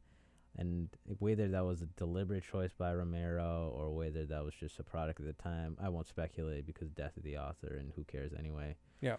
and 0.58 0.90
whether 1.20 1.48
that 1.48 1.64
was 1.64 1.82
a 1.82 1.86
deliberate 1.86 2.44
choice 2.44 2.74
by 2.74 2.94
romero 2.94 3.72
or 3.74 3.96
whether 3.96 4.26
that 4.26 4.44
was 4.44 4.54
just 4.54 4.78
a 4.80 4.84
product 4.84 5.20
of 5.20 5.26
the 5.26 5.34
time 5.34 5.78
i 5.82 5.88
won't 5.88 6.08
speculate 6.08 6.66
because 6.66 6.90
death 6.92 7.16
of 7.16 7.24
the 7.24 7.38
author 7.38 7.78
and 7.80 7.92
who 7.96 8.04
cares 8.04 8.32
anyway 8.38 8.76
Yeah. 9.02 9.16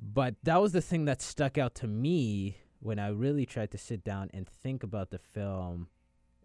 but 0.00 0.36
that 0.44 0.60
was 0.62 0.72
the 0.72 0.80
thing 0.80 1.06
that 1.06 1.20
stuck 1.20 1.58
out 1.58 1.74
to 1.76 1.86
me 1.88 2.58
when 2.78 2.98
i 3.00 3.08
really 3.08 3.44
tried 3.46 3.72
to 3.72 3.78
sit 3.78 4.04
down 4.04 4.30
and 4.32 4.48
think 4.48 4.82
about 4.84 5.10
the 5.10 5.18
film 5.18 5.88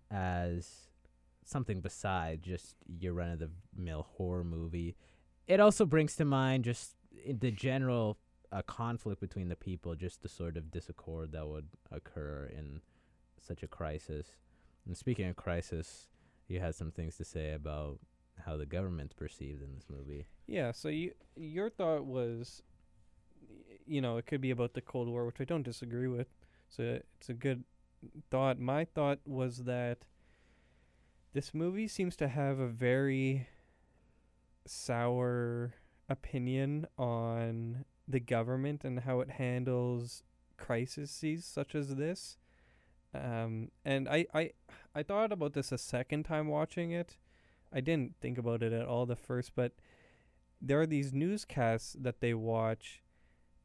as 0.10 0.88
something 1.46 1.82
beside 1.82 2.42
just 2.42 2.76
your 3.00 3.14
run 3.14 3.30
of 3.30 3.40
the 3.40 3.52
mill 3.76 4.08
horror 4.18 4.44
movie 4.44 4.96
it 5.48 5.60
also 5.60 5.86
brings 5.86 6.16
to 6.16 6.26
mind 6.26 6.64
just 6.64 6.96
in 7.26 7.40
the 7.40 7.52
general 7.52 8.18
a 8.52 8.64
conflict 8.64 9.20
between 9.22 9.50
the 9.50 9.56
people, 9.56 9.96
just 9.96 10.22
the 10.22 10.30
sort 10.30 10.58
of 10.58 10.72
disaccord 10.72 11.32
that 11.34 11.48
would 11.48 11.68
occur 11.92 12.50
in 12.56 12.82
such 13.40 13.64
a 13.64 13.68
crisis. 13.68 14.36
And 14.86 14.96
speaking 14.96 15.28
of 15.28 15.36
crisis, 15.36 16.08
you 16.48 16.60
had 16.60 16.76
some 16.76 16.92
things 16.92 17.18
to 17.18 17.26
say 17.26 17.54
about 17.54 18.00
how 18.46 18.56
the 18.56 18.66
government's 18.66 19.14
perceived 19.14 19.62
in 19.62 19.74
this 19.74 19.86
movie. 19.90 20.28
Yeah. 20.46 20.72
So 20.72 20.90
you 20.90 21.12
your 21.36 21.70
thought 21.70 22.06
was, 22.06 22.62
you 23.86 24.02
know, 24.02 24.18
it 24.18 24.26
could 24.26 24.42
be 24.42 24.52
about 24.52 24.74
the 24.74 24.82
Cold 24.82 25.08
War, 25.08 25.26
which 25.26 25.42
I 25.42 25.44
don't 25.44 25.64
disagree 25.64 26.08
with. 26.08 26.28
So 26.70 27.00
it's 27.20 27.30
a 27.30 27.34
good 27.34 27.64
thought. 28.30 28.60
My 28.60 28.86
thought 28.86 29.20
was 29.26 29.64
that 29.66 30.00
this 31.34 31.54
movie 31.54 31.88
seems 31.88 32.16
to 32.18 32.28
have 32.28 32.60
a 32.60 32.68
very 32.68 33.48
sour 34.66 35.74
opinion 36.10 36.88
on 36.98 37.86
the 38.08 38.20
government 38.20 38.84
and 38.84 39.02
how 39.02 39.20
it 39.20 39.32
handles 39.32 40.24
crises 40.58 41.12
such 41.46 41.76
as 41.76 41.96
this. 41.96 42.38
Um, 43.14 43.70
and 43.86 44.08
I, 44.08 44.26
I, 44.34 44.52
I 44.96 45.04
thought 45.04 45.32
about 45.32 45.54
this 45.54 45.72
a 45.72 45.78
second 45.78 46.24
time 46.24 46.48
watching 46.48 46.92
it. 46.92 47.18
I 47.74 47.82
didn't 47.82 48.16
think 48.22 48.38
about 48.38 48.64
it 48.64 48.74
at 48.74 48.88
all 48.88 49.06
the 49.06 49.16
first, 49.16 49.52
but 49.56 49.74
there 50.62 50.80
are 50.80 50.88
these 50.88 51.14
newscasts 51.14 51.96
that 52.00 52.22
they 52.22 52.34
watch, 52.34 53.04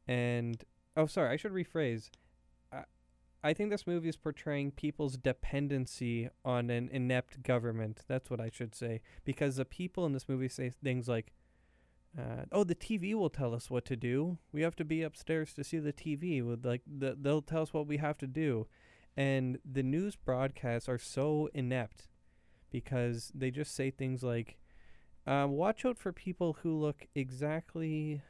and 0.07 0.63
oh, 0.95 1.07
sorry, 1.07 1.29
I 1.29 1.37
should 1.37 1.53
rephrase. 1.53 2.09
I, 2.71 2.83
I 3.43 3.53
think 3.53 3.71
this 3.71 3.87
movie 3.87 4.09
is 4.09 4.17
portraying 4.17 4.71
people's 4.71 5.17
dependency 5.17 6.29
on 6.45 6.69
an 6.69 6.89
inept 6.91 7.43
government. 7.43 8.01
That's 8.07 8.29
what 8.29 8.41
I 8.41 8.49
should 8.53 8.75
say, 8.75 9.01
because 9.23 9.55
the 9.55 9.65
people 9.65 10.05
in 10.05 10.13
this 10.13 10.29
movie 10.29 10.49
say 10.49 10.69
things 10.69 11.07
like, 11.07 11.33
uh, 12.17 12.45
"Oh, 12.51 12.63
the 12.63 12.75
TV 12.75 13.13
will 13.13 13.29
tell 13.29 13.53
us 13.53 13.69
what 13.69 13.85
to 13.85 13.95
do. 13.95 14.37
We 14.51 14.61
have 14.61 14.75
to 14.77 14.85
be 14.85 15.01
upstairs 15.01 15.53
to 15.53 15.63
see 15.63 15.79
the 15.79 15.93
TV. 15.93 16.45
With 16.45 16.65
like, 16.65 16.81
the, 16.85 17.17
they'll 17.19 17.41
tell 17.41 17.63
us 17.63 17.73
what 17.73 17.87
we 17.87 17.97
have 17.97 18.17
to 18.19 18.27
do." 18.27 18.67
And 19.15 19.59
the 19.69 19.83
news 19.83 20.15
broadcasts 20.15 20.89
are 20.89 20.97
so 20.97 21.49
inept 21.53 22.07
because 22.71 23.31
they 23.35 23.51
just 23.51 23.75
say 23.75 23.91
things 23.91 24.23
like, 24.23 24.57
uh, 25.25 25.47
"Watch 25.49 25.85
out 25.85 25.97
for 25.97 26.11
people 26.11 26.57
who 26.61 26.77
look 26.79 27.07
exactly 27.15 28.21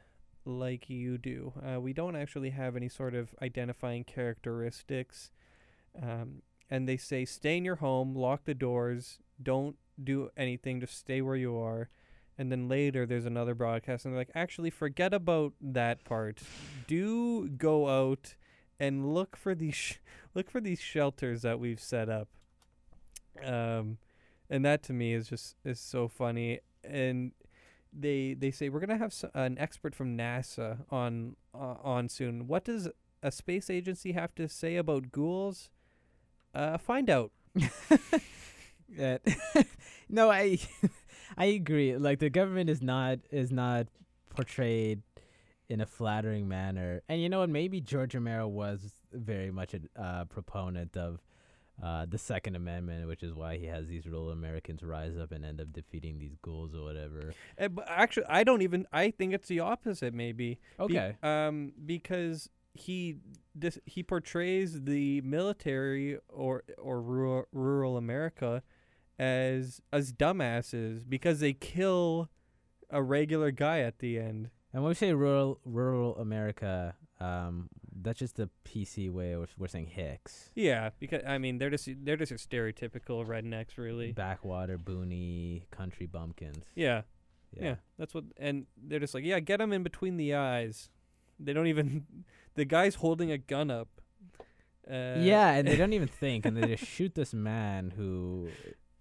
like 0.46 0.90
you 0.90 1.16
do. 1.16 1.52
Uh, 1.62 1.80
we 1.80 1.92
don't 1.92 2.16
actually 2.16 2.50
have 2.50 2.76
any 2.76 2.88
sort 2.88 3.14
of 3.14 3.34
identifying 3.42 4.04
characteristics." 4.04 5.30
Um, 6.00 6.42
and 6.70 6.88
they 6.88 6.96
say, 6.96 7.24
"Stay 7.24 7.58
in 7.58 7.64
your 7.64 7.76
home, 7.76 8.14
lock 8.14 8.44
the 8.44 8.54
doors, 8.54 9.18
don't 9.42 9.76
do 10.02 10.30
anything, 10.36 10.80
just 10.80 10.96
stay 10.96 11.20
where 11.20 11.36
you 11.36 11.56
are." 11.56 11.90
And 12.36 12.50
then 12.50 12.68
later, 12.68 13.06
there's 13.06 13.26
another 13.26 13.54
broadcast, 13.54 14.04
and 14.04 14.12
they're 14.14 14.20
like, 14.20 14.30
"Actually, 14.34 14.70
forget 14.70 15.14
about 15.14 15.52
that 15.60 16.04
part. 16.04 16.40
Do 16.88 17.48
go 17.48 17.88
out 17.88 18.34
and 18.80 19.14
look 19.14 19.36
for 19.36 19.54
these 19.54 19.74
sh- 19.76 19.94
look 20.34 20.50
for 20.50 20.60
these 20.60 20.80
shelters 20.80 21.42
that 21.42 21.60
we've 21.60 21.80
set 21.80 22.08
up." 22.08 22.28
Um, 23.44 23.98
and 24.48 24.64
that 24.64 24.82
to 24.84 24.92
me 24.92 25.12
is 25.12 25.28
just 25.28 25.56
is 25.64 25.80
so 25.80 26.06
funny 26.06 26.60
and 26.84 27.32
they 27.92 28.34
they 28.34 28.50
say 28.50 28.68
we're 28.68 28.80
gonna 28.80 28.96
have 28.98 29.10
s- 29.10 29.24
an 29.34 29.58
expert 29.58 29.94
from 29.94 30.16
nasa 30.16 30.78
on 30.90 31.36
uh, 31.54 31.76
on 31.82 32.08
soon 32.08 32.46
what 32.46 32.64
does 32.64 32.88
a 33.22 33.32
space 33.32 33.70
agency 33.70 34.12
have 34.12 34.34
to 34.34 34.48
say 34.48 34.76
about 34.76 35.10
ghouls 35.10 35.70
uh 36.54 36.78
find 36.78 37.10
out 37.10 37.32
Uh, 39.00 39.18
no, 40.08 40.30
I 40.30 40.58
I 41.36 41.46
agree. 41.46 41.96
Like 41.96 42.18
the 42.18 42.30
government 42.30 42.70
is 42.70 42.82
not 42.82 43.18
is 43.30 43.50
not 43.50 43.86
portrayed 44.30 45.02
in 45.68 45.80
a 45.80 45.86
flattering 45.86 46.46
manner. 46.48 47.00
And 47.08 47.20
you 47.22 47.28
know 47.28 47.40
what? 47.40 47.48
Maybe 47.50 47.80
George 47.80 48.14
Romero 48.14 48.46
was 48.48 48.92
very 49.12 49.50
much 49.50 49.74
a 49.74 49.80
uh, 50.00 50.24
proponent 50.26 50.96
of 50.96 51.20
uh, 51.82 52.06
the 52.08 52.18
Second 52.18 52.54
Amendment, 52.54 53.08
which 53.08 53.22
is 53.22 53.32
why 53.32 53.56
he 53.56 53.66
has 53.66 53.88
these 53.88 54.06
rural 54.06 54.30
Americans 54.30 54.82
rise 54.82 55.16
up 55.16 55.32
and 55.32 55.44
end 55.44 55.60
up 55.60 55.72
defeating 55.72 56.18
these 56.18 56.36
ghouls 56.42 56.74
or 56.74 56.84
whatever. 56.84 57.32
Uh, 57.58 57.68
but 57.68 57.84
actually 57.88 58.26
i 58.28 58.44
don't 58.44 58.62
even 58.62 58.86
i 58.92 59.10
think 59.10 59.32
it's 59.32 59.48
the 59.48 59.58
opposite 59.60 60.12
maybe 60.14 60.58
Be- 60.78 60.82
Okay. 60.84 61.16
um 61.22 61.72
because 61.84 62.48
he 62.74 63.16
dis- 63.58 63.78
he 63.86 64.02
portrays 64.02 64.82
the 64.82 65.20
military 65.22 66.18
or 66.28 66.62
or 66.78 67.00
rural, 67.00 67.44
rural 67.52 67.96
america 67.96 68.62
as 69.18 69.80
as 69.92 70.12
dumbasses 70.12 71.02
because 71.08 71.40
they 71.40 71.52
kill 71.52 72.28
a 72.90 73.02
regular 73.02 73.50
guy 73.50 73.80
at 73.80 73.98
the 73.98 74.18
end 74.18 74.50
And 74.72 74.82
when 74.82 74.90
we 74.90 74.94
say 74.94 75.12
rural 75.12 75.60
rural 75.64 76.16
America, 76.18 76.96
um, 77.20 77.68
that's 78.02 78.18
just 78.18 78.36
the 78.36 78.50
PC 78.64 79.10
way 79.10 79.32
of 79.32 79.48
we're 79.56 79.68
saying 79.68 79.86
Hicks. 79.86 80.50
Yeah, 80.54 80.90
because 80.98 81.22
I 81.26 81.38
mean 81.38 81.58
they're 81.58 81.70
just 81.70 81.88
they're 82.04 82.16
just 82.16 82.30
your 82.30 82.38
stereotypical 82.38 83.24
rednecks, 83.26 83.76
really. 83.78 84.12
Backwater, 84.12 84.78
boony, 84.78 85.70
country 85.70 86.06
bumpkins. 86.06 86.64
Yeah, 86.74 87.02
yeah, 87.52 87.76
that's 87.98 88.14
what, 88.14 88.24
and 88.36 88.66
they're 88.76 88.98
just 88.98 89.14
like, 89.14 89.24
yeah, 89.24 89.38
get 89.40 89.58
them 89.58 89.72
in 89.72 89.82
between 89.82 90.16
the 90.16 90.34
eyes. 90.34 90.90
They 91.38 91.52
don't 91.52 91.66
even. 91.68 92.06
The 92.56 92.64
guy's 92.64 92.94
holding 92.94 93.32
a 93.32 93.38
gun 93.38 93.68
up. 93.68 93.88
Uh, 94.88 95.16
yeah, 95.18 95.54
and 95.54 95.66
they 95.66 95.74
don't 95.82 95.92
even 95.92 96.06
think, 96.06 96.46
and 96.46 96.56
they 96.56 96.76
just 96.76 96.84
shoot 96.88 97.16
this 97.16 97.34
man 97.34 97.90
who 97.96 98.48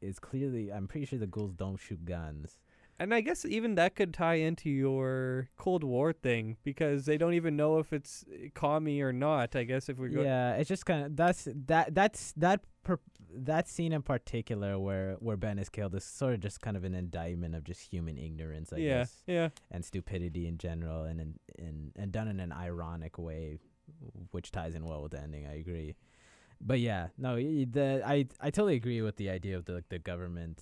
is 0.03 0.19
clearly. 0.19 0.71
I'm 0.71 0.87
pretty 0.87 1.05
sure 1.07 1.19
the 1.19 1.27
ghouls 1.27 1.53
don't 1.53 1.77
shoot 1.77 2.03
guns. 2.05 2.59
and 2.99 3.13
I 3.13 3.21
guess 3.21 3.43
even 3.45 3.75
that 3.75 3.95
could 3.95 4.13
tie 4.13 4.35
into 4.35 4.69
your 4.69 5.49
Cold 5.57 5.83
War 5.83 6.13
thing 6.13 6.57
because 6.63 7.05
they 7.05 7.17
don't 7.17 7.33
even 7.33 7.55
know 7.55 7.79
if 7.79 7.91
it's 7.91 8.23
uh, 8.31 8.49
commie 8.53 9.01
or 9.01 9.11
not. 9.11 9.55
I 9.55 9.63
guess 9.63 9.89
if 9.89 9.97
we 9.97 10.09
go, 10.09 10.21
Yeah, 10.21 10.55
it's 10.59 10.69
just 10.69 10.85
kind 10.85 11.05
of 11.05 11.15
that's 11.15 11.47
that 11.67 11.95
that's 11.95 12.33
that 12.37 12.59
per, 12.83 12.99
that 13.33 13.67
scene 13.67 13.93
in 13.93 14.03
particular 14.03 14.77
where 14.77 15.15
where 15.25 15.37
Ben 15.37 15.57
is 15.57 15.69
killed 15.69 15.95
is 15.95 16.03
sort 16.05 16.33
of 16.35 16.39
just 16.41 16.61
kind 16.61 16.77
of 16.77 16.83
an 16.83 16.93
indictment 16.93 17.55
of 17.55 17.63
just 17.63 17.81
human 17.91 18.17
ignorance, 18.17 18.71
I 18.71 18.77
yeah, 18.77 18.97
guess, 18.99 19.23
yeah, 19.25 19.49
and 19.71 19.83
stupidity 19.83 20.45
in 20.47 20.57
general, 20.59 21.03
and 21.03 21.19
in, 21.19 21.29
in 21.57 21.91
and 21.95 22.11
done 22.11 22.27
in 22.27 22.39
an 22.39 22.51
ironic 22.51 23.17
way, 23.17 23.59
which 24.31 24.51
ties 24.51 24.75
in 24.75 24.85
well 24.85 25.01
with 25.01 25.13
the 25.13 25.21
ending. 25.21 25.47
I 25.47 25.55
agree, 25.57 25.95
but 26.65 26.79
yeah, 26.79 27.07
no, 27.17 27.35
the 27.35 28.01
I 28.05 28.27
I 28.39 28.49
totally 28.51 28.75
agree 28.75 29.01
with 29.01 29.17
the 29.17 29.29
idea 29.29 29.55
of 29.57 29.65
the 29.65 29.83
the 29.89 29.99
government 29.99 30.61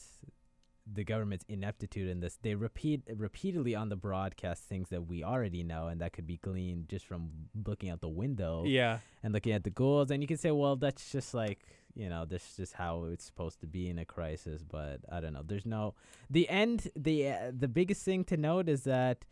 the 0.92 1.04
government's 1.04 1.46
ineptitude 1.48 2.10
in 2.10 2.20
this. 2.20 2.38
They 2.42 2.56
repeat 2.56 3.04
repeatedly 3.16 3.76
on 3.76 3.90
the 3.90 3.96
broadcast 3.96 4.64
things 4.64 4.90
that 4.90 5.04
we 5.08 5.24
already 5.24 5.64
know, 5.64 5.88
and 5.88 6.02
that 6.02 6.12
could 6.12 6.26
be 6.28 6.38
gleaned 6.38 6.90
just 6.90 7.06
from 7.06 7.30
looking 7.68 7.90
out 7.92 8.02
the 8.02 8.10
window 8.10 8.64
Yeah. 8.66 8.98
and 9.24 9.32
looking 9.32 9.54
at 9.54 9.64
the 9.64 9.70
ghouls. 9.70 10.10
And 10.12 10.22
you 10.24 10.28
can 10.28 10.38
say, 10.38 10.52
well, 10.52 10.76
that's 10.76 11.12
just 11.12 11.34
like 11.34 11.60
you 11.94 12.08
know, 12.10 12.24
this 12.26 12.42
is 12.50 12.56
just 12.56 12.74
how 12.74 13.04
it's 13.06 13.26
supposed 13.26 13.60
to 13.62 13.68
be 13.68 13.90
in 13.90 14.00
a 14.00 14.06
crisis. 14.06 14.64
But 14.64 15.02
I 15.12 15.20
don't 15.22 15.34
know. 15.34 15.44
There's 15.46 15.66
no 15.66 15.94
the 16.30 16.50
end. 16.50 16.90
the 16.96 17.30
uh, 17.30 17.52
The 17.58 17.68
biggest 17.68 18.04
thing 18.04 18.24
to 18.26 18.38
note 18.38 18.68
is 18.68 18.84
that. 18.84 19.24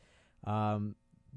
Um, 0.45 0.95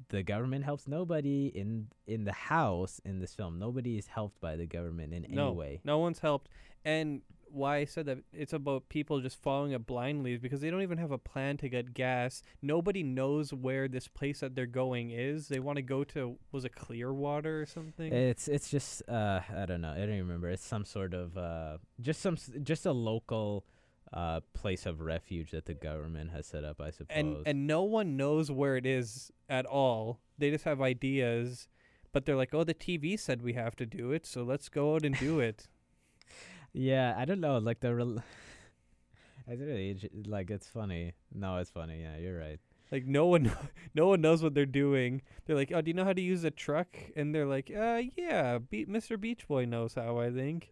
the 0.09 0.23
government 0.23 0.65
helps 0.65 0.87
nobody 0.87 1.47
in 1.47 1.89
in 2.07 2.25
the 2.25 2.33
house 2.33 3.01
in 3.05 3.21
this 3.21 3.35
film. 3.35 3.59
Nobody 3.59 3.99
is 3.99 4.07
helped 4.07 4.41
by 4.41 4.57
the 4.57 4.67
government 4.67 5.13
in 5.13 5.27
no, 5.29 5.49
any 5.49 5.57
way. 5.57 5.81
No 5.85 5.99
one's 5.99 6.19
helped. 6.19 6.49
And 6.85 7.23
why 7.53 7.77
I 7.77 7.85
said 7.85 8.07
that 8.07 8.19
it's 8.33 8.53
about 8.53 8.89
people 8.89 9.21
just 9.21 9.41
following 9.41 9.73
it 9.73 9.87
blindly 9.87 10.33
is 10.33 10.41
because 10.41 10.61
they 10.61 10.71
don't 10.71 10.83
even 10.83 10.99
have 10.99 11.11
a 11.11 11.19
plan 11.19 11.59
to 11.59 11.69
get 11.69 11.95
gas. 11.95 12.43
Nobody 12.63 13.03
knows 13.03 13.53
where 13.53 13.89
this 13.89 14.09
place 14.09 14.41
that 14.41 14.55
they're 14.55 14.67
going 14.67 15.11
is. 15.11 15.49
They 15.49 15.61
want 15.61 15.77
to 15.77 15.83
go 15.83 16.03
to 16.05 16.37
was 16.51 16.65
it 16.65 16.75
Clearwater 16.75 17.61
or 17.61 17.67
something? 17.67 18.13
It's 18.13 18.49
it's 18.49 18.71
just 18.71 19.03
uh 19.09 19.41
I 19.55 19.67
don't 19.67 19.83
know. 19.83 19.91
I 19.91 19.99
don't 19.99 20.11
even 20.11 20.27
remember. 20.27 20.49
It's 20.49 20.65
some 20.65 20.85
sort 20.85 21.15
of 21.15 21.37
uh 21.37 21.79
just 22.01 22.21
some 22.21 22.37
just 22.63 22.87
a 22.87 22.93
local 22.93 23.65
uh 24.13 24.41
place 24.53 24.85
of 24.87 25.01
refuge 25.01 25.51
that 25.53 25.65
the 25.67 25.75
government 25.75 26.31
has 26.33 26.47
set 26.47 26.65
up, 26.65 26.81
I 26.81 26.91
suppose. 26.91 27.17
and 27.17 27.37
and 27.47 27.67
no 27.67 27.83
one 27.83 28.17
knows 28.17 28.51
where 28.51 28.77
it 28.77 28.87
is 28.87 29.31
at 29.49 29.65
all. 29.67 30.21
They 30.39 30.51
just 30.51 30.65
have 30.65 30.81
ideas, 30.83 31.69
but 32.13 32.25
they're 32.27 32.37
like, 32.37 32.53
"Oh, 32.55 32.65
the 32.65 32.75
TV 32.75 33.19
said 33.19 33.43
we 33.43 33.53
have 33.55 33.75
to 33.77 33.87
do 33.87 34.13
it, 34.13 34.27
so 34.27 34.43
let's 34.43 34.69
go 34.69 34.95
out 34.95 35.05
and 35.05 35.17
do 35.19 35.41
it." 35.49 35.69
yeah, 36.73 37.15
I 37.17 37.25
don't 37.25 37.41
know. 37.41 37.59
Like 37.59 37.81
the 37.81 37.95
rel- 37.95 38.23
it's 39.47 39.61
really 39.61 39.97
like 40.27 40.51
it's 40.51 40.67
funny. 40.69 41.13
No, 41.35 41.57
it's 41.59 41.71
funny. 41.71 42.01
Yeah, 42.03 42.17
you're 42.19 42.39
right. 42.39 42.61
Like 42.91 43.07
no 43.07 43.27
one, 43.27 43.51
no 43.95 44.09
one 44.09 44.21
knows 44.21 44.43
what 44.43 44.53
they're 44.55 44.67
doing. 44.67 45.23
They're 45.47 45.57
like, 45.57 45.73
"Oh, 45.75 45.81
do 45.81 45.89
you 45.91 45.95
know 45.95 46.05
how 46.05 46.13
to 46.13 46.21
use 46.21 46.45
a 46.45 46.51
truck?" 46.51 46.89
And 47.17 47.35
they're 47.35 47.47
like, 47.47 47.71
"Uh, 47.75 48.03
yeah, 48.17 48.59
Be- 48.59 48.85
Mr. 48.87 49.19
Beach 49.19 49.49
Boy 49.49 49.65
knows 49.65 49.95
how." 49.95 50.19
I 50.19 50.31
think. 50.31 50.69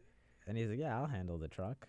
And 0.47 0.59
he's 0.59 0.69
like, 0.69 0.79
"Yeah, 0.79 0.99
I'll 0.99 1.07
handle 1.07 1.39
the 1.39 1.49
truck." 1.49 1.89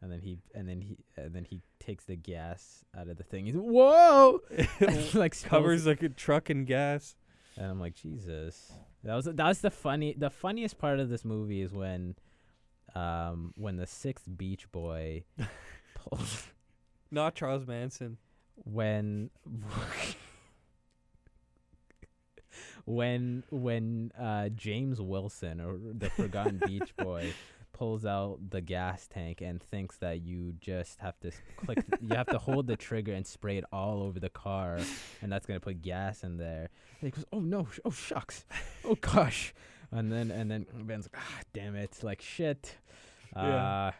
And 0.00 0.12
then 0.12 0.20
he 0.20 0.38
and 0.54 0.68
then 0.68 0.80
he 0.80 0.98
and 1.16 1.34
then 1.34 1.44
he 1.44 1.60
takes 1.80 2.04
the 2.04 2.16
gas 2.16 2.84
out 2.96 3.08
of 3.08 3.16
the 3.16 3.24
thing. 3.24 3.46
He's 3.46 3.54
whoa, 3.56 4.40
like 5.14 5.40
Covers 5.42 5.86
like 5.86 6.02
a 6.02 6.08
truck 6.08 6.50
and 6.50 6.66
gas. 6.66 7.16
And 7.56 7.66
I'm 7.66 7.80
like, 7.80 7.94
Jesus. 7.94 8.72
That 9.04 9.14
was 9.14 9.24
that 9.24 9.36
was 9.46 9.60
the 9.60 9.70
funny 9.70 10.14
the 10.16 10.30
funniest 10.30 10.78
part 10.78 11.00
of 11.00 11.08
this 11.08 11.24
movie 11.24 11.60
is 11.62 11.72
when 11.72 12.14
um 12.94 13.52
when 13.56 13.76
the 13.76 13.86
sixth 13.86 14.26
beach 14.36 14.70
boy 14.72 15.24
pulls 15.94 16.48
Not 17.10 17.34
Charles 17.34 17.66
Manson. 17.66 18.18
when 18.64 19.30
when 22.84 23.42
when 23.50 24.12
uh 24.18 24.48
James 24.50 25.00
Wilson 25.00 25.60
or 25.60 25.78
the 25.78 26.10
forgotten 26.10 26.60
beach 26.64 26.96
boy 26.96 27.32
pulls 27.78 28.04
out 28.04 28.38
the 28.50 28.60
gas 28.60 29.06
tank 29.06 29.40
and 29.40 29.62
thinks 29.62 29.98
that 29.98 30.20
you 30.22 30.52
just 30.60 30.98
have 30.98 31.18
to 31.20 31.30
click 31.56 31.78
th- 31.88 32.02
you 32.02 32.16
have 32.16 32.26
to 32.26 32.38
hold 32.38 32.66
the 32.66 32.76
trigger 32.76 33.12
and 33.12 33.24
spray 33.24 33.56
it 33.56 33.64
all 33.72 34.02
over 34.02 34.18
the 34.18 34.28
car 34.28 34.78
and 35.22 35.30
that's 35.30 35.46
going 35.46 35.58
to 35.58 35.64
put 35.64 35.80
gas 35.80 36.24
in 36.24 36.36
there. 36.38 36.70
And 37.00 37.06
he 37.06 37.10
goes 37.10 37.24
oh 37.32 37.38
no 37.40 37.68
sh- 37.72 37.78
oh 37.84 37.90
shucks. 37.90 38.44
Oh 38.84 38.96
gosh. 38.96 39.54
And 39.92 40.10
then 40.12 40.30
and 40.32 40.50
then 40.50 40.66
ben's 40.82 41.08
like 41.12 41.22
ah 41.22 41.40
damn 41.52 41.76
it. 41.76 41.98
Like 42.02 42.20
shit. 42.20 42.76
Uh 43.36 43.92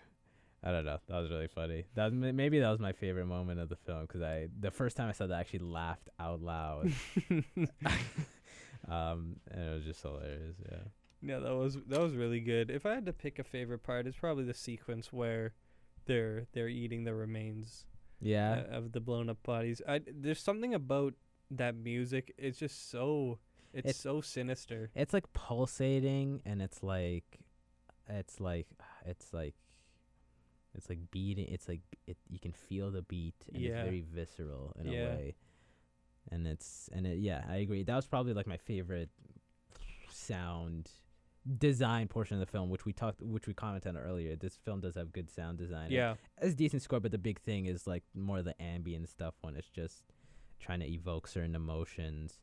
i 0.64 0.72
don't 0.72 0.84
know. 0.84 0.98
That 1.08 1.20
was 1.20 1.30
really 1.30 1.46
funny. 1.46 1.84
That 1.94 2.06
was, 2.06 2.14
maybe 2.14 2.58
that 2.58 2.70
was 2.70 2.80
my 2.80 2.92
favorite 2.92 3.26
moment 3.26 3.60
of 3.60 3.68
the 3.68 3.76
film 3.76 4.02
because 4.02 4.22
i 4.22 4.48
the 4.58 4.72
first 4.72 4.96
time 4.96 5.08
i 5.08 5.12
saw 5.12 5.28
that 5.28 5.36
i 5.36 5.40
actually 5.40 5.60
laughed 5.60 6.08
out 6.18 6.42
loud. 6.42 6.92
Um 8.88 9.36
and 9.50 9.62
it 9.70 9.74
was 9.74 9.84
just 9.84 10.00
hilarious 10.02 10.56
yeah 10.70 10.78
Yeah, 11.20 11.38
that 11.40 11.54
was 11.54 11.76
that 11.88 12.00
was 12.00 12.14
really 12.14 12.40
good. 12.40 12.70
If 12.70 12.86
I 12.86 12.94
had 12.94 13.06
to 13.06 13.12
pick 13.12 13.38
a 13.38 13.44
favorite 13.44 13.82
part, 13.82 14.06
it's 14.06 14.16
probably 14.18 14.44
the 14.44 14.54
sequence 14.54 15.12
where 15.12 15.52
they're 16.06 16.46
they're 16.52 16.68
eating 16.68 17.04
the 17.04 17.14
remains 17.14 17.84
yeah 18.20 18.64
uh, 18.72 18.76
of 18.76 18.92
the 18.92 19.00
blown 19.00 19.28
up 19.28 19.42
bodies. 19.42 19.82
I 19.86 20.00
there's 20.06 20.40
something 20.40 20.74
about 20.74 21.14
that 21.50 21.74
music. 21.76 22.32
It's 22.38 22.58
just 22.58 22.90
so 22.90 23.38
it's, 23.72 23.80
It's- 23.90 23.96
so 23.96 24.20
sinister. 24.20 24.90
it's 24.94 25.12
like 25.12 25.32
pulsating 25.32 26.40
and 26.46 26.62
it's 26.62 26.82
like 26.82 27.40
it's 28.08 28.40
like 28.40 28.66
it's 29.04 29.34
like 29.34 29.54
it's 30.74 30.88
like 30.88 31.10
beating 31.10 31.46
it's 31.48 31.68
like 31.68 31.80
it 32.06 32.16
you 32.28 32.38
can 32.38 32.52
feel 32.52 32.90
the 32.90 33.02
beat 33.02 33.34
and 33.52 33.60
Yeah. 33.60 33.70
it's 33.70 33.82
very 33.84 34.00
visceral 34.02 34.72
in 34.80 34.86
Yeah. 34.92 34.98
a 35.00 35.04
way 35.16 35.34
and 36.30 36.46
it's 36.46 36.88
and 36.92 37.06
it 37.06 37.18
yeah 37.18 37.42
i 37.48 37.56
agree 37.56 37.82
that 37.82 37.94
was 37.96 38.06
probably 38.06 38.32
like 38.32 38.46
my 38.46 38.56
favorite 38.56 39.10
sound 40.10 40.90
design 41.59 42.09
portion 42.09 42.34
of 42.34 42.40
the 42.40 42.51
film 42.51 42.68
which 42.68 42.84
we 42.84 42.92
talked 42.92 43.22
which 43.22 43.46
we 43.46 43.55
commented 43.55 43.88
on 43.88 43.96
earlier 43.96 44.36
this 44.36 44.57
film 44.64 44.80
does 44.80 44.94
have 44.94 45.12
good 45.12 45.30
sound 45.30 45.57
design. 45.59 45.90
Yeah, 45.90 46.14
it's 46.42 46.55
decent 46.55 46.82
score 46.82 47.01
but 47.01 47.11
the 47.12 47.18
big 47.18 47.40
thing 47.40 47.66
is 47.66 47.86
like 47.86 48.03
more 48.14 48.38
of 48.38 48.44
the 48.44 48.61
ambient 48.62 49.09
stuff 49.09 49.34
when 49.40 49.57
it's 49.57 49.68
just 49.70 50.03
trying 50.61 50.80
to 50.80 50.86
evoke 50.90 51.26
certain 51.26 51.55
emotions 51.55 52.40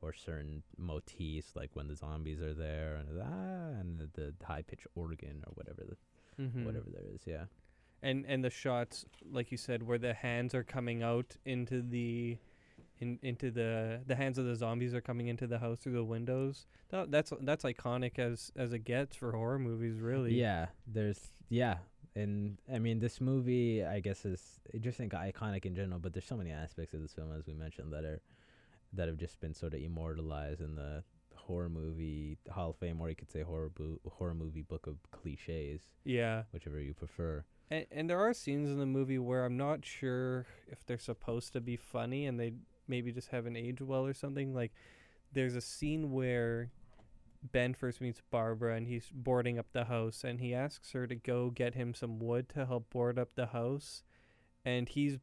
or 0.00 0.12
certain 0.12 0.62
motifs 0.76 1.52
like 1.54 1.70
when 1.74 1.86
the 1.88 1.94
zombies 1.94 2.40
are 2.42 2.54
there 2.54 2.96
and 2.96 3.08
ah 3.22 3.80
and 3.80 3.98
the, 4.00 4.08
the 4.20 4.34
high 4.44 4.62
pitched 4.62 4.86
organ 4.94 5.42
or 5.46 5.52
whatever 5.54 5.82
the 5.88 5.96
Mhm. 6.42 6.64
whatever 6.64 6.86
there 6.90 7.04
is 7.14 7.22
yeah. 7.26 7.44
And 8.02 8.24
and 8.26 8.42
the 8.42 8.50
shots 8.50 9.04
like 9.30 9.50
you 9.52 9.56
said 9.58 9.82
where 9.82 9.98
the 9.98 10.12
hands 10.14 10.54
are 10.54 10.64
coming 10.64 11.02
out 11.02 11.36
into 11.44 11.82
the 11.82 12.38
in, 13.02 13.18
into 13.22 13.50
the 13.50 14.00
the 14.06 14.14
hands 14.14 14.38
of 14.38 14.44
the 14.46 14.54
zombies 14.54 14.94
are 14.94 15.00
coming 15.00 15.26
into 15.26 15.46
the 15.46 15.58
house 15.58 15.78
through 15.80 15.92
the 15.92 16.04
windows. 16.04 16.66
That, 16.90 17.10
that's 17.10 17.32
that's 17.42 17.64
iconic 17.64 18.18
as 18.18 18.52
as 18.56 18.72
it 18.72 18.84
gets 18.84 19.16
for 19.16 19.32
horror 19.32 19.58
movies 19.58 19.98
really. 19.98 20.34
Yeah 20.34 20.66
there's 20.86 21.32
yeah 21.48 21.78
and 22.14 22.58
i 22.72 22.78
mean 22.78 22.98
this 22.98 23.20
movie 23.22 23.82
i 23.84 23.98
guess 23.98 24.26
is 24.26 24.60
I 24.74 24.78
just 24.78 24.98
think 24.98 25.12
iconic 25.12 25.64
in 25.64 25.74
general 25.74 25.98
but 25.98 26.12
there's 26.12 26.26
so 26.26 26.36
many 26.36 26.50
aspects 26.50 26.92
of 26.92 27.00
this 27.00 27.14
film 27.14 27.32
as 27.36 27.46
we 27.46 27.54
mentioned 27.54 27.90
that 27.92 28.04
are 28.04 28.20
that 28.92 29.08
have 29.08 29.16
just 29.16 29.40
been 29.40 29.54
sort 29.54 29.72
of 29.72 29.80
immortalized 29.80 30.60
in 30.60 30.74
the 30.74 31.02
horror 31.34 31.70
movie 31.70 32.36
hall 32.50 32.70
of 32.70 32.76
fame 32.76 33.00
or 33.00 33.08
you 33.08 33.16
could 33.16 33.30
say 33.30 33.42
horror 33.42 33.70
bo- 33.70 33.98
horror 34.10 34.34
movie 34.34 34.62
book 34.62 34.86
of 34.86 34.96
cliches 35.10 35.80
yeah. 36.04 36.42
whichever 36.52 36.78
you 36.78 36.92
prefer. 36.94 37.44
And, 37.70 37.86
and 37.90 38.10
there 38.10 38.20
are 38.20 38.34
scenes 38.34 38.68
in 38.68 38.78
the 38.78 38.86
movie 38.86 39.18
where 39.18 39.44
i'm 39.44 39.56
not 39.56 39.84
sure 39.84 40.46
if 40.68 40.84
they're 40.86 40.98
supposed 40.98 41.52
to 41.54 41.60
be 41.60 41.76
funny 41.76 42.26
and 42.26 42.38
they 42.38 42.52
maybe 42.88 43.12
just 43.12 43.28
haven't 43.28 43.56
aged 43.56 43.80
well 43.80 44.04
or 44.04 44.14
something 44.14 44.54
like 44.54 44.72
there's 45.32 45.54
a 45.54 45.60
scene 45.60 46.12
where 46.12 46.70
Ben 47.50 47.74
first 47.74 48.00
meets 48.00 48.20
Barbara 48.30 48.76
and 48.76 48.86
he's 48.86 49.10
boarding 49.12 49.58
up 49.58 49.66
the 49.72 49.84
house 49.84 50.24
and 50.24 50.40
he 50.40 50.54
asks 50.54 50.92
her 50.92 51.06
to 51.06 51.14
go 51.14 51.50
get 51.50 51.74
him 51.74 51.94
some 51.94 52.18
wood 52.18 52.48
to 52.50 52.66
help 52.66 52.90
board 52.90 53.18
up 53.18 53.34
the 53.34 53.46
house. 53.46 54.04
And 54.64 54.88
he's 54.88 55.18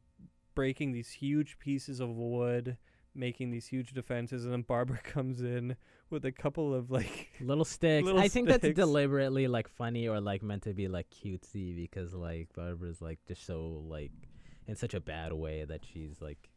breaking 0.55 0.91
these 0.91 1.11
huge 1.11 1.57
pieces 1.59 1.99
of 1.99 2.09
wood 2.09 2.77
making 3.15 3.49
these 3.49 3.67
huge 3.67 3.91
defenses 3.93 4.43
and 4.43 4.53
then 4.53 4.61
Barbara 4.61 4.99
comes 5.03 5.41
in 5.41 5.75
with 6.09 6.25
a 6.25 6.31
couple 6.31 6.73
of 6.73 6.91
like 6.91 7.29
little 7.41 7.65
sticks. 7.65 8.05
Little 8.05 8.19
i 8.19 8.27
think 8.27 8.47
that's 8.47 8.67
deliberately 8.69 9.47
like 9.47 9.67
funny 9.67 10.07
or 10.07 10.21
like 10.21 10.43
meant 10.43 10.63
to 10.63 10.73
be 10.73 10.87
like 10.87 11.07
cutesy 11.09 11.75
because 11.75 12.13
like 12.13 12.49
barbara's 12.55 13.01
like 13.01 13.19
just 13.27 13.45
so 13.45 13.83
like 13.87 14.11
in 14.67 14.75
such 14.75 14.93
a 14.93 14.99
bad 14.99 15.33
way 15.33 15.65
that 15.65 15.81
she's 15.85 16.21
like 16.21 16.49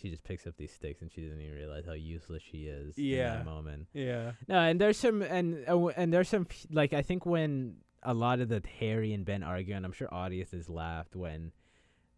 she 0.00 0.10
just 0.10 0.24
picks 0.24 0.46
up 0.46 0.56
these 0.56 0.72
sticks 0.72 1.02
and 1.02 1.10
she 1.12 1.20
doesn't 1.22 1.40
even 1.40 1.54
realize 1.54 1.84
how 1.86 1.92
useless 1.92 2.42
she 2.42 2.64
is 2.66 2.96
in 2.98 3.04
Yeah. 3.04 3.36
that 3.36 3.44
moment 3.44 3.86
yeah 3.92 4.32
no 4.48 4.58
and 4.58 4.80
there's 4.80 4.96
some 4.96 5.22
and 5.22 5.62
uh, 5.64 5.72
w- 5.72 5.92
and 5.96 6.12
there's 6.12 6.28
some 6.28 6.46
like 6.70 6.92
i 6.92 7.02
think 7.02 7.24
when 7.26 7.76
a 8.02 8.14
lot 8.14 8.40
of 8.40 8.48
the 8.48 8.62
harry 8.80 9.12
and 9.12 9.24
ben 9.24 9.42
argue 9.42 9.74
and 9.74 9.84
i'm 9.84 9.92
sure 9.92 10.12
audiences 10.12 10.68
laughed 10.68 11.14
when 11.14 11.52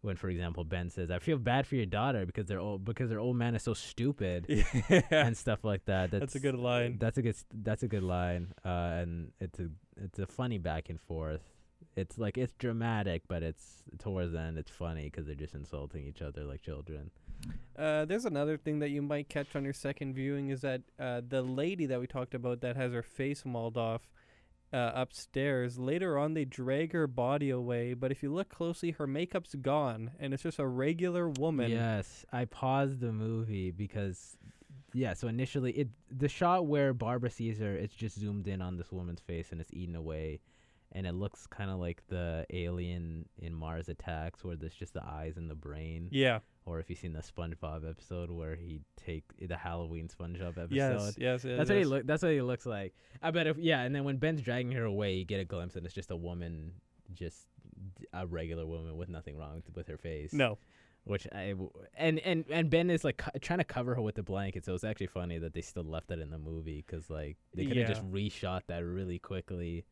when 0.01 0.15
for 0.15 0.29
example 0.29 0.63
ben 0.63 0.89
says 0.89 1.09
i 1.11 1.19
feel 1.19 1.37
bad 1.37 1.65
for 1.67 1.75
your 1.75 1.85
daughter 1.85 2.25
because 2.25 2.45
their 2.47 2.59
old 2.59 2.83
because 2.85 3.09
their 3.09 3.19
old 3.19 3.35
man 3.35 3.55
is 3.55 3.63
so 3.63 3.73
stupid 3.73 4.45
yeah 4.89 5.01
and 5.11 5.35
stuff 5.35 5.63
like 5.63 5.83
that 5.85 6.11
that's, 6.11 6.21
that's 6.21 6.35
a 6.35 6.39
good 6.39 6.55
line 6.55 6.97
that's 6.99 7.17
a 7.17 7.21
good. 7.21 7.35
That's 7.53 7.83
a 7.83 7.87
good 7.87 8.03
line. 8.03 8.53
Uh, 8.63 9.01
and 9.01 9.31
it's 9.39 9.59
a 9.59 9.69
it's 9.97 10.19
a 10.19 10.27
funny 10.27 10.57
back 10.59 10.89
and 10.89 10.99
forth. 11.01 11.41
It's 11.95 12.17
like 12.17 12.37
it's 12.37 12.53
dramatic, 12.53 13.23
but 13.27 13.41
it's 13.41 13.83
towards 13.99 14.31
the 14.33 14.39
end 14.39 14.57
it's 14.57 14.69
funny 14.71 15.05
because 15.05 15.25
they're 15.25 15.35
just 15.35 15.55
insulting 15.55 16.05
each 16.05 16.21
other 16.21 16.43
like 16.43 16.61
children. 16.61 17.09
Uh, 17.77 18.05
there's 18.05 18.25
another 18.25 18.57
thing 18.57 18.79
that 18.79 18.89
you 18.89 19.01
might 19.01 19.27
catch 19.27 19.55
on 19.55 19.63
your 19.65 19.73
second 19.73 20.13
viewing 20.13 20.49
is 20.49 20.61
that 20.61 20.81
uh, 20.99 21.21
the 21.27 21.41
lady 21.41 21.85
that 21.85 21.99
we 21.99 22.07
talked 22.07 22.33
about 22.33 22.61
that 22.61 22.77
has 22.77 22.93
her 22.93 23.03
face 23.03 23.43
mauled 23.45 23.77
off 23.77 24.01
uh, 24.71 24.91
upstairs. 24.95 25.77
Later 25.77 26.17
on, 26.17 26.33
they 26.33 26.45
drag 26.45 26.93
her 26.93 27.05
body 27.07 27.49
away, 27.49 27.93
but 27.93 28.11
if 28.11 28.23
you 28.23 28.33
look 28.33 28.47
closely, 28.49 28.91
her 28.91 29.05
makeup's 29.07 29.55
gone, 29.55 30.11
and 30.19 30.33
it's 30.33 30.43
just 30.43 30.59
a 30.59 30.65
regular 30.65 31.27
woman. 31.29 31.69
Yes, 31.69 32.25
I 32.31 32.45
paused 32.45 33.01
the 33.01 33.11
movie 33.11 33.71
because 33.71 34.37
yeah. 34.93 35.13
So 35.13 35.27
initially, 35.27 35.71
it 35.73 35.89
the 36.09 36.29
shot 36.29 36.67
where 36.67 36.93
Barbara 36.93 37.29
sees 37.29 37.59
her, 37.59 37.73
it's 37.75 37.93
just 37.95 38.17
zoomed 38.17 38.47
in 38.47 38.61
on 38.61 38.77
this 38.77 38.91
woman's 38.91 39.19
face 39.21 39.51
and 39.51 39.59
it's 39.59 39.73
eaten 39.73 39.95
away. 39.95 40.39
and 40.93 41.05
it 41.05 41.13
looks 41.13 41.45
kind 41.47 41.69
of 41.69 41.77
like 41.77 42.01
the 42.07 42.45
alien 42.51 43.25
in 43.37 43.53
Mars 43.53 43.89
Attacks, 43.89 44.45
where 44.45 44.55
there's 44.55 44.73
just 44.73 44.93
the 44.93 45.03
eyes 45.03 45.35
and 45.35 45.49
the 45.49 45.55
brain. 45.55 46.07
Yeah. 46.09 46.39
Or 46.67 46.79
if 46.79 46.89
you've 46.89 46.97
seen 46.97 47.13
the 47.13 47.19
SpongeBob 47.21 47.87
episode 47.87 48.31
where 48.31 48.55
he 48.55 48.81
take 48.97 49.23
the 49.39 49.55
Halloween 49.55 50.07
SpongeBob 50.09 50.57
episode. 50.57 50.71
Yes. 50.73 51.15
Yes. 51.17 51.43
yes 51.43 51.57
That's 51.57 51.69
what 51.69 51.77
he 51.77 51.85
look. 51.85 52.07
That's 52.07 52.23
what 52.23 52.31
he 52.31 52.41
looks 52.41 52.65
like. 52.65 52.95
I 53.21 53.29
bet 53.31 53.45
if 53.45 53.57
yeah, 53.59 53.81
and 53.81 53.93
then 53.93 54.03
when 54.03 54.17
Ben's 54.17 54.41
dragging 54.41 54.71
her 54.71 54.83
away, 54.83 55.13
you 55.13 55.25
get 55.25 55.39
a 55.39 55.45
glimpse, 55.45 55.75
and 55.75 55.85
it's 55.85 55.93
just 55.93 56.09
a 56.09 56.15
woman, 56.15 56.71
just 57.13 57.45
a 58.13 58.25
regular 58.25 58.65
woman 58.65 58.97
with 58.97 59.09
nothing 59.09 59.37
wrong 59.37 59.55
with, 59.57 59.75
with 59.75 59.87
her 59.89 59.97
face. 59.97 60.33
No. 60.33 60.57
Which 61.03 61.27
I 61.31 61.49
w- 61.49 61.69
and 61.95 62.17
and 62.21 62.45
and 62.49 62.67
Ben 62.71 62.89
is 62.89 63.03
like 63.03 63.17
co- 63.17 63.29
trying 63.41 63.59
to 63.59 63.63
cover 63.63 63.93
her 63.93 64.01
with 64.01 64.15
the 64.15 64.23
blanket, 64.23 64.65
so 64.65 64.73
it's 64.73 64.83
actually 64.83 65.05
funny 65.05 65.37
that 65.37 65.53
they 65.53 65.61
still 65.61 65.83
left 65.83 66.07
that 66.07 66.17
in 66.17 66.31
the 66.31 66.39
movie 66.39 66.83
because 66.83 67.11
like 67.11 67.37
they 67.53 67.67
could 67.67 67.77
have 67.77 67.89
just 67.89 68.01
Yeah. 68.01 68.09
reshot 68.09 68.61
that 68.69 68.83
really 68.83 69.19
quickly. 69.19 69.85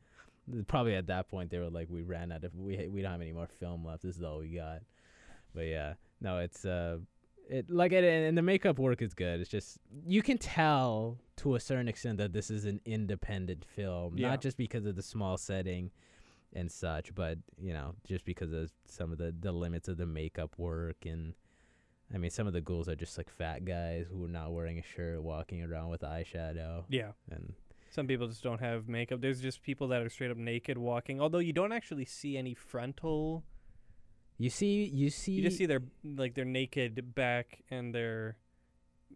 Probably 0.68 0.96
at 0.96 1.06
that 1.08 1.30
point 1.30 1.52
they 1.52 1.60
were 1.60 1.70
like, 1.70 1.88
we 1.88 2.02
ran 2.02 2.32
out 2.32 2.44
of 2.44 2.56
we 2.56 2.88
we 2.88 3.04
don't 3.04 3.12
have 3.12 3.22
any 3.22 3.32
more 3.32 3.46
film 3.60 3.86
left. 3.86 4.02
This 4.02 4.18
is 4.18 4.24
all 4.24 4.40
we 4.40 4.56
got. 4.56 4.80
But 5.54 5.68
yeah, 5.68 5.94
no, 6.24 6.40
it's 6.40 6.66
uh, 6.66 6.98
it 7.50 7.70
like 7.70 7.92
it, 7.92 8.04
and 8.04 8.36
the 8.38 8.42
makeup 8.42 8.80
work 8.80 9.02
is 9.02 9.14
good. 9.14 9.40
It's 9.42 9.50
just 9.50 9.78
you 10.08 10.22
can 10.24 10.38
tell 10.40 11.20
to 11.38 11.56
a 11.56 11.60
certain 11.60 11.88
extent 11.88 12.18
that 12.18 12.34
this 12.34 12.50
is 12.50 12.66
an 12.66 12.80
independent 12.86 13.66
film, 13.66 14.18
Yeah. 14.18 14.30
not 14.30 14.42
just 14.42 14.58
because 14.58 14.86
of 14.86 14.96
the 14.96 15.02
small 15.04 15.38
setting 15.38 15.92
and 16.54 16.72
such, 16.72 17.14
but 17.14 17.38
you 17.60 17.74
know, 17.74 17.96
just 18.08 18.24
because 18.26 18.52
of 18.54 18.72
some 18.88 19.12
of 19.12 19.18
the 19.18 19.36
the 19.38 19.52
limits 19.52 19.88
of 19.88 19.98
the 19.98 20.06
makeup 20.08 20.56
work 20.58 21.06
and. 21.06 21.34
I 22.14 22.20
mean, 22.20 22.30
some 22.30 22.46
of 22.46 22.54
the 22.54 22.62
ghouls 22.62 22.88
are 22.90 22.96
just 22.96 23.18
like 23.18 23.28
fat 23.30 23.66
guys 23.66 24.06
who 24.12 24.26
are 24.26 24.28
not 24.28 24.52
wearing 24.54 24.78
a 24.78 24.84
shirt, 24.84 25.24
walking 25.24 25.64
around 25.64 25.90
with 25.90 26.02
eyeshadow, 26.02 26.84
Yeah. 26.88 27.14
and 27.32 27.54
Some 27.90 28.06
people 28.06 28.28
just 28.28 28.44
don't 28.44 28.60
have 28.60 28.88
makeup. 28.88 29.20
There's 29.22 29.42
just 29.42 29.64
people 29.64 29.88
that 29.88 30.02
are 30.04 30.10
straight 30.10 30.30
up 30.30 30.38
naked 30.38 30.78
walking. 30.78 31.20
Although 31.20 31.40
you 31.40 31.54
don't 31.54 31.72
actually 31.72 32.06
see 32.06 32.38
any 32.38 32.54
frontal. 32.54 33.44
You 34.44 34.50
see, 34.50 34.84
you 34.84 35.10
see, 35.10 35.32
You 35.32 35.44
just 35.44 35.58
see 35.58 35.66
their 35.66 35.82
like 36.04 36.36
their 36.36 36.44
naked 36.44 37.16
back 37.16 37.64
and 37.72 37.96
their. 37.96 38.36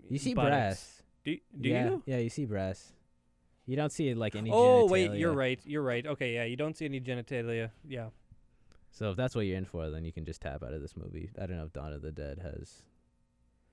you 0.10 0.18
see 0.18 0.34
buttocks. 0.34 0.52
breasts. 0.52 1.04
Do 1.26 1.36
do 1.60 1.70
yeah, 1.70 1.86
you? 1.86 2.04
Yeah, 2.06 2.20
you 2.20 2.30
see 2.30 2.46
breasts. 2.46 2.94
You 3.66 3.76
don't 3.76 3.92
see 3.92 4.14
like 4.14 4.38
any. 4.38 4.50
Oh 4.54 4.86
wait, 4.88 5.12
you're 5.12 5.34
genitalia. 5.34 5.36
right. 5.36 5.60
You're 5.66 5.84
right. 5.84 6.08
Okay, 6.08 6.34
yeah, 6.36 6.46
you 6.46 6.56
don't 6.56 6.78
see 6.78 6.86
any 6.86 7.02
genitalia. 7.02 7.72
Yeah. 7.86 8.08
So 8.92 9.12
if 9.12 9.18
that's 9.18 9.36
what 9.36 9.46
you're 9.46 9.58
in 9.58 9.66
for, 9.66 9.90
then 9.90 10.06
you 10.06 10.14
can 10.14 10.24
just 10.24 10.40
tap 10.42 10.64
out 10.64 10.72
of 10.72 10.82
this 10.82 10.96
movie. 10.96 11.30
I 11.38 11.46
don't 11.46 11.58
know 11.58 11.66
if 11.66 11.74
Dawn 11.74 11.92
of 11.92 12.02
the 12.02 12.14
Dead 12.14 12.40
has. 12.42 12.84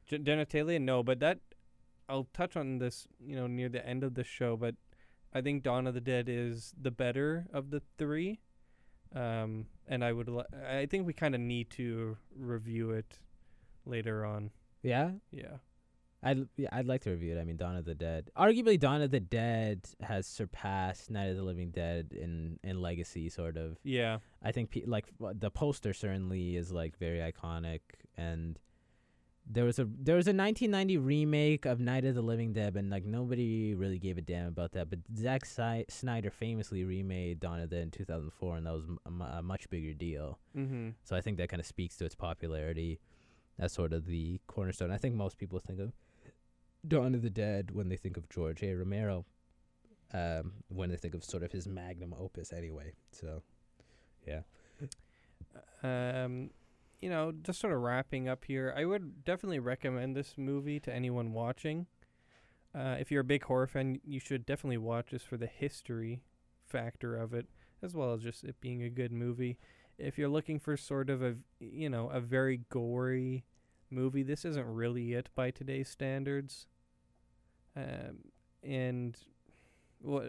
Gen- 0.07 0.25
genitalia, 0.25 0.81
no, 0.81 1.05
but 1.05 1.21
that 1.21 1.39
I'll 2.09 2.27
touch 2.35 2.57
on 2.57 2.79
this, 2.79 3.07
you 3.25 3.37
know, 3.37 3.47
near 3.47 3.69
the 3.69 3.87
end 3.87 4.03
of 4.03 4.15
the 4.15 4.25
show. 4.25 4.57
But 4.57 4.75
I 5.33 5.41
think 5.41 5.63
Dawn 5.63 5.87
of 5.87 5.95
the 5.95 6.01
Dead 6.01 6.29
is 6.29 6.75
the 6.81 6.91
better 6.91 7.47
of 7.53 7.71
the 7.71 7.81
three, 7.97 8.41
um, 9.15 9.67
and 9.89 10.05
I 10.05 10.13
would, 10.13 10.29
li- 10.29 10.45
I 10.69 10.87
think 10.87 11.07
we 11.07 11.13
kind 11.13 11.35
of 11.35 11.41
need 11.41 11.71
to 11.71 12.17
review 12.37 12.91
it 12.91 13.19
later 13.87 14.25
on. 14.25 14.51
Yeah, 14.83 15.13
Yeah, 15.31 15.57
I'd 16.23 16.47
yeah, 16.57 16.69
I'd 16.73 16.87
like 16.87 17.03
to 17.03 17.11
review 17.11 17.37
it. 17.37 17.41
I 17.41 17.45
mean, 17.45 17.57
Dawn 17.57 17.77
of 17.77 17.85
the 17.85 17.95
Dead. 17.95 18.31
Arguably, 18.37 18.79
Dawn 18.79 19.03
of 19.03 19.11
the 19.11 19.21
Dead 19.21 19.81
has 20.01 20.27
surpassed 20.27 21.11
Night 21.11 21.27
of 21.31 21.37
the 21.37 21.43
Living 21.43 21.71
Dead 21.71 22.13
in 22.13 22.59
in 22.63 22.81
legacy, 22.81 23.29
sort 23.29 23.57
of. 23.57 23.79
yeah, 23.83 24.19
I 24.43 24.53
think 24.53 24.71
pe- 24.71 24.85
like 24.87 25.07
the 25.19 25.51
poster 25.51 25.93
certainly 25.95 26.57
is 26.57 26.73
like 26.73 26.99
very 26.99 27.19
iconic, 27.21 27.81
and 28.17 28.59
there 29.47 29.65
was 29.65 29.79
a 29.79 29.85
there 30.01 30.17
was 30.17 30.27
a 30.27 30.33
1990 30.33 30.97
remake 30.99 31.67
of 31.67 31.79
Night 31.79 32.05
of 32.05 32.15
the 32.15 32.23
Living 32.23 32.53
Dead, 32.53 32.77
and 32.77 32.89
like 32.91 33.05
nobody 33.05 33.75
really 33.75 33.99
gave 33.99 34.17
a 34.17 34.23
damn 34.23 34.49
about 34.49 34.73
that. 34.73 34.89
But 34.89 35.01
Zack 35.17 35.45
si- 35.45 35.85
Snyder 35.89 36.31
famously 36.31 36.85
remade 36.85 37.41
Dawn 37.41 37.61
of 37.61 37.69
the 37.71 37.77
Dead 37.77 37.83
in 37.83 37.91
2004, 37.91 38.57
and 38.57 38.67
that 38.67 38.73
was 38.73 38.85
m- 38.85 39.21
a, 39.21 39.39
a 39.39 39.43
much 39.43 39.69
bigger 39.69 39.93
deal. 39.93 40.39
mm-hmm. 40.57 40.91
So 41.05 41.15
I 41.15 41.21
think 41.21 41.37
that 41.39 41.49
kind 41.51 41.61
of 41.61 41.67
speaks 41.67 41.97
to 41.99 42.05
its 42.05 42.15
popularity 42.15 43.01
as 43.59 43.73
sort 43.73 43.93
of 43.93 44.07
the 44.07 44.41
cornerstone. 44.47 44.91
I 44.91 44.97
think 44.97 45.15
most 45.15 45.37
people 45.39 45.59
think 45.61 45.79
of 45.79 45.93
Dawn 46.87 47.15
of 47.15 47.23
the 47.23 47.31
Dead 47.31 47.71
when 47.73 47.89
they 47.89 47.97
think 47.97 48.17
of 48.17 48.29
George 48.31 48.63
A. 48.63 48.75
Romero, 48.75 49.27
um, 50.13 50.55
when 50.69 50.89
they 50.91 50.97
think 50.97 51.15
of 51.15 51.23
sort 51.23 51.43
of 51.43 51.53
his 51.53 51.67
magnum 51.69 52.15
opus, 52.19 52.53
anyway. 52.53 52.95
So, 53.13 53.43
yeah. 54.27 54.41
Um, 55.83 56.51
you 57.01 57.11
know, 57.11 57.33
just 57.33 57.61
sort 57.61 57.73
of 57.73 57.81
wrapping 57.81 58.29
up 58.29 58.45
here, 58.45 58.75
I 58.77 58.85
would 58.85 59.25
definitely 59.25 59.59
recommend 59.59 60.17
this 60.17 60.35
movie 60.37 60.81
to 60.81 60.93
anyone 60.93 61.33
watching. 61.33 61.87
Uh, 62.75 62.97
if 62.99 63.11
you're 63.11 63.21
a 63.21 63.25
big 63.25 63.45
horror 63.45 63.67
fan, 63.67 64.01
you 64.05 64.19
should 64.19 64.45
definitely 64.45 64.79
watch 64.79 65.11
this 65.11 65.23
for 65.23 65.37
the 65.37 65.47
history 65.47 66.23
factor 66.67 67.17
of 67.17 67.33
it, 67.33 67.47
as 67.83 67.95
well 67.95 68.13
as 68.13 68.23
just 68.23 68.43
it 68.45 68.61
being 68.61 68.83
a 68.83 68.91
good 68.91 69.13
movie. 69.13 69.59
If 69.97 70.19
you're 70.19 70.29
looking 70.29 70.59
for 70.59 70.77
sort 70.77 71.09
of 71.09 71.23
a, 71.23 71.37
you 71.61 71.89
know, 71.89 72.09
a 72.09 72.21
very 72.21 72.63
gory 72.69 73.45
movie, 73.91 74.25
this 74.25 74.45
isn't 74.45 74.67
really 74.67 75.13
it 75.13 75.29
by 75.35 75.51
today's 75.51 75.89
standards. 75.89 76.67
Um, 77.77 78.19
and 78.63 79.17
what 80.01 80.25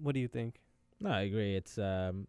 what, 0.00 0.14
do 0.14 0.20
you 0.20 0.28
think? 0.28 0.60
No, 1.00 1.10
I 1.10 1.22
agree. 1.22 1.56
It's 1.56 1.78
um, 1.78 2.26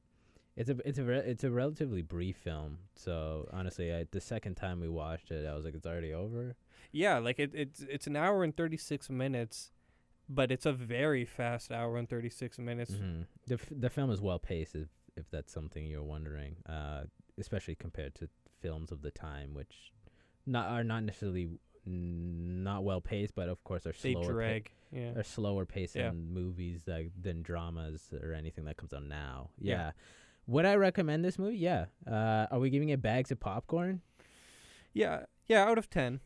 it's 0.56 0.70
a 0.70 0.78
it's 0.88 0.99
a 0.99 1.04
re- 1.04 1.24
it's 1.26 1.43
a 1.43 1.51
relatively 1.51 2.01
brief 2.01 2.38
film. 2.38 2.80
So 2.95 3.47
honestly, 3.51 3.93
I, 3.93 4.06
the 4.12 4.22
second 4.22 4.56
time 4.56 4.80
we 4.80 4.89
watched 4.89 5.32
it, 5.32 5.47
I 5.47 5.54
was 5.56 5.66
like, 5.66 5.76
it's 5.76 5.86
already 5.86 6.14
over. 6.14 6.56
Yeah, 6.91 7.18
like 7.20 7.39
it, 7.39 7.51
it's 7.54 7.82
it's 7.82 8.08
an 8.08 8.16
hour 8.16 8.43
and 8.43 8.56
thirty 8.56 8.78
six 8.78 9.10
minutes, 9.10 9.72
but 10.30 10.51
it's 10.51 10.66
a 10.66 10.74
very 10.74 11.26
fast 11.26 11.72
hour 11.72 11.97
and 11.97 12.08
thirty 12.08 12.30
six 12.30 12.60
minutes. 12.60 12.93
hmm 12.93 13.22
The 13.47 13.56
f- 13.56 13.72
the 13.72 13.89
film 13.89 14.12
is 14.12 14.22
well 14.22 14.39
paced, 14.39 14.76
if 14.76 14.89
if 15.16 15.30
that's 15.32 15.51
something 15.51 15.86
you're 15.86 16.04
wondering. 16.04 16.58
Uh, 16.68 17.04
especially 17.39 17.74
compared 17.76 18.14
to 18.16 18.30
films 18.62 18.91
of 18.91 19.01
the 19.01 19.12
time, 19.12 19.54
which 19.56 19.91
not 20.45 20.68
are 20.68 20.84
not 20.84 21.04
necessarily 21.04 21.49
n- 21.88 22.64
not 22.64 22.84
well 22.84 23.01
paced, 23.01 23.34
but 23.36 23.49
of 23.49 23.64
course 23.64 23.86
are 23.88 23.93
They 24.01 24.14
slower. 24.14 24.62
pa- 24.62 24.70
yeah. 24.91 25.14
are 25.16 25.24
slower 25.24 25.66
paced 25.66 25.95
Yeah. 25.95 26.10
than 26.10 26.32
movies 26.32 26.84
like 26.86 27.12
than 27.20 27.41
dramas 27.41 28.10
or 28.22 28.34
anything 28.34 28.66
that 28.66 28.78
comes 28.78 28.93
out 28.93 29.04
now. 29.04 29.49
Yeah. 29.60 29.76
Yeah. 29.76 29.91
Would 30.48 30.66
I 30.66 30.76
recommend 30.76 31.24
this 31.24 31.39
movie? 31.39 31.58
Yeah. 31.58 31.86
Uh, 32.10 32.48
are 32.52 32.60
we 32.60 32.70
giving 32.70 32.89
it 32.89 33.02
bags 33.02 33.32
of 33.32 33.39
popcorn? 33.39 34.02
Yeah, 34.94 35.24
yeah. 35.48 35.64
Out 35.66 35.78
of 35.78 35.89
ten, 35.89 36.20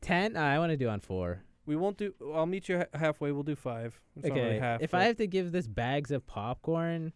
Ten? 0.00 0.36
I 0.36 0.58
want 0.58 0.70
to 0.70 0.76
do 0.76 0.88
on 0.88 1.00
four. 1.00 1.42
we 1.66 1.76
won't 1.76 1.98
do. 1.98 2.14
I'll 2.34 2.46
meet 2.46 2.68
you 2.68 2.78
ha- 2.78 2.98
halfway. 2.98 3.32
We'll 3.32 3.42
do 3.42 3.54
five. 3.56 4.00
It's 4.16 4.28
really 4.28 4.40
okay. 4.40 4.58
half, 4.58 4.82
if 4.82 4.94
I 4.94 5.04
have 5.04 5.16
to 5.18 5.26
give 5.26 5.52
this 5.52 5.68
bags 5.68 6.10
of 6.10 6.26
popcorn, 6.26 7.12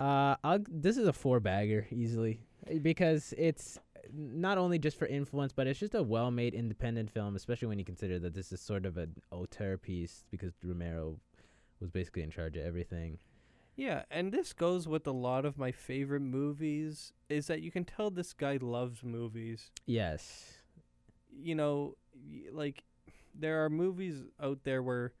uh, 0.00 0.36
I'll. 0.42 0.60
This 0.68 0.96
is 0.96 1.06
a 1.06 1.12
four 1.12 1.38
bagger 1.40 1.86
easily 1.90 2.40
because 2.82 3.34
it's 3.36 3.78
not 4.12 4.56
only 4.58 4.78
just 4.78 4.98
for 4.98 5.06
influence, 5.06 5.52
but 5.52 5.66
it's 5.66 5.78
just 5.78 5.94
a 5.94 6.02
well-made 6.02 6.54
independent 6.54 7.10
film, 7.10 7.36
especially 7.36 7.68
when 7.68 7.78
you 7.78 7.84
consider 7.84 8.18
that 8.18 8.32
this 8.34 8.52
is 8.52 8.60
sort 8.60 8.86
of 8.86 8.96
an 8.96 9.14
auteur 9.30 9.76
piece 9.76 10.24
because 10.30 10.54
Romero 10.64 11.18
was 11.78 11.90
basically 11.90 12.22
in 12.22 12.30
charge 12.30 12.56
of 12.56 12.64
everything. 12.64 13.18
Yeah, 13.78 14.02
and 14.10 14.32
this 14.32 14.52
goes 14.52 14.88
with 14.88 15.06
a 15.06 15.12
lot 15.12 15.44
of 15.44 15.56
my 15.56 15.70
favorite 15.70 16.20
movies. 16.22 17.12
Is 17.28 17.46
that 17.46 17.62
you 17.62 17.70
can 17.70 17.84
tell 17.84 18.10
this 18.10 18.32
guy 18.32 18.58
loves 18.60 19.04
movies. 19.04 19.70
Yes. 19.86 20.54
You 21.40 21.54
know, 21.54 21.96
like 22.52 22.82
there 23.38 23.64
are 23.64 23.70
movies 23.70 24.24
out 24.42 24.58
there 24.64 24.82
where. 24.82 25.12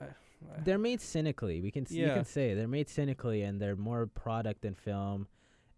Uh, 0.00 0.06
they're 0.64 0.76
made 0.78 1.00
cynically. 1.00 1.60
We 1.60 1.70
can 1.70 1.84
s 1.84 1.92
you 1.92 2.06
Yeah. 2.06 2.14
can 2.14 2.24
say 2.24 2.54
they're 2.54 2.66
made 2.68 2.88
cynically, 2.88 3.42
and 3.42 3.60
they're 3.60 3.76
more 3.76 4.06
product 4.06 4.62
than 4.62 4.74
film. 4.74 5.28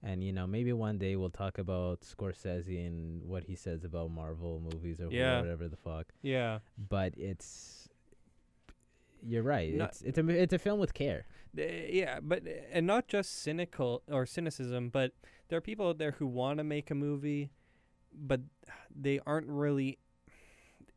And 0.02 0.22
you 0.24 0.32
know, 0.32 0.46
maybe 0.46 0.72
one 0.72 0.96
day 0.96 1.16
we'll 1.16 1.28
talk 1.44 1.58
about 1.58 2.00
Scorsese 2.00 2.86
and 2.86 3.22
what 3.28 3.44
he 3.44 3.56
says 3.56 3.84
about 3.84 4.10
Marvel 4.10 4.60
movies 4.72 5.00
or 5.00 5.08
Yeah. 5.10 5.40
whatever 5.40 5.68
the 5.68 5.76
fuck. 5.76 6.06
yeah. 6.22 6.60
But 6.78 7.12
it's 7.18 7.87
you're 9.26 9.42
right. 9.42 9.72
No- 9.74 9.84
it's 9.86 10.02
it's 10.02 10.18
a 10.18 10.28
it's 10.28 10.52
a 10.52 10.58
film 10.58 10.78
with 10.80 10.94
care. 10.94 11.26
Th- 11.56 11.92
yeah, 11.92 12.20
but 12.22 12.42
and 12.72 12.86
not 12.86 13.08
just 13.08 13.42
cynical 13.42 14.02
or 14.10 14.26
cynicism, 14.26 14.90
but 14.90 15.12
there 15.48 15.56
are 15.58 15.62
people 15.62 15.88
out 15.88 15.98
there 15.98 16.12
who 16.12 16.26
want 16.26 16.58
to 16.58 16.64
make 16.64 16.90
a 16.90 16.94
movie, 16.94 17.50
but 18.12 18.40
they 18.94 19.20
aren't 19.26 19.46
really 19.48 19.98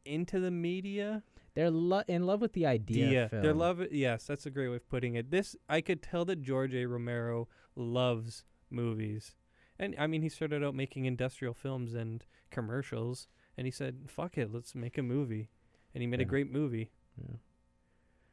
into 0.06 0.40
the 0.40 0.52
media. 0.52 1.24
They're 1.54 1.70
lo- 1.72 2.04
in 2.08 2.26
love 2.26 2.42
with 2.42 2.54
the 2.54 2.66
idea. 2.66 3.10
Yeah, 3.12 3.28
their 3.42 3.54
love. 3.54 3.82
Yes, 3.92 4.26
that's 4.26 4.46
a 4.46 4.50
great 4.50 4.70
way 4.70 4.78
of 4.78 4.88
putting 4.90 5.16
it. 5.16 5.32
This 5.32 5.56
I 5.68 5.82
could 5.82 6.02
tell 6.02 6.26
that 6.26 6.42
George 6.42 6.74
A. 6.74 6.86
Romero 6.86 7.48
loves 7.76 8.46
movies, 8.70 9.36
and 9.78 9.96
I 10.00 10.08
mean 10.08 10.22
he 10.22 10.30
started 10.30 10.64
out 10.64 10.76
making 10.76 11.06
industrial 11.06 11.54
films 11.54 11.94
and 11.94 12.26
commercials, 12.52 13.28
and 13.58 13.68
he 13.68 13.72
said, 13.72 14.06
"Fuck 14.08 14.38
it, 14.38 14.52
let's 14.54 14.74
make 14.76 14.98
a 14.98 15.04
movie," 15.04 15.50
and 15.94 16.02
he 16.02 16.08
made 16.08 16.22
a 16.22 16.26
great 16.26 16.52
movie. 16.52 16.92
Yeah. 17.18 17.36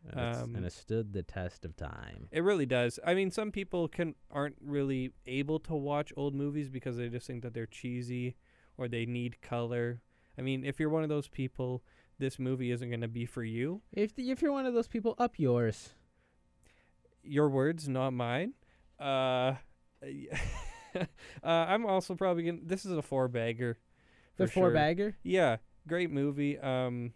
And, 0.04 0.20
it's- 0.20 0.42
Um, 0.42 0.54
and 0.56 0.64
it 0.64 0.72
stood 0.72 1.12
the 1.12 1.22
test 1.22 1.64
of 1.64 1.76
time. 1.76 2.28
It 2.30 2.42
really 2.42 2.66
does. 2.66 2.98
I 3.04 3.14
mean, 3.14 3.30
some 3.30 3.50
people 3.50 3.88
can 3.88 4.14
aren't 4.30 4.56
really 4.60 5.12
able 5.26 5.58
to 5.60 5.74
watch 5.74 6.12
old 6.16 6.34
movies 6.34 6.68
because 6.68 6.96
they 6.96 7.08
just 7.08 7.26
think 7.26 7.42
that 7.42 7.52
they're 7.54 7.66
cheesy 7.66 8.36
or 8.76 8.88
they 8.88 9.04
need 9.06 9.40
color. 9.42 10.00
I 10.38 10.42
mean, 10.42 10.64
if 10.64 10.78
you're 10.78 10.88
one 10.88 11.02
of 11.02 11.08
those 11.08 11.28
people, 11.28 11.82
this 12.18 12.38
movie 12.38 12.70
isn't 12.70 12.88
going 12.88 13.00
to 13.00 13.08
be 13.08 13.26
for 13.26 13.42
you. 13.42 13.82
If 13.92 14.14
the, 14.14 14.30
if 14.30 14.40
you're 14.40 14.52
one 14.52 14.66
of 14.66 14.74
those 14.74 14.88
people, 14.88 15.14
up 15.18 15.38
yours. 15.38 15.90
your 17.22 17.48
words, 17.48 17.88
not 17.88 18.12
mine. 18.12 18.54
Uh, 18.98 19.54
uh, 20.94 21.04
I'm 21.42 21.86
also 21.86 22.14
probably 22.14 22.44
gonna. 22.44 22.58
This 22.62 22.84
is 22.84 22.92
a 22.92 23.02
four 23.02 23.28
bagger. 23.28 23.78
The 24.36 24.46
four 24.46 24.66
sure. 24.66 24.74
bagger. 24.74 25.16
Yeah, 25.22 25.56
great 25.86 26.10
movie. 26.10 26.58
Um, 26.58 27.12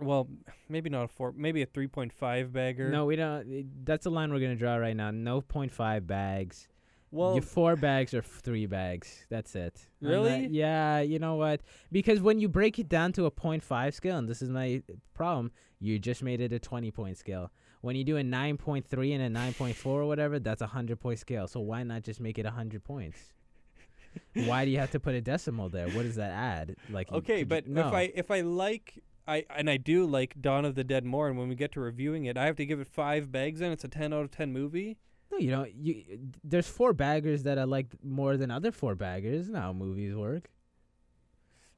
well, 0.00 0.28
maybe 0.68 0.90
not 0.90 1.04
a 1.04 1.08
four, 1.08 1.32
maybe 1.36 1.62
a 1.62 1.66
three 1.66 1.86
point 1.86 2.12
five 2.12 2.52
bagger. 2.52 2.90
No, 2.90 3.04
we 3.06 3.16
don't. 3.16 3.52
Eh, 3.52 3.62
that's 3.84 4.04
the 4.04 4.10
line 4.10 4.32
we're 4.32 4.40
gonna 4.40 4.56
draw 4.56 4.76
right 4.76 4.96
now. 4.96 5.10
No 5.10 5.40
point 5.40 5.72
five 5.72 6.06
bags. 6.06 6.68
well, 7.10 7.34
Your 7.34 7.42
four 7.42 7.76
bags 7.76 8.12
or 8.12 8.18
f- 8.18 8.40
three 8.42 8.66
bags. 8.66 9.24
That's 9.30 9.54
it. 9.54 9.86
I'm 10.02 10.08
not- 10.08 10.14
Really? 10.14 10.46
yeah. 10.48 11.00
You 11.00 11.18
know 11.20 11.36
what? 11.36 11.60
Because 11.92 12.20
when 12.20 12.40
you 12.40 12.48
break 12.48 12.78
it 12.78 12.88
down 12.88 13.12
to 13.12 13.26
a 13.26 13.30
point 13.30 13.62
five 13.62 13.94
scale, 13.94 14.18
and 14.18 14.28
this 14.28 14.42
is 14.42 14.50
my 14.50 14.82
problem, 15.14 15.52
you 15.78 15.98
just 16.00 16.22
made 16.22 16.40
it 16.40 16.52
a 16.52 16.58
twenty 16.58 16.90
point 16.90 17.16
scale. 17.16 17.52
When 17.82 17.94
you 17.96 18.02
do 18.02 18.16
a 18.16 18.22
nine 18.24 18.56
point 18.56 18.86
three 18.86 19.12
and 19.12 19.22
a 19.22 19.28
nine 19.28 19.52
point 19.54 19.76
four 19.76 20.00
or 20.02 20.06
whatever, 20.06 20.38
that's 20.40 20.62
a 20.62 20.66
hundred 20.66 20.98
point 21.00 21.18
scale. 21.20 21.46
So 21.46 21.60
why 21.60 21.82
not 21.84 22.02
just 22.02 22.18
make 22.20 22.38
it 22.38 22.46
a 22.46 22.50
hundred 22.50 22.82
points? 22.82 23.32
why 24.34 24.64
do 24.64 24.70
you 24.70 24.78
have 24.78 24.90
to 24.92 25.00
put 25.00 25.14
a 25.14 25.20
decimal 25.20 25.68
there? 25.68 25.88
What 25.90 26.02
does 26.04 26.16
that 26.16 26.30
add? 26.30 26.76
Like 26.90 27.12
okay, 27.12 27.42
but 27.44 27.66
no. 27.68 27.86
if 27.88 27.94
I 27.94 28.02
if 28.14 28.30
I 28.30 28.40
like. 28.40 29.02
I, 29.26 29.44
and 29.56 29.70
I 29.70 29.76
do 29.78 30.04
like 30.06 30.40
Dawn 30.40 30.64
of 30.64 30.74
the 30.74 30.84
Dead 30.84 31.04
more, 31.04 31.28
and 31.28 31.38
when 31.38 31.48
we 31.48 31.54
get 31.54 31.72
to 31.72 31.80
reviewing 31.80 32.26
it, 32.26 32.36
I 32.36 32.44
have 32.46 32.56
to 32.56 32.66
give 32.66 32.80
it 32.80 32.88
five 32.88 33.32
bags, 33.32 33.60
and 33.60 33.72
it's 33.72 33.84
a 33.84 33.88
ten 33.88 34.12
out 34.12 34.20
of 34.22 34.30
ten 34.30 34.52
movie. 34.52 34.98
No, 35.32 35.38
you 35.38 35.50
don't. 35.50 35.74
You 35.74 36.04
there's 36.42 36.68
four 36.68 36.92
baggers 36.92 37.42
that 37.44 37.58
I 37.58 37.64
like 37.64 37.86
more 38.02 38.36
than 38.36 38.50
other 38.50 38.70
four 38.70 38.94
baggers. 38.94 39.48
Not 39.48 39.62
how 39.62 39.72
movies 39.72 40.14
work. 40.14 40.50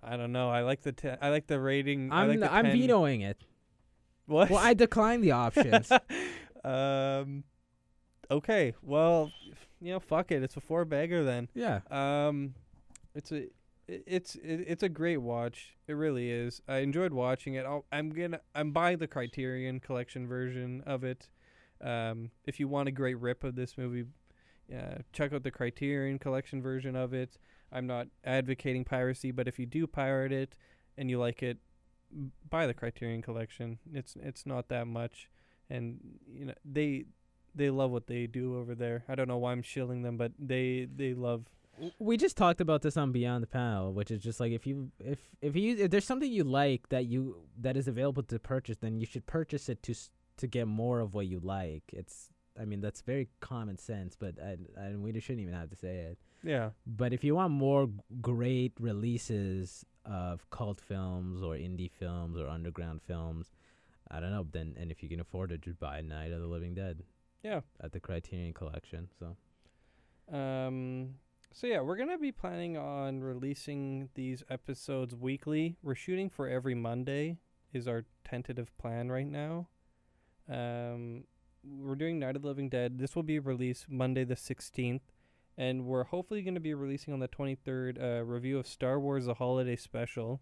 I 0.02 0.16
don't 0.16 0.32
know. 0.32 0.50
I 0.50 0.62
like 0.62 0.82
the 0.82 0.92
te- 0.92 1.16
I 1.20 1.30
like 1.30 1.46
the 1.46 1.60
rating. 1.60 2.12
I 2.12 2.22
I'm 2.22 2.28
like 2.28 2.40
the 2.40 2.52
I'm 2.52 2.64
10. 2.66 2.76
vetoing 2.76 3.20
it. 3.22 3.38
What? 4.26 4.50
Well, 4.50 4.58
I 4.58 4.74
decline 4.74 5.20
the 5.20 5.32
options. 5.32 5.90
um. 6.64 7.44
Okay. 8.30 8.74
Well, 8.82 9.30
you 9.80 9.92
know, 9.92 10.00
fuck 10.00 10.32
it. 10.32 10.42
It's 10.42 10.56
a 10.56 10.60
four 10.60 10.84
bagger 10.84 11.22
then. 11.24 11.48
yeah. 11.54 11.80
Um, 11.90 12.54
it's 13.14 13.30
a 13.32 13.46
it's 13.88 14.34
it, 14.36 14.64
it's 14.66 14.82
a 14.82 14.88
great 14.88 15.18
watch. 15.18 15.76
It 15.86 15.92
really 15.92 16.30
is. 16.30 16.60
I 16.68 16.78
enjoyed 16.78 17.12
watching 17.12 17.54
it. 17.54 17.64
I'll, 17.64 17.84
I'm 17.92 18.10
gonna 18.10 18.40
I'm 18.54 18.72
buying 18.72 18.98
the 18.98 19.06
Criterion 19.06 19.80
Collection 19.80 20.26
version 20.26 20.82
of 20.86 21.04
it. 21.04 21.28
Um, 21.80 22.30
if 22.44 22.58
you 22.58 22.68
want 22.68 22.88
a 22.88 22.92
great 22.92 23.18
rip 23.20 23.44
of 23.44 23.54
this 23.54 23.76
movie, 23.76 24.06
uh, 24.74 24.98
check 25.12 25.32
out 25.32 25.42
the 25.42 25.50
Criterion 25.50 26.18
Collection 26.18 26.62
version 26.62 26.96
of 26.96 27.12
it. 27.12 27.38
I'm 27.72 27.86
not 27.86 28.08
advocating 28.24 28.84
piracy, 28.84 29.30
but 29.30 29.48
if 29.48 29.58
you 29.58 29.66
do 29.66 29.86
pirate 29.86 30.32
it 30.32 30.54
and 30.96 31.10
you 31.10 31.18
like 31.18 31.42
it, 31.42 31.58
buy 32.48 32.66
the 32.66 32.74
Criterion 32.74 33.22
Collection. 33.22 33.78
It's 33.92 34.16
it's 34.20 34.46
not 34.46 34.68
that 34.68 34.86
much, 34.86 35.28
and 35.70 35.98
you 36.32 36.46
know 36.46 36.54
they 36.64 37.04
they 37.54 37.70
love 37.70 37.90
what 37.90 38.06
they 38.06 38.26
do 38.26 38.58
over 38.58 38.74
there. 38.74 39.04
I 39.08 39.14
don't 39.14 39.28
know 39.28 39.38
why 39.38 39.52
I'm 39.52 39.62
shilling 39.62 40.02
them, 40.02 40.16
but 40.16 40.32
they 40.38 40.88
they 40.94 41.14
love 41.14 41.46
We 41.98 42.16
just 42.16 42.36
talked 42.36 42.60
about 42.60 42.82
this 42.82 42.96
on 42.96 43.12
Beyond 43.12 43.42
the 43.42 43.46
Panel, 43.48 43.92
which 43.92 44.10
is 44.10 44.22
just 44.22 44.40
like 44.40 44.52
if 44.52 44.66
you 44.66 44.90
if 44.98 45.18
if 45.42 45.54
you 45.56 45.76
if 45.76 45.90
there's 45.90 46.04
something 46.04 46.30
you 46.30 46.44
like 46.44 46.88
that 46.88 47.06
you 47.06 47.36
that 47.60 47.76
is 47.76 47.86
available 47.88 48.22
to 48.24 48.38
purchase, 48.38 48.78
then 48.78 48.98
you 49.00 49.06
should 49.06 49.26
purchase 49.26 49.68
it 49.68 49.82
to 49.82 49.94
to 50.38 50.46
get 50.46 50.66
more 50.66 51.00
of 51.00 51.14
what 51.14 51.26
you 51.26 51.40
like. 51.40 51.82
It's 51.92 52.30
I 52.60 52.64
mean 52.64 52.80
that's 52.80 53.02
very 53.02 53.28
common 53.40 53.76
sense, 53.76 54.16
but 54.18 54.34
I, 54.42 54.56
I 54.80 54.96
we 54.96 55.18
shouldn't 55.20 55.42
even 55.42 55.54
have 55.54 55.70
to 55.70 55.76
say 55.76 55.96
it. 55.96 56.18
yeah. 56.42 56.70
But 56.86 57.12
if 57.12 57.22
you 57.24 57.34
want 57.34 57.52
more 57.52 57.88
great 58.22 58.72
releases 58.80 59.84
of 60.04 60.48
cult 60.50 60.80
films 60.80 61.42
or 61.42 61.54
indie 61.54 61.90
films 61.90 62.38
or 62.38 62.48
underground 62.48 63.02
films, 63.02 63.50
I 64.10 64.20
don't 64.20 64.30
know. 64.30 64.46
Then 64.50 64.74
and 64.80 64.90
if 64.90 65.02
you 65.02 65.08
can 65.08 65.20
afford 65.20 65.52
it, 65.52 65.60
just 65.60 65.78
buy 65.78 66.00
Night 66.00 66.32
of 66.32 66.40
the 66.40 66.46
Living 66.46 66.74
Dead 66.74 67.02
Yeah. 67.42 67.60
at 67.82 67.92
the 67.92 68.00
Criterion 68.00 68.54
Collection. 68.54 69.08
So 69.18 69.36
Um. 70.34 71.16
So 71.52 71.66
yeah, 71.66 71.80
we're 71.80 71.96
gonna 71.96 72.18
be 72.18 72.32
planning 72.32 72.76
on 72.76 73.20
releasing 73.20 74.10
these 74.14 74.42
episodes 74.50 75.14
weekly. 75.14 75.76
We're 75.82 75.94
shooting 75.94 76.28
for 76.28 76.48
every 76.48 76.74
Monday. 76.74 77.38
Is 77.72 77.88
our 77.88 78.04
tentative 78.24 78.76
plan 78.78 79.10
right 79.10 79.26
now. 79.26 79.68
Um, 80.48 81.24
we're 81.64 81.96
doing 81.96 82.18
Night 82.18 82.36
of 82.36 82.42
the 82.42 82.48
Living 82.48 82.68
Dead. 82.68 82.98
This 82.98 83.16
will 83.16 83.22
be 83.22 83.38
released 83.38 83.90
Monday 83.90 84.24
the 84.24 84.36
sixteenth, 84.36 85.02
and 85.56 85.84
we're 85.86 86.04
hopefully 86.04 86.42
gonna 86.42 86.60
be 86.60 86.74
releasing 86.74 87.12
on 87.14 87.20
the 87.20 87.28
twenty 87.28 87.54
third 87.54 87.98
a 87.98 88.22
review 88.24 88.58
of 88.58 88.66
Star 88.66 89.00
Wars: 89.00 89.24
The 89.26 89.34
Holiday 89.34 89.76
Special. 89.76 90.40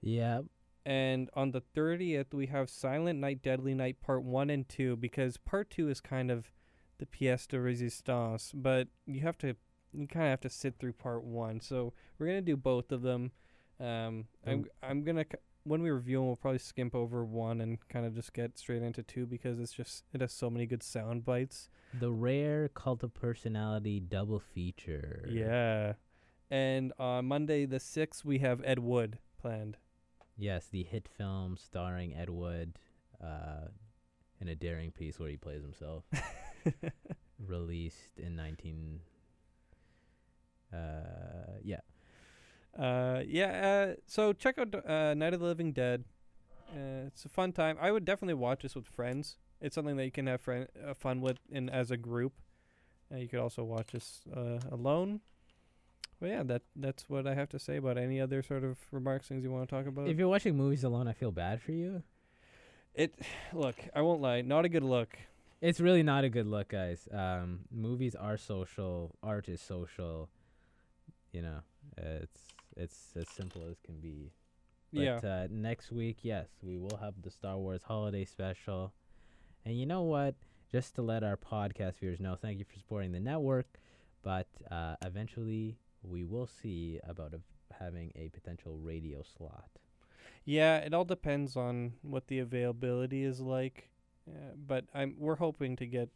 yeah, 0.00 0.42
And 0.86 1.28
on 1.34 1.50
the 1.50 1.60
30th, 1.74 2.32
we 2.32 2.46
have 2.46 2.70
Silent 2.70 3.18
Night, 3.18 3.42
Deadly 3.42 3.74
Night 3.74 4.00
Part 4.00 4.22
1 4.22 4.48
and 4.48 4.66
2 4.68 4.96
because 4.96 5.36
Part 5.36 5.70
2 5.70 5.88
is 5.88 6.00
kind 6.00 6.30
of 6.30 6.52
the 6.98 7.06
pièce 7.06 7.48
de 7.48 7.56
résistance, 7.58 8.52
but 8.54 8.86
you 9.04 9.20
have 9.20 9.36
to 9.38 9.56
you 9.92 10.06
kind 10.06 10.26
of 10.26 10.30
have 10.30 10.40
to 10.42 10.50
sit 10.50 10.78
through 10.78 10.92
Part 10.94 11.24
1. 11.24 11.60
So 11.60 11.92
we're 12.18 12.26
going 12.26 12.38
to 12.38 12.42
do 12.42 12.56
both 12.56 12.92
of 12.92 13.02
them. 13.02 13.32
Um 13.80 14.26
I'm 14.46 14.66
I'm 14.82 15.04
going 15.04 15.16
to 15.16 15.24
when 15.64 15.82
we 15.82 15.90
review 15.90 16.18
them, 16.18 16.26
we'll 16.28 16.36
probably 16.36 16.58
skimp 16.58 16.94
over 16.94 17.24
1 17.24 17.60
and 17.60 17.78
kind 17.88 18.06
of 18.06 18.14
just 18.14 18.32
get 18.32 18.58
straight 18.58 18.82
into 18.82 19.02
2 19.02 19.26
because 19.26 19.60
it's 19.60 19.72
just 19.72 20.04
it 20.12 20.20
has 20.20 20.32
so 20.32 20.48
many 20.50 20.66
good 20.66 20.82
sound 20.82 21.24
bites. 21.24 21.68
the 21.98 22.10
rare 22.10 22.68
cult 22.68 23.02
of 23.02 23.12
personality 23.14 24.00
double 24.00 24.40
feature. 24.40 25.28
Yeah. 25.30 25.94
And 26.50 26.92
on 26.98 27.26
Monday 27.26 27.66
the 27.66 27.76
6th, 27.78 28.24
we 28.24 28.38
have 28.38 28.62
Ed 28.64 28.78
Wood 28.78 29.18
planned. 29.40 29.76
Yes, 30.36 30.66
the 30.70 30.82
hit 30.84 31.06
film 31.08 31.56
starring 31.56 32.14
Ed 32.14 32.30
Wood, 32.30 32.78
uh, 33.22 33.68
in 34.40 34.48
a 34.48 34.54
daring 34.54 34.90
piece 34.92 35.18
where 35.18 35.28
he 35.28 35.36
plays 35.36 35.62
himself, 35.62 36.04
released 37.38 38.18
in 38.18 38.36
nineteen. 38.36 39.00
Uh, 39.00 39.17
yeah. 40.72 41.80
Uh, 42.78 43.22
yeah. 43.26 43.90
Uh, 43.90 43.94
so 44.06 44.32
check 44.32 44.58
out 44.58 44.74
uh, 44.88 45.14
Night 45.14 45.34
of 45.34 45.40
the 45.40 45.46
Living 45.46 45.72
Dead. 45.72 46.04
Uh, 46.70 47.06
it's 47.06 47.24
a 47.24 47.28
fun 47.28 47.52
time. 47.52 47.76
I 47.80 47.90
would 47.90 48.04
definitely 48.04 48.34
watch 48.34 48.62
this 48.62 48.74
with 48.74 48.86
friends. 48.86 49.36
It's 49.60 49.74
something 49.74 49.96
that 49.96 50.04
you 50.04 50.12
can 50.12 50.26
have 50.26 50.40
friend 50.40 50.68
uh, 50.86 50.94
fun 50.94 51.20
with 51.20 51.38
in 51.50 51.68
as 51.68 51.90
a 51.90 51.96
group. 51.96 52.34
Uh, 53.12 53.16
you 53.16 53.28
could 53.28 53.40
also 53.40 53.64
watch 53.64 53.88
this 53.92 54.20
uh, 54.34 54.58
alone. 54.70 55.20
But 56.20 56.30
yeah, 56.30 56.42
that 56.44 56.62
that's 56.76 57.08
what 57.08 57.26
I 57.26 57.34
have 57.34 57.48
to 57.50 57.58
say 57.58 57.76
about 57.76 57.96
it. 57.96 58.02
any 58.02 58.20
other 58.20 58.42
sort 58.42 58.64
of 58.64 58.76
remarks, 58.92 59.28
things 59.28 59.42
you 59.44 59.50
want 59.50 59.68
to 59.68 59.74
talk 59.74 59.86
about. 59.86 60.08
If 60.08 60.18
you're 60.18 60.28
watching 60.28 60.56
movies 60.56 60.84
alone, 60.84 61.08
I 61.08 61.12
feel 61.12 61.30
bad 61.30 61.62
for 61.62 61.72
you. 61.72 62.02
it, 62.94 63.14
look, 63.52 63.76
I 63.94 64.02
won't 64.02 64.20
lie, 64.20 64.42
not 64.42 64.64
a 64.64 64.68
good 64.68 64.82
look. 64.82 65.16
It's 65.60 65.80
really 65.80 66.04
not 66.04 66.22
a 66.22 66.28
good 66.28 66.46
look, 66.46 66.68
guys. 66.68 67.08
Um, 67.12 67.60
movies 67.72 68.14
are 68.14 68.36
social. 68.36 69.16
Art 69.22 69.48
is 69.48 69.60
social. 69.60 70.28
You 71.38 71.44
know, 71.44 71.60
it's 71.96 72.42
it's 72.76 73.12
as 73.14 73.28
simple 73.28 73.62
as 73.70 73.78
can 73.78 74.00
be. 74.00 74.32
But 74.92 75.02
yeah, 75.02 75.20
uh, 75.22 75.46
next 75.48 75.92
week, 75.92 76.16
yes, 76.22 76.48
we 76.64 76.78
will 76.78 76.96
have 77.00 77.14
the 77.22 77.30
Star 77.30 77.56
Wars 77.56 77.84
holiday 77.84 78.24
special. 78.24 78.92
And 79.64 79.78
you 79.78 79.86
know 79.86 80.02
what? 80.02 80.34
Just 80.72 80.96
to 80.96 81.02
let 81.02 81.22
our 81.22 81.36
podcast 81.36 82.00
viewers 82.00 82.18
know, 82.18 82.34
thank 82.34 82.58
you 82.58 82.64
for 82.64 82.76
supporting 82.76 83.12
the 83.12 83.20
network. 83.20 83.78
But 84.24 84.48
uh, 84.68 84.96
eventually, 85.04 85.78
we 86.02 86.24
will 86.24 86.48
see 86.48 86.98
about 87.04 87.34
a, 87.34 87.40
having 87.78 88.10
a 88.16 88.30
potential 88.30 88.76
radio 88.76 89.22
slot. 89.22 89.70
yeah. 90.44 90.78
It 90.78 90.92
all 90.92 91.04
depends 91.04 91.56
on 91.56 91.92
what 92.02 92.26
the 92.26 92.40
availability 92.40 93.22
is 93.22 93.40
like. 93.40 93.90
Uh, 94.28 94.56
but 94.56 94.86
I'm 94.92 95.14
we're 95.16 95.36
hoping 95.36 95.76
to 95.76 95.86
get. 95.86 96.08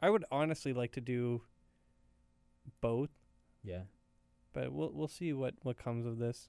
I 0.00 0.08
would 0.08 0.24
honestly 0.32 0.72
like 0.72 0.92
to 0.92 1.02
do 1.02 1.42
both. 2.80 3.10
Yeah. 3.62 3.82
But 4.52 4.72
we'll 4.72 4.90
we'll 4.92 5.08
see 5.08 5.32
what 5.32 5.54
what 5.62 5.78
comes 5.78 6.06
of 6.06 6.18
this. 6.18 6.48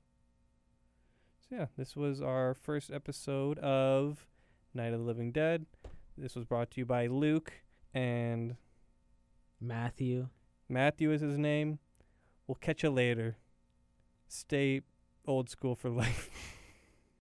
So 1.41 1.55
yeah, 1.55 1.65
this 1.77 1.95
was 1.95 2.21
our 2.21 2.53
first 2.53 2.91
episode 2.91 3.59
of 3.59 4.27
Night 4.73 4.93
of 4.93 4.99
the 4.99 5.05
Living 5.05 5.31
Dead. 5.31 5.65
This 6.17 6.35
was 6.35 6.45
brought 6.45 6.71
to 6.71 6.81
you 6.81 6.85
by 6.85 7.07
Luke 7.07 7.53
and 7.93 8.55
Matthew. 9.59 10.29
Matthew 10.69 11.11
is 11.11 11.21
his 11.21 11.37
name. 11.37 11.79
We'll 12.47 12.55
catch 12.55 12.83
you 12.83 12.89
later. 12.89 13.37
Stay 14.27 14.81
old 15.25 15.49
school 15.49 15.75
for 15.75 15.89
life. 16.03 16.29